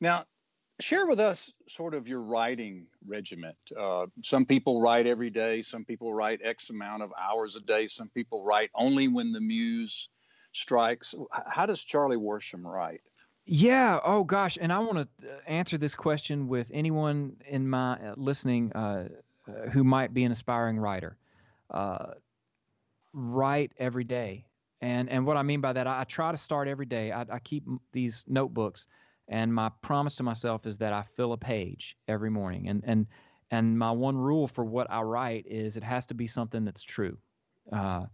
Now, 0.00 0.26
share 0.80 1.06
with 1.06 1.20
us 1.20 1.52
sort 1.66 1.94
of 1.94 2.08
your 2.08 2.20
writing 2.20 2.86
regiment. 3.06 3.56
Uh, 3.78 4.06
some 4.22 4.44
people 4.44 4.80
write 4.80 5.06
every 5.06 5.30
day. 5.30 5.62
Some 5.62 5.84
people 5.84 6.14
write 6.14 6.40
X 6.44 6.70
amount 6.70 7.02
of 7.02 7.12
hours 7.20 7.56
a 7.56 7.60
day. 7.60 7.88
Some 7.88 8.08
people 8.08 8.44
write 8.44 8.70
only 8.74 9.08
when 9.08 9.32
the 9.32 9.40
muse 9.40 10.08
strikes. 10.52 11.14
How 11.30 11.66
does 11.66 11.82
Charlie 11.82 12.16
Worsham 12.16 12.64
write? 12.64 13.00
Yeah. 13.44 13.98
Oh 14.04 14.24
gosh. 14.24 14.58
And 14.60 14.72
I 14.72 14.78
want 14.80 15.08
to 15.20 15.28
uh, 15.28 15.38
answer 15.46 15.78
this 15.78 15.94
question 15.94 16.48
with 16.48 16.70
anyone 16.72 17.36
in 17.48 17.68
my 17.68 17.94
uh, 17.94 18.14
listening 18.16 18.72
uh, 18.72 19.08
who 19.72 19.84
might 19.84 20.14
be 20.14 20.24
an 20.24 20.32
aspiring 20.32 20.78
writer. 20.78 21.16
Uh, 21.70 22.14
write 23.12 23.72
every 23.78 24.04
day. 24.04 24.44
And 24.80 25.10
and 25.10 25.26
what 25.26 25.36
I 25.36 25.42
mean 25.42 25.60
by 25.60 25.72
that, 25.72 25.86
I, 25.86 26.02
I 26.02 26.04
try 26.04 26.30
to 26.30 26.38
start 26.38 26.68
every 26.68 26.86
day. 26.86 27.10
I, 27.10 27.22
I 27.22 27.38
keep 27.40 27.64
these 27.92 28.24
notebooks, 28.28 28.86
and 29.26 29.52
my 29.52 29.70
promise 29.82 30.14
to 30.16 30.22
myself 30.22 30.66
is 30.66 30.76
that 30.78 30.92
I 30.92 31.02
fill 31.16 31.32
a 31.32 31.36
page 31.36 31.96
every 32.06 32.30
morning. 32.30 32.68
And 32.68 32.84
and 32.86 33.06
and 33.50 33.78
my 33.78 33.90
one 33.90 34.16
rule 34.16 34.46
for 34.46 34.64
what 34.64 34.88
I 34.90 35.00
write 35.00 35.46
is 35.48 35.76
it 35.76 35.82
has 35.82 36.06
to 36.06 36.14
be 36.14 36.26
something 36.26 36.64
that's 36.64 36.82
true. 36.82 37.18
Uh, 37.72 38.06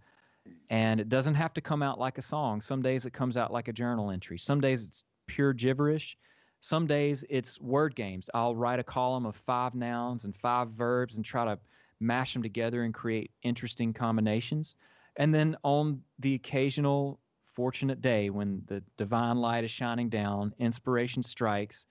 and 0.71 1.01
it 1.01 1.09
doesn't 1.09 1.35
have 1.35 1.53
to 1.55 1.61
come 1.61 1.83
out 1.83 1.99
like 1.99 2.19
a 2.19 2.23
song. 2.23 2.61
Some 2.61 2.83
days 2.83 3.07
it 3.07 3.13
comes 3.13 3.37
out 3.37 3.53
like 3.53 3.69
a 3.69 3.73
journal 3.73 4.11
entry. 4.11 4.39
Some 4.39 4.61
days 4.61 4.85
it's 4.85 5.05
pure 5.27 5.53
gibberish. 5.53 6.17
Some 6.65 6.87
days 6.87 7.27
it's 7.29 7.61
word 7.61 7.95
games. 7.95 8.31
I'll 8.33 8.57
write 8.57 8.79
a 8.79 8.83
column 8.83 9.27
of 9.27 9.37
five 9.37 9.75
nouns 9.75 10.25
and 10.25 10.35
five 10.35 10.71
verbs 10.71 11.17
and 11.17 11.23
try 11.23 11.45
to 11.45 11.59
mash 12.01 12.33
them 12.33 12.43
together 12.43 12.85
and 12.85 12.95
create 12.95 13.31
interesting 13.43 13.93
combinations. 13.93 14.77
And 15.17 15.35
then 15.35 15.59
on 15.63 16.01
the 16.21 16.33
occasional 16.33 17.21
fortunate 17.53 18.01
day 18.01 18.31
when 18.31 18.63
the 18.67 18.83
divine 18.97 19.37
light 19.37 19.65
is 19.65 19.71
shining 19.71 20.09
down, 20.09 20.55
inspiration 20.59 21.23
strikes, 21.23 21.85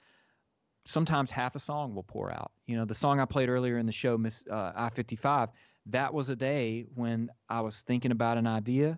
sometimes 0.85 1.29
half 1.29 1.55
a 1.55 1.59
song 1.59 1.93
will 1.93 2.01
pour 2.01 2.31
out. 2.31 2.51
You 2.65 2.75
know, 2.75 2.85
the 2.85 2.95
song 2.95 3.19
I 3.19 3.25
played 3.25 3.49
earlier 3.49 3.77
in 3.77 3.85
the 3.85 3.91
show, 3.91 4.17
Miss 4.17 4.43
uh, 4.49 4.71
I 4.75 4.89
55, 4.89 5.49
that 5.85 6.11
was 6.11 6.29
a 6.29 6.35
day 6.35 6.87
when 6.95 7.29
I 7.47 7.61
was 7.61 7.81
thinking 7.81 8.09
about 8.09 8.39
an 8.39 8.47
idea 8.47 8.97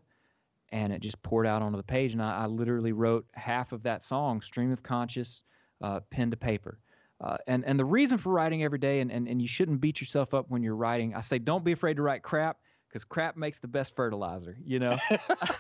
and 0.70 0.94
it 0.94 1.02
just 1.02 1.22
poured 1.22 1.46
out 1.46 1.62
onto 1.62 1.76
the 1.76 1.84
page. 1.84 2.14
And 2.14 2.22
I, 2.22 2.44
I 2.44 2.46
literally 2.46 2.94
wrote 2.94 3.26
half 3.34 3.74
of 3.74 3.84
that 3.84 4.06
song, 4.06 4.40
stream 4.40 4.72
of 4.72 4.82
conscious, 4.82 5.44
uh, 5.82 6.00
pen 6.12 6.32
to 6.32 6.38
paper. 6.38 6.80
Uh, 7.22 7.38
and 7.48 7.64
and 7.66 7.80
the 7.80 7.86
reason 7.86 8.18
for 8.18 8.32
writing 8.32 8.64
every 8.64 8.80
day, 8.80 9.00
and, 9.00 9.12
and 9.12 9.28
and 9.28 9.42
you 9.42 9.48
shouldn't 9.48 9.80
beat 9.80 10.02
yourself 10.02 10.34
up 10.34 10.46
when 10.50 10.62
you're 10.62 10.76
writing. 10.76 11.16
I 11.16 11.22
say 11.22 11.40
don't 11.40 11.64
be 11.64 11.72
afraid 11.72 11.96
to 11.96 12.02
write 12.02 12.24
crap 12.24 12.58
because 12.96 13.04
crap 13.04 13.36
makes 13.36 13.60
the 13.60 13.68
best 13.68 13.94
fertilizer, 13.96 14.58
you 14.64 14.80
know. 14.80 14.98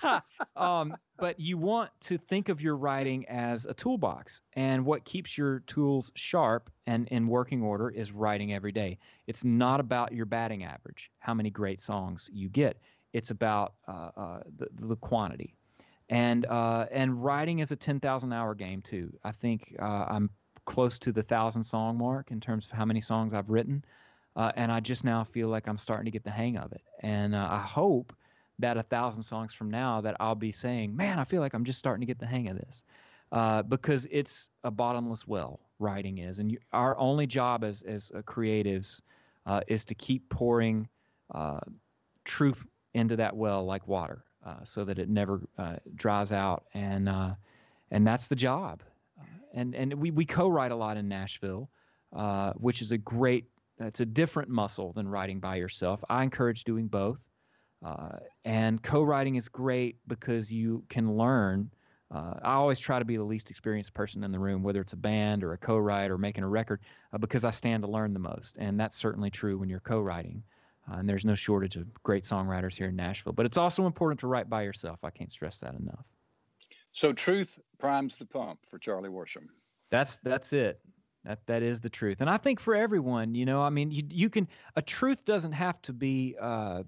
um, 0.55 0.95
but 1.18 1.39
you 1.39 1.57
want 1.57 1.91
to 1.99 2.18
think 2.18 2.49
of 2.49 2.61
your 2.61 2.78
writing 2.78 3.26
as 3.28 3.66
a 3.66 3.74
toolbox, 3.74 4.41
and 4.53 4.86
what 4.86 5.03
keeps 5.05 5.38
your 5.38 5.59
tools 5.61 6.11
sharp 6.16 6.70
and 6.88 7.07
in 7.09 7.28
working 7.28 7.61
order 7.61 7.89
is 7.89 8.11
writing 8.11 8.53
every 8.53 8.72
day. 8.72 8.97
It's 9.28 9.43
not 9.43 9.80
about 9.80 10.13
your 10.13 10.26
batting 10.26 10.63
average, 10.63 11.11
how 11.20 11.34
many 11.34 11.49
great 11.49 11.82
songs 11.82 12.30
you 12.32 12.49
get. 12.49 12.80
It's 13.11 13.32
about 13.32 13.74
uh, 13.88 14.11
uh, 14.16 14.39
the, 14.57 14.68
the 14.88 14.95
quantity, 14.95 15.55
and 16.10 16.45
uh, 16.45 16.86
and 16.91 17.24
writing 17.24 17.60
is 17.60 17.72
a 17.72 17.76
ten 17.76 17.99
thousand 17.99 18.34
hour 18.34 18.56
game 18.56 18.82
too. 18.82 19.12
I 19.24 19.32
think 19.32 19.76
uh, 19.80 20.06
I'm 20.10 20.30
close 20.66 20.99
to 20.99 21.12
the 21.12 21.24
thousand 21.24 21.64
song 21.64 21.97
mark 21.97 22.32
in 22.32 22.39
terms 22.39 22.66
of 22.66 22.72
how 22.72 22.86
many 22.86 23.01
songs 23.01 23.34
I've 23.34 23.49
written, 23.49 23.84
uh, 24.36 24.51
and 24.56 24.72
I 24.72 24.80
just 24.80 25.03
now 25.03 25.24
feel 25.24 25.47
like 25.47 25.68
I'm 25.68 25.78
starting 25.78 26.06
to 26.06 26.12
get 26.12 26.24
the 26.24 26.32
hang 26.32 26.58
of 26.58 26.72
it. 26.72 26.82
And 27.01 27.36
uh, 27.36 27.47
I 27.49 27.60
hope 27.60 28.14
that 28.60 28.78
a 28.78 28.84
thousand 28.84 29.24
songs 29.24 29.53
from 29.53 29.70
now 29.70 30.01
that 30.01 30.16
I'll 30.20 30.36
be 30.36 30.51
saying, 30.51 30.95
man, 30.95 31.20
I 31.20 31.24
feel 31.24 31.41
like 31.41 31.53
I'm 31.53 31.66
just 31.66 31.80
starting 31.80 32.01
to 32.01 32.08
get 32.08 32.20
the 32.20 32.26
hang 32.26 32.47
of 32.47 32.58
this. 32.58 32.84
Uh, 33.32 33.64
because 33.64 34.08
it's 34.12 34.49
a 34.64 34.72
bottomless 34.72 35.28
well, 35.28 35.60
writing 35.80 36.20
is. 36.20 36.39
And 36.39 36.51
you, 36.51 36.60
our 36.72 36.97
only 36.97 37.28
job 37.28 37.64
as, 37.64 37.82
as 37.82 38.12
uh, 38.16 38.22
creatives 38.22 39.01
is 39.68 39.84
to 39.86 39.95
keep 39.95 40.30
pouring 40.30 40.88
truth 42.24 42.66
into 42.93 43.16
that 43.18 43.36
well 43.36 43.66
like 43.66 43.88
water, 43.88 44.24
so 44.63 44.85
that 44.85 44.99
it 44.99 45.09
never 45.09 45.41
uh, 45.57 45.75
dries 45.95 46.31
out. 46.31 46.65
And 46.73 47.09
uh, 47.09 47.35
and 47.91 48.05
that's 48.05 48.27
the 48.27 48.35
job. 48.35 48.83
Uh, 49.19 49.25
and 49.53 49.75
and 49.75 49.93
we 49.95 50.11
we 50.11 50.25
co-write 50.25 50.71
a 50.71 50.75
lot 50.75 50.97
in 50.97 51.07
Nashville, 51.07 51.69
uh, 52.15 52.53
which 52.53 52.81
is 52.81 52.91
a 52.91 52.97
great. 52.97 53.45
It's 53.79 53.99
a 53.99 54.05
different 54.05 54.49
muscle 54.49 54.93
than 54.93 55.07
writing 55.07 55.39
by 55.39 55.57
yourself. 55.57 56.03
I 56.09 56.23
encourage 56.23 56.63
doing 56.63 56.87
both. 56.87 57.19
Uh, 57.85 58.17
and 58.45 58.81
co-writing 58.81 59.35
is 59.35 59.49
great 59.49 59.97
because 60.07 60.51
you 60.51 60.83
can 60.89 61.17
learn. 61.17 61.69
I 62.11 62.53
always 62.53 62.79
try 62.79 62.97
to 62.99 63.03
be 63.03 63.17
the 63.17 63.23
least 63.23 63.49
experienced 63.49 63.93
person 63.93 64.23
in 64.23 64.31
the 64.31 64.39
room, 64.39 64.63
whether 64.63 64.79
it's 64.79 64.93
a 64.93 64.97
band 64.97 65.43
or 65.43 65.51
a 65.51 65.57
co-write 65.57 66.09
or 66.09 66.17
making 66.17 66.45
a 66.45 66.47
record, 66.47 66.79
because 67.19 67.43
I 67.43 67.51
stand 67.51 67.83
to 67.83 67.89
learn 67.91 68.13
the 68.13 68.19
most, 68.19 68.57
and 68.57 68.79
that's 68.79 68.95
certainly 68.95 69.29
true 69.29 69.57
when 69.57 69.67
you're 69.67 69.81
co-writing. 69.81 70.41
Uh, 70.89 70.97
and 70.97 71.09
there's 71.09 71.25
no 71.25 71.36
shortage 71.36 71.75
of 71.75 71.91
great 72.03 72.23
songwriters 72.23 72.75
here 72.75 72.88
in 72.88 72.95
Nashville. 72.95 73.33
But 73.33 73.45
it's 73.45 73.57
also 73.57 73.86
important 73.86 74.19
to 74.21 74.27
write 74.27 74.49
by 74.49 74.63
yourself. 74.63 74.99
I 75.03 75.09
can't 75.09 75.31
stress 75.31 75.59
that 75.59 75.75
enough. 75.75 76.05
So 76.91 77.11
truth 77.11 77.59
primes 77.77 78.17
the 78.17 78.25
pump 78.25 78.59
for 78.65 78.77
Charlie 78.77 79.09
Worsham. 79.09 79.47
That's 79.89 80.17
that's 80.17 80.53
it. 80.53 80.79
That 81.25 81.39
that 81.47 81.63
is 81.63 81.79
the 81.79 81.89
truth. 81.89 82.21
And 82.21 82.29
I 82.29 82.38
think 82.38 82.59
for 82.59 82.75
everyone, 82.75 83.36
you 83.36 83.45
know, 83.45 83.61
I 83.61 83.69
mean, 83.69 83.91
you 83.91 84.03
you 84.09 84.29
can 84.29 84.47
a 84.75 84.81
truth 84.81 85.25
doesn't 85.25 85.51
have 85.51 85.81
to 85.83 85.93
be 85.93 86.36
uh, 86.39 86.83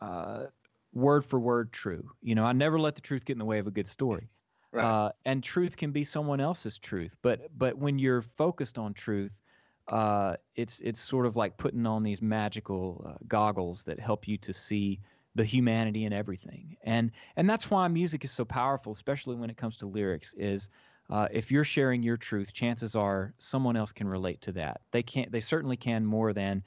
uh, 0.00 0.44
word 0.92 1.24
for 1.24 1.38
word 1.38 1.72
true. 1.72 2.10
You 2.22 2.34
know, 2.34 2.44
I 2.44 2.52
never 2.52 2.80
let 2.80 2.94
the 2.94 3.00
truth 3.00 3.24
get 3.24 3.34
in 3.34 3.38
the 3.38 3.44
way 3.44 3.58
of 3.58 3.66
a 3.66 3.70
good 3.70 3.88
story. 3.88 4.26
Right. 4.72 4.84
Uh, 4.84 5.12
and 5.24 5.44
truth 5.44 5.76
can 5.76 5.92
be 5.92 6.02
someone 6.02 6.40
else's 6.40 6.78
truth. 6.78 7.14
But 7.22 7.56
but 7.56 7.78
when 7.78 7.98
you're 7.98 8.22
focused 8.22 8.78
on 8.78 8.94
truth, 8.94 9.40
uh, 9.88 10.36
it's 10.56 10.80
it's 10.80 11.00
sort 11.00 11.26
of 11.26 11.36
like 11.36 11.56
putting 11.56 11.86
on 11.86 12.02
these 12.02 12.22
magical 12.22 13.04
uh, 13.06 13.14
goggles 13.28 13.82
that 13.84 14.00
help 14.00 14.26
you 14.26 14.38
to 14.38 14.52
see 14.52 15.00
the 15.34 15.44
humanity 15.44 16.04
in 16.04 16.12
everything. 16.12 16.76
And 16.84 17.10
and 17.36 17.48
that's 17.48 17.70
why 17.70 17.86
music 17.88 18.24
is 18.24 18.30
so 18.30 18.44
powerful, 18.44 18.92
especially 18.92 19.36
when 19.36 19.50
it 19.50 19.56
comes 19.56 19.76
to 19.78 19.86
lyrics. 19.86 20.34
Is 20.38 20.70
uh, 21.10 21.28
if 21.30 21.50
you're 21.50 21.64
sharing 21.64 22.02
your 22.02 22.16
truth, 22.16 22.52
chances 22.52 22.96
are 22.96 23.34
someone 23.38 23.76
else 23.76 23.92
can 23.92 24.08
relate 24.08 24.40
to 24.42 24.52
that. 24.52 24.80
They 24.90 25.02
can't. 25.02 25.30
They 25.30 25.40
certainly 25.40 25.76
can 25.76 26.04
more 26.04 26.32
than 26.32 26.62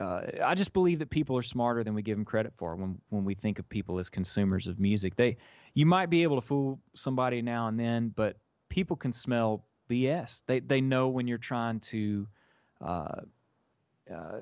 uh, 0.00 0.22
I 0.44 0.54
just 0.54 0.72
believe 0.72 0.98
that 0.98 1.10
people 1.10 1.36
are 1.36 1.42
smarter 1.42 1.84
than 1.84 1.94
we 1.94 2.02
give 2.02 2.16
them 2.16 2.24
credit 2.24 2.52
for 2.56 2.76
when 2.76 3.00
when 3.10 3.24
we 3.24 3.34
think 3.34 3.58
of 3.58 3.68
people 3.68 3.98
as 3.98 4.08
consumers 4.08 4.66
of 4.66 4.80
music. 4.80 5.16
They, 5.16 5.36
you 5.74 5.86
might 5.86 6.10
be 6.10 6.22
able 6.22 6.40
to 6.40 6.46
fool 6.46 6.80
somebody 6.94 7.42
now 7.42 7.68
and 7.68 7.78
then, 7.78 8.12
but 8.14 8.36
people 8.68 8.96
can 8.96 9.12
smell 9.12 9.64
BS. 9.88 10.42
They 10.46 10.60
they 10.60 10.80
know 10.80 11.08
when 11.08 11.28
you're 11.28 11.38
trying 11.38 11.80
to 11.80 12.26
uh, 12.84 13.20
uh, 14.14 14.40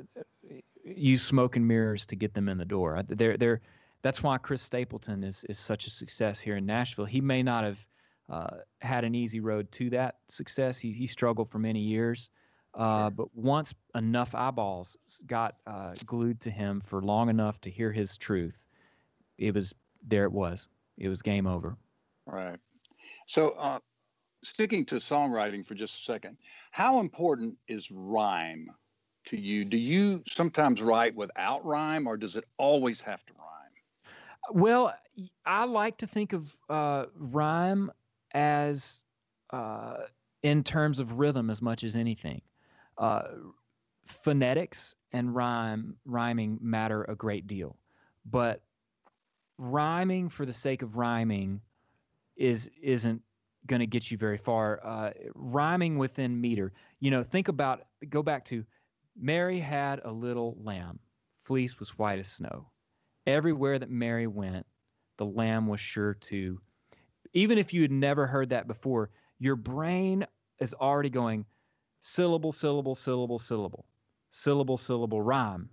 use 0.84 1.22
smoke 1.22 1.56
and 1.56 1.66
mirrors 1.66 2.06
to 2.06 2.16
get 2.16 2.34
them 2.34 2.48
in 2.48 2.58
the 2.58 2.64
door. 2.64 3.02
They're 3.08 3.36
they're 3.36 3.60
that's 4.02 4.22
why 4.22 4.38
Chris 4.38 4.62
Stapleton 4.62 5.22
is 5.24 5.44
is 5.48 5.58
such 5.58 5.86
a 5.86 5.90
success 5.90 6.40
here 6.40 6.56
in 6.56 6.66
Nashville. 6.66 7.04
He 7.04 7.20
may 7.20 7.42
not 7.42 7.64
have 7.64 7.86
uh, 8.28 8.56
had 8.80 9.04
an 9.04 9.14
easy 9.14 9.40
road 9.40 9.70
to 9.72 9.90
that 9.90 10.16
success. 10.28 10.78
He 10.78 10.92
he 10.92 11.06
struggled 11.06 11.50
for 11.50 11.58
many 11.58 11.80
years. 11.80 12.30
Uh, 12.74 13.10
But 13.10 13.28
once 13.36 13.74
enough 13.94 14.34
eyeballs 14.34 14.96
got 15.26 15.54
uh, 15.66 15.94
glued 16.06 16.40
to 16.40 16.50
him 16.50 16.80
for 16.80 17.02
long 17.02 17.28
enough 17.28 17.60
to 17.60 17.70
hear 17.70 17.92
his 17.92 18.16
truth, 18.16 18.64
it 19.38 19.54
was 19.54 19.74
there. 20.08 20.24
It 20.24 20.32
was. 20.32 20.68
It 20.96 21.08
was 21.08 21.22
game 21.22 21.46
over. 21.46 21.76
Right. 22.26 22.58
So, 23.26 23.50
uh, 23.50 23.80
sticking 24.42 24.84
to 24.86 24.96
songwriting 24.96 25.64
for 25.64 25.74
just 25.74 26.00
a 26.00 26.02
second, 26.02 26.36
how 26.70 27.00
important 27.00 27.56
is 27.68 27.90
rhyme 27.90 28.68
to 29.26 29.36
you? 29.36 29.64
Do 29.64 29.78
you 29.78 30.22
sometimes 30.26 30.82
write 30.82 31.14
without 31.14 31.64
rhyme, 31.64 32.06
or 32.06 32.16
does 32.16 32.36
it 32.36 32.44
always 32.58 33.00
have 33.00 33.24
to 33.26 33.32
rhyme? 33.34 34.60
Well, 34.60 34.94
I 35.46 35.64
like 35.64 35.98
to 35.98 36.06
think 36.06 36.32
of 36.32 36.56
uh, 36.68 37.06
rhyme 37.16 37.90
as 38.32 39.04
uh, 39.50 39.98
in 40.42 40.64
terms 40.64 40.98
of 40.98 41.18
rhythm 41.18 41.50
as 41.50 41.62
much 41.62 41.84
as 41.84 41.94
anything 41.94 42.40
uh, 42.98 43.22
phonetics 44.06 44.94
and 45.12 45.34
rhyme 45.34 45.96
rhyming 46.04 46.58
matter 46.60 47.04
a 47.04 47.14
great 47.14 47.46
deal, 47.46 47.76
but 48.24 48.62
rhyming 49.58 50.28
for 50.28 50.46
the 50.46 50.52
sake 50.52 50.82
of 50.82 50.96
rhyming 50.96 51.60
is 52.36 52.70
isn't 52.82 53.22
going 53.66 53.80
to 53.80 53.86
get 53.86 54.10
you 54.10 54.18
very 54.18 54.38
far. 54.38 54.80
Uh, 54.84 55.10
rhyming 55.34 55.98
within 55.98 56.40
meter, 56.40 56.72
you 57.00 57.10
know, 57.10 57.22
think 57.22 57.48
about 57.48 57.82
go 58.08 58.22
back 58.22 58.44
to 58.46 58.64
Mary 59.16 59.60
had 59.60 60.00
a 60.04 60.10
little 60.10 60.56
lamb, 60.62 60.98
fleece 61.44 61.78
was 61.78 61.98
white 61.98 62.18
as 62.18 62.28
snow. 62.28 62.70
Everywhere 63.26 63.78
that 63.78 63.90
Mary 63.90 64.26
went, 64.26 64.66
the 65.18 65.26
lamb 65.26 65.66
was 65.66 65.80
sure 65.80 66.14
to. 66.14 66.60
Even 67.34 67.58
if 67.58 67.72
you 67.72 67.82
had 67.82 67.90
never 67.90 68.26
heard 68.26 68.50
that 68.50 68.66
before, 68.66 69.10
your 69.38 69.56
brain 69.56 70.26
is 70.60 70.74
already 70.74 71.10
going 71.10 71.44
syllable, 72.00 72.52
syllable, 72.52 72.94
syllable, 72.94 73.38
syllable, 73.38 73.86
syllable, 74.30 74.76
syllable, 74.76 75.22
rhyme, 75.22 75.68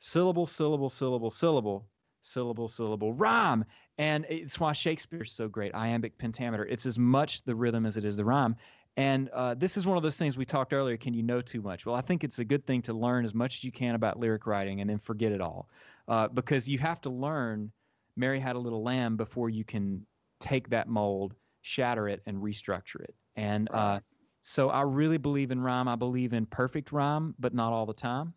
syllable, 0.00 0.46
syllable, 0.46 0.88
syllable, 0.88 1.30
syllable, 1.30 1.88
syllable, 2.22 2.68
syllable, 2.68 3.12
rhyme. 3.12 3.64
And 4.00 4.24
it's 4.30 4.58
why 4.58 4.72
Shakespeare's 4.72 5.30
so 5.30 5.46
great, 5.46 5.74
iambic 5.74 6.16
pentameter. 6.16 6.64
It's 6.64 6.86
as 6.86 6.98
much 6.98 7.42
the 7.44 7.54
rhythm 7.54 7.84
as 7.84 7.98
it 7.98 8.04
is 8.06 8.16
the 8.16 8.24
rhyme. 8.24 8.56
And 8.96 9.28
uh, 9.28 9.52
this 9.52 9.76
is 9.76 9.86
one 9.86 9.98
of 9.98 10.02
those 10.02 10.16
things 10.16 10.38
we 10.38 10.46
talked 10.46 10.72
earlier. 10.72 10.96
Can 10.96 11.12
you 11.12 11.22
know 11.22 11.42
too 11.42 11.60
much? 11.60 11.84
Well, 11.84 11.94
I 11.94 12.00
think 12.00 12.24
it's 12.24 12.38
a 12.38 12.44
good 12.46 12.66
thing 12.66 12.80
to 12.82 12.94
learn 12.94 13.26
as 13.26 13.34
much 13.34 13.56
as 13.56 13.64
you 13.64 13.70
can 13.70 13.94
about 13.94 14.18
lyric 14.18 14.46
writing 14.46 14.80
and 14.80 14.88
then 14.88 14.98
forget 14.98 15.32
it 15.32 15.42
all. 15.42 15.68
Uh, 16.08 16.28
because 16.28 16.66
you 16.66 16.78
have 16.78 17.02
to 17.02 17.10
learn 17.10 17.70
Mary 18.16 18.40
Had 18.40 18.56
a 18.56 18.58
Little 18.58 18.82
Lamb 18.82 19.18
before 19.18 19.50
you 19.50 19.64
can 19.64 20.06
take 20.40 20.70
that 20.70 20.88
mold, 20.88 21.34
shatter 21.60 22.08
it, 22.08 22.22
and 22.24 22.38
restructure 22.38 23.02
it. 23.02 23.14
And 23.36 23.70
uh, 23.70 24.00
so 24.42 24.70
I 24.70 24.80
really 24.80 25.18
believe 25.18 25.50
in 25.50 25.60
rhyme. 25.60 25.88
I 25.88 25.96
believe 25.96 26.32
in 26.32 26.46
perfect 26.46 26.90
rhyme, 26.90 27.34
but 27.38 27.52
not 27.52 27.74
all 27.74 27.84
the 27.84 27.92
time. 27.92 28.32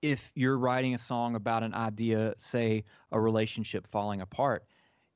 If 0.00 0.30
you're 0.36 0.58
writing 0.58 0.94
a 0.94 0.98
song 0.98 1.34
about 1.34 1.64
an 1.64 1.74
idea, 1.74 2.34
say 2.38 2.84
a 3.10 3.18
relationship 3.20 3.88
falling 3.90 4.20
apart, 4.20 4.64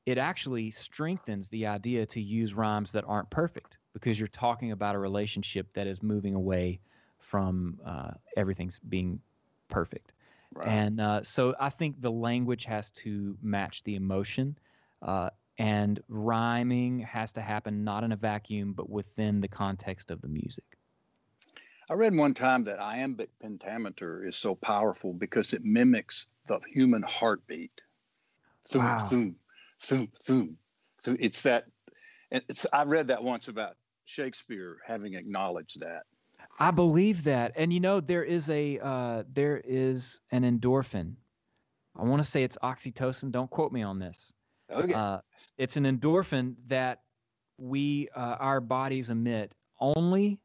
it 0.05 0.17
actually 0.17 0.71
strengthens 0.71 1.49
the 1.49 1.67
idea 1.67 2.05
to 2.07 2.21
use 2.21 2.53
rhymes 2.53 2.91
that 2.93 3.03
aren't 3.07 3.29
perfect 3.29 3.77
because 3.93 4.19
you're 4.19 4.27
talking 4.27 4.71
about 4.71 4.95
a 4.95 4.99
relationship 4.99 5.71
that 5.73 5.87
is 5.87 6.01
moving 6.01 6.33
away 6.33 6.79
from 7.19 7.79
uh, 7.85 8.11
everything's 8.35 8.79
being 8.79 9.19
perfect. 9.69 10.13
Right. 10.53 10.67
And 10.67 10.99
uh, 10.99 11.23
so 11.23 11.55
I 11.59 11.69
think 11.69 12.01
the 12.01 12.11
language 12.11 12.65
has 12.65 12.89
to 12.91 13.37
match 13.41 13.83
the 13.83 13.95
emotion. 13.95 14.57
Uh, 15.01 15.29
and 15.57 16.01
rhyming 16.07 16.99
has 16.99 17.33
to 17.33 17.41
happen 17.41 17.83
not 17.83 18.03
in 18.03 18.11
a 18.11 18.15
vacuum 18.15 18.73
but 18.73 18.89
within 18.89 19.41
the 19.41 19.47
context 19.47 20.09
of 20.09 20.21
the 20.21 20.27
music 20.27 20.65
i 21.89 21.93
read 21.93 22.15
one 22.15 22.33
time 22.33 22.63
that 22.63 22.79
iambic 22.79 23.29
pentameter 23.39 24.25
is 24.25 24.35
so 24.35 24.55
powerful 24.55 25.13
because 25.13 25.53
it 25.53 25.63
mimics 25.63 26.27
the 26.47 26.59
human 26.73 27.03
heartbeat 27.03 27.81
thum, 28.65 28.81
wow. 28.81 28.97
thum, 28.97 29.35
thum, 29.81 30.07
thum, 30.15 30.57
thum. 31.03 31.17
it's 31.19 31.41
that 31.41 31.65
it's 32.31 32.65
i 32.73 32.83
read 32.83 33.07
that 33.07 33.23
once 33.23 33.47
about 33.47 33.75
shakespeare 34.05 34.77
having 34.85 35.13
acknowledged 35.13 35.79
that 35.79 36.03
i 36.59 36.71
believe 36.71 37.23
that 37.23 37.51
and 37.55 37.71
you 37.73 37.79
know 37.79 37.99
there 37.99 38.23
is 38.23 38.49
a 38.49 38.79
uh, 38.79 39.23
there 39.33 39.61
is 39.65 40.19
an 40.31 40.43
endorphin 40.43 41.13
i 41.97 42.03
want 42.03 42.23
to 42.23 42.29
say 42.29 42.43
it's 42.43 42.57
oxytocin 42.63 43.31
don't 43.31 43.49
quote 43.49 43.71
me 43.71 43.81
on 43.81 43.99
this 43.99 44.33
Okay. 44.73 44.93
Uh, 44.93 45.19
it's 45.57 45.77
an 45.77 45.83
endorphin 45.83 46.55
that 46.67 47.01
we 47.57 48.09
uh, 48.15 48.37
our 48.39 48.61
bodies 48.61 49.09
emit 49.09 49.53
only 49.79 50.39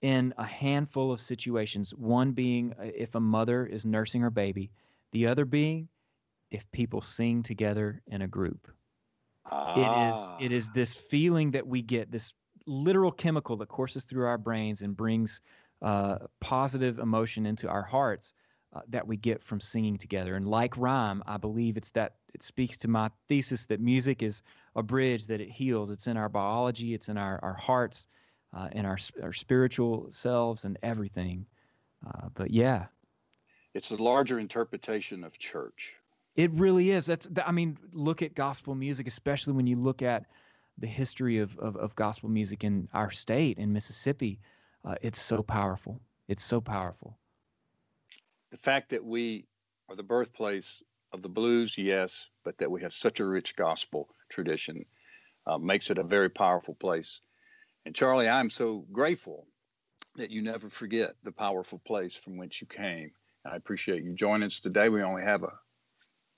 in 0.00 0.32
a 0.38 0.44
handful 0.44 1.12
of 1.12 1.20
situations. 1.20 1.94
One 1.94 2.32
being 2.32 2.74
uh, 2.78 2.84
if 2.94 3.14
a 3.14 3.20
mother 3.20 3.66
is 3.66 3.84
nursing 3.84 4.20
her 4.22 4.30
baby, 4.30 4.70
the 5.12 5.26
other 5.26 5.44
being 5.44 5.88
if 6.50 6.70
people 6.72 7.00
sing 7.00 7.42
together 7.42 8.02
in 8.06 8.22
a 8.22 8.28
group. 8.28 8.68
Ah. 9.50 9.74
It 9.76 10.14
is 10.14 10.30
it 10.40 10.56
is 10.56 10.70
this 10.70 10.94
feeling 10.94 11.52
that 11.52 11.66
we 11.66 11.82
get 11.82 12.10
this 12.10 12.32
literal 12.66 13.10
chemical 13.10 13.56
that 13.56 13.68
courses 13.68 14.04
through 14.04 14.26
our 14.26 14.38
brains 14.38 14.82
and 14.82 14.96
brings 14.96 15.40
uh, 15.80 16.18
positive 16.40 16.98
emotion 16.98 17.46
into 17.46 17.68
our 17.68 17.82
hearts 17.82 18.34
uh, 18.74 18.80
that 18.88 19.06
we 19.06 19.16
get 19.16 19.42
from 19.42 19.60
singing 19.60 19.96
together. 19.96 20.36
And 20.36 20.46
like 20.46 20.76
rhyme, 20.76 21.22
I 21.26 21.38
believe 21.38 21.76
it's 21.76 21.92
that 21.92 22.16
it 22.34 22.42
speaks 22.42 22.76
to 22.78 22.88
my 22.88 23.10
thesis 23.28 23.66
that 23.66 23.80
music 23.80 24.22
is 24.22 24.42
a 24.76 24.82
bridge 24.82 25.26
that 25.26 25.40
it 25.40 25.50
heals. 25.50 25.90
It's 25.90 26.06
in 26.06 26.16
our 26.16 26.28
biology, 26.28 26.94
it's 26.94 27.08
in 27.08 27.16
our, 27.16 27.40
our 27.42 27.54
hearts, 27.54 28.06
uh, 28.54 28.68
in 28.72 28.84
our, 28.84 28.98
our 29.22 29.32
spiritual 29.32 30.08
selves, 30.10 30.64
and 30.64 30.78
everything. 30.82 31.46
Uh, 32.06 32.28
but 32.34 32.50
yeah. 32.50 32.86
It's 33.74 33.90
a 33.90 33.96
larger 33.96 34.38
interpretation 34.38 35.24
of 35.24 35.38
church. 35.38 35.96
It 36.38 36.52
really 36.52 36.92
is. 36.92 37.06
That's, 37.06 37.28
I 37.44 37.52
mean, 37.52 37.78
look 37.92 38.22
at 38.22 38.34
gospel 38.34 38.74
music, 38.74 39.06
especially 39.06 39.52
when 39.52 39.66
you 39.66 39.76
look 39.76 40.02
at 40.02 40.24
the 40.78 40.86
history 40.86 41.38
of, 41.38 41.58
of, 41.58 41.76
of 41.76 41.94
gospel 41.96 42.30
music 42.30 42.64
in 42.64 42.88
our 42.94 43.10
state, 43.10 43.58
in 43.58 43.74
Mississippi. 43.74 44.40
Uh, 44.84 44.94
it's 45.02 45.20
so 45.20 45.42
powerful. 45.42 46.00
It's 46.28 46.44
so 46.44 46.60
powerful 46.60 47.18
the 48.50 48.56
fact 48.56 48.90
that 48.90 49.04
we 49.04 49.46
are 49.88 49.96
the 49.96 50.02
birthplace 50.02 50.82
of 51.12 51.22
the 51.22 51.28
blues, 51.28 51.76
yes, 51.76 52.26
but 52.44 52.58
that 52.58 52.70
we 52.70 52.82
have 52.82 52.94
such 52.94 53.20
a 53.20 53.26
rich 53.26 53.56
gospel 53.56 54.08
tradition 54.30 54.84
uh, 55.46 55.58
makes 55.58 55.90
it 55.90 55.98
a 55.98 56.04
very 56.04 56.28
powerful 56.28 56.74
place. 56.74 57.20
And 57.86 57.94
Charlie, 57.94 58.28
I'm 58.28 58.50
so 58.50 58.84
grateful 58.92 59.46
that 60.16 60.30
you 60.30 60.42
never 60.42 60.68
forget 60.68 61.14
the 61.22 61.32
powerful 61.32 61.80
place 61.86 62.14
from 62.14 62.36
which 62.36 62.60
you 62.60 62.66
came. 62.66 63.12
I 63.44 63.56
appreciate 63.56 64.02
you 64.02 64.14
joining 64.14 64.46
us 64.46 64.60
today. 64.60 64.88
We 64.88 65.02
only 65.02 65.22
have 65.22 65.42
a 65.42 65.52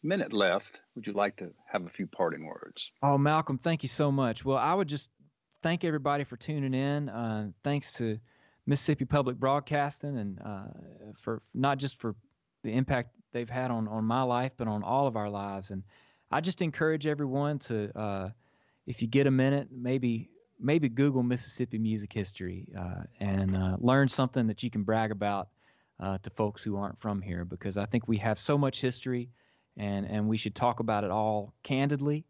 minute 0.03 0.32
left. 0.32 0.82
Would 0.94 1.07
you 1.07 1.12
like 1.12 1.36
to 1.36 1.53
have 1.66 1.86
a 1.86 1.88
few 1.88 2.07
parting 2.07 2.46
words? 2.46 2.92
Oh, 3.03 3.18
Malcolm, 3.18 3.59
thank 3.59 3.82
you 3.82 3.88
so 3.88 4.11
much. 4.11 4.44
Well, 4.44 4.59
I 4.59 4.74
would 4.74 4.88
just 4.88 5.11
thank 5.62 5.84
everybody 5.84 6.24
for 6.24 6.36
tuning 6.36 6.74
in. 6.74 7.09
Uh, 7.09 7.51
thanks 7.62 7.92
to 7.94 8.18
Mississippi 8.66 9.05
Public 9.05 9.36
Broadcasting 9.36 10.18
and 10.18 10.40
uh, 10.44 10.64
for 11.20 11.42
not 11.55 11.78
just 11.78 11.98
for 11.98 12.14
the 12.62 12.72
impact 12.72 13.11
they've 13.32 13.51
had 13.51 13.70
on 13.70 13.88
on 13.88 14.05
my 14.05 14.22
life, 14.22 14.53
but 14.57 14.68
on 14.68 14.82
all 14.82 15.07
of 15.07 15.16
our 15.16 15.30
lives. 15.30 15.70
And 15.70 15.82
I 16.30 16.40
just 16.40 16.62
encourage 16.62 17.07
everyone 17.07 17.59
to, 17.61 17.98
uh, 17.98 18.28
if 18.86 19.03
you 19.03 19.09
get 19.09 19.26
a 19.26 19.30
minute, 19.30 19.68
maybe 19.70 20.30
maybe 20.59 20.88
Google 20.88 21.22
Mississippi 21.22 21.78
music 21.78 22.12
history 22.12 22.66
uh, 22.78 23.03
and 23.18 23.57
uh, 23.57 23.76
learn 23.78 24.09
something 24.09 24.46
that 24.46 24.62
you 24.62 24.70
can 24.70 24.82
brag 24.82 25.11
about 25.11 25.48
uh, 25.98 26.18
to 26.22 26.30
folks 26.30 26.62
who 26.62 26.76
aren't 26.76 27.01
from 27.01 27.22
here, 27.22 27.44
because 27.44 27.78
I 27.78 27.86
think 27.86 28.09
we 28.09 28.18
have 28.18 28.38
so 28.38 28.59
much 28.59 28.80
history, 28.80 29.30
and 29.76 30.06
and 30.06 30.28
we 30.28 30.36
should 30.36 30.54
talk 30.54 30.80
about 30.80 31.04
it 31.04 31.10
all 31.10 31.54
candidly 31.62 32.24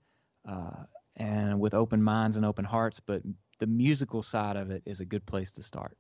uh, 0.49 0.84
and 1.16 1.59
with 1.61 1.74
open 1.74 2.03
minds 2.03 2.36
and 2.36 2.45
open 2.45 2.64
hearts. 2.64 3.01
But 3.01 3.22
the 3.59 3.66
musical 3.66 4.22
side 4.22 4.57
of 4.57 4.70
it 4.70 4.82
is 4.86 5.01
a 5.01 5.05
good 5.05 5.24
place 5.26 5.51
to 5.53 5.62
start. 5.62 5.97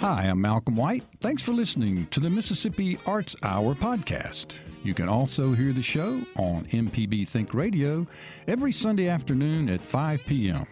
Hi, 0.00 0.28
I'm 0.28 0.40
Malcolm 0.40 0.76
White. 0.76 1.02
Thanks 1.20 1.42
for 1.42 1.52
listening 1.52 2.06
to 2.08 2.20
the 2.20 2.30
Mississippi 2.30 2.96
Arts 3.06 3.34
Hour 3.42 3.74
podcast. 3.74 4.54
You 4.84 4.94
can 4.94 5.08
also 5.08 5.52
hear 5.52 5.72
the 5.72 5.82
show 5.82 6.22
on 6.36 6.66
MPB 6.66 7.28
Think 7.28 7.52
Radio 7.52 8.06
every 8.46 8.70
Sunday 8.70 9.08
afternoon 9.08 9.68
at 9.68 9.80
5 9.80 10.20
p.m. 10.26 10.64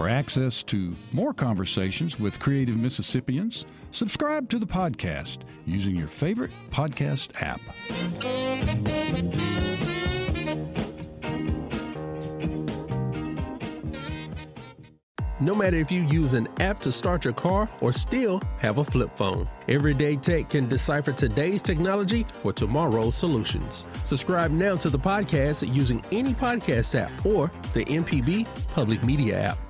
For 0.00 0.08
access 0.08 0.62
to 0.62 0.96
more 1.12 1.34
conversations 1.34 2.18
with 2.18 2.40
creative 2.40 2.74
Mississippians, 2.74 3.66
subscribe 3.90 4.48
to 4.48 4.58
the 4.58 4.64
podcast 4.64 5.40
using 5.66 5.94
your 5.94 6.08
favorite 6.08 6.52
podcast 6.70 7.32
app. 7.42 7.60
No 15.38 15.54
matter 15.54 15.76
if 15.76 15.92
you 15.92 16.04
use 16.04 16.32
an 16.32 16.48
app 16.60 16.78
to 16.78 16.90
start 16.90 17.26
your 17.26 17.34
car 17.34 17.68
or 17.82 17.92
still 17.92 18.40
have 18.56 18.78
a 18.78 18.84
flip 18.84 19.14
phone, 19.18 19.46
Everyday 19.68 20.16
Tech 20.16 20.48
can 20.48 20.66
decipher 20.66 21.12
today's 21.12 21.60
technology 21.60 22.24
for 22.40 22.54
tomorrow's 22.54 23.16
solutions. 23.16 23.84
Subscribe 24.04 24.50
now 24.50 24.76
to 24.76 24.88
the 24.88 24.98
podcast 24.98 25.70
using 25.74 26.02
any 26.10 26.32
podcast 26.32 26.98
app 26.98 27.26
or 27.26 27.52
the 27.74 27.84
MPB 27.84 28.46
Public 28.70 29.04
Media 29.04 29.38
app. 29.38 29.69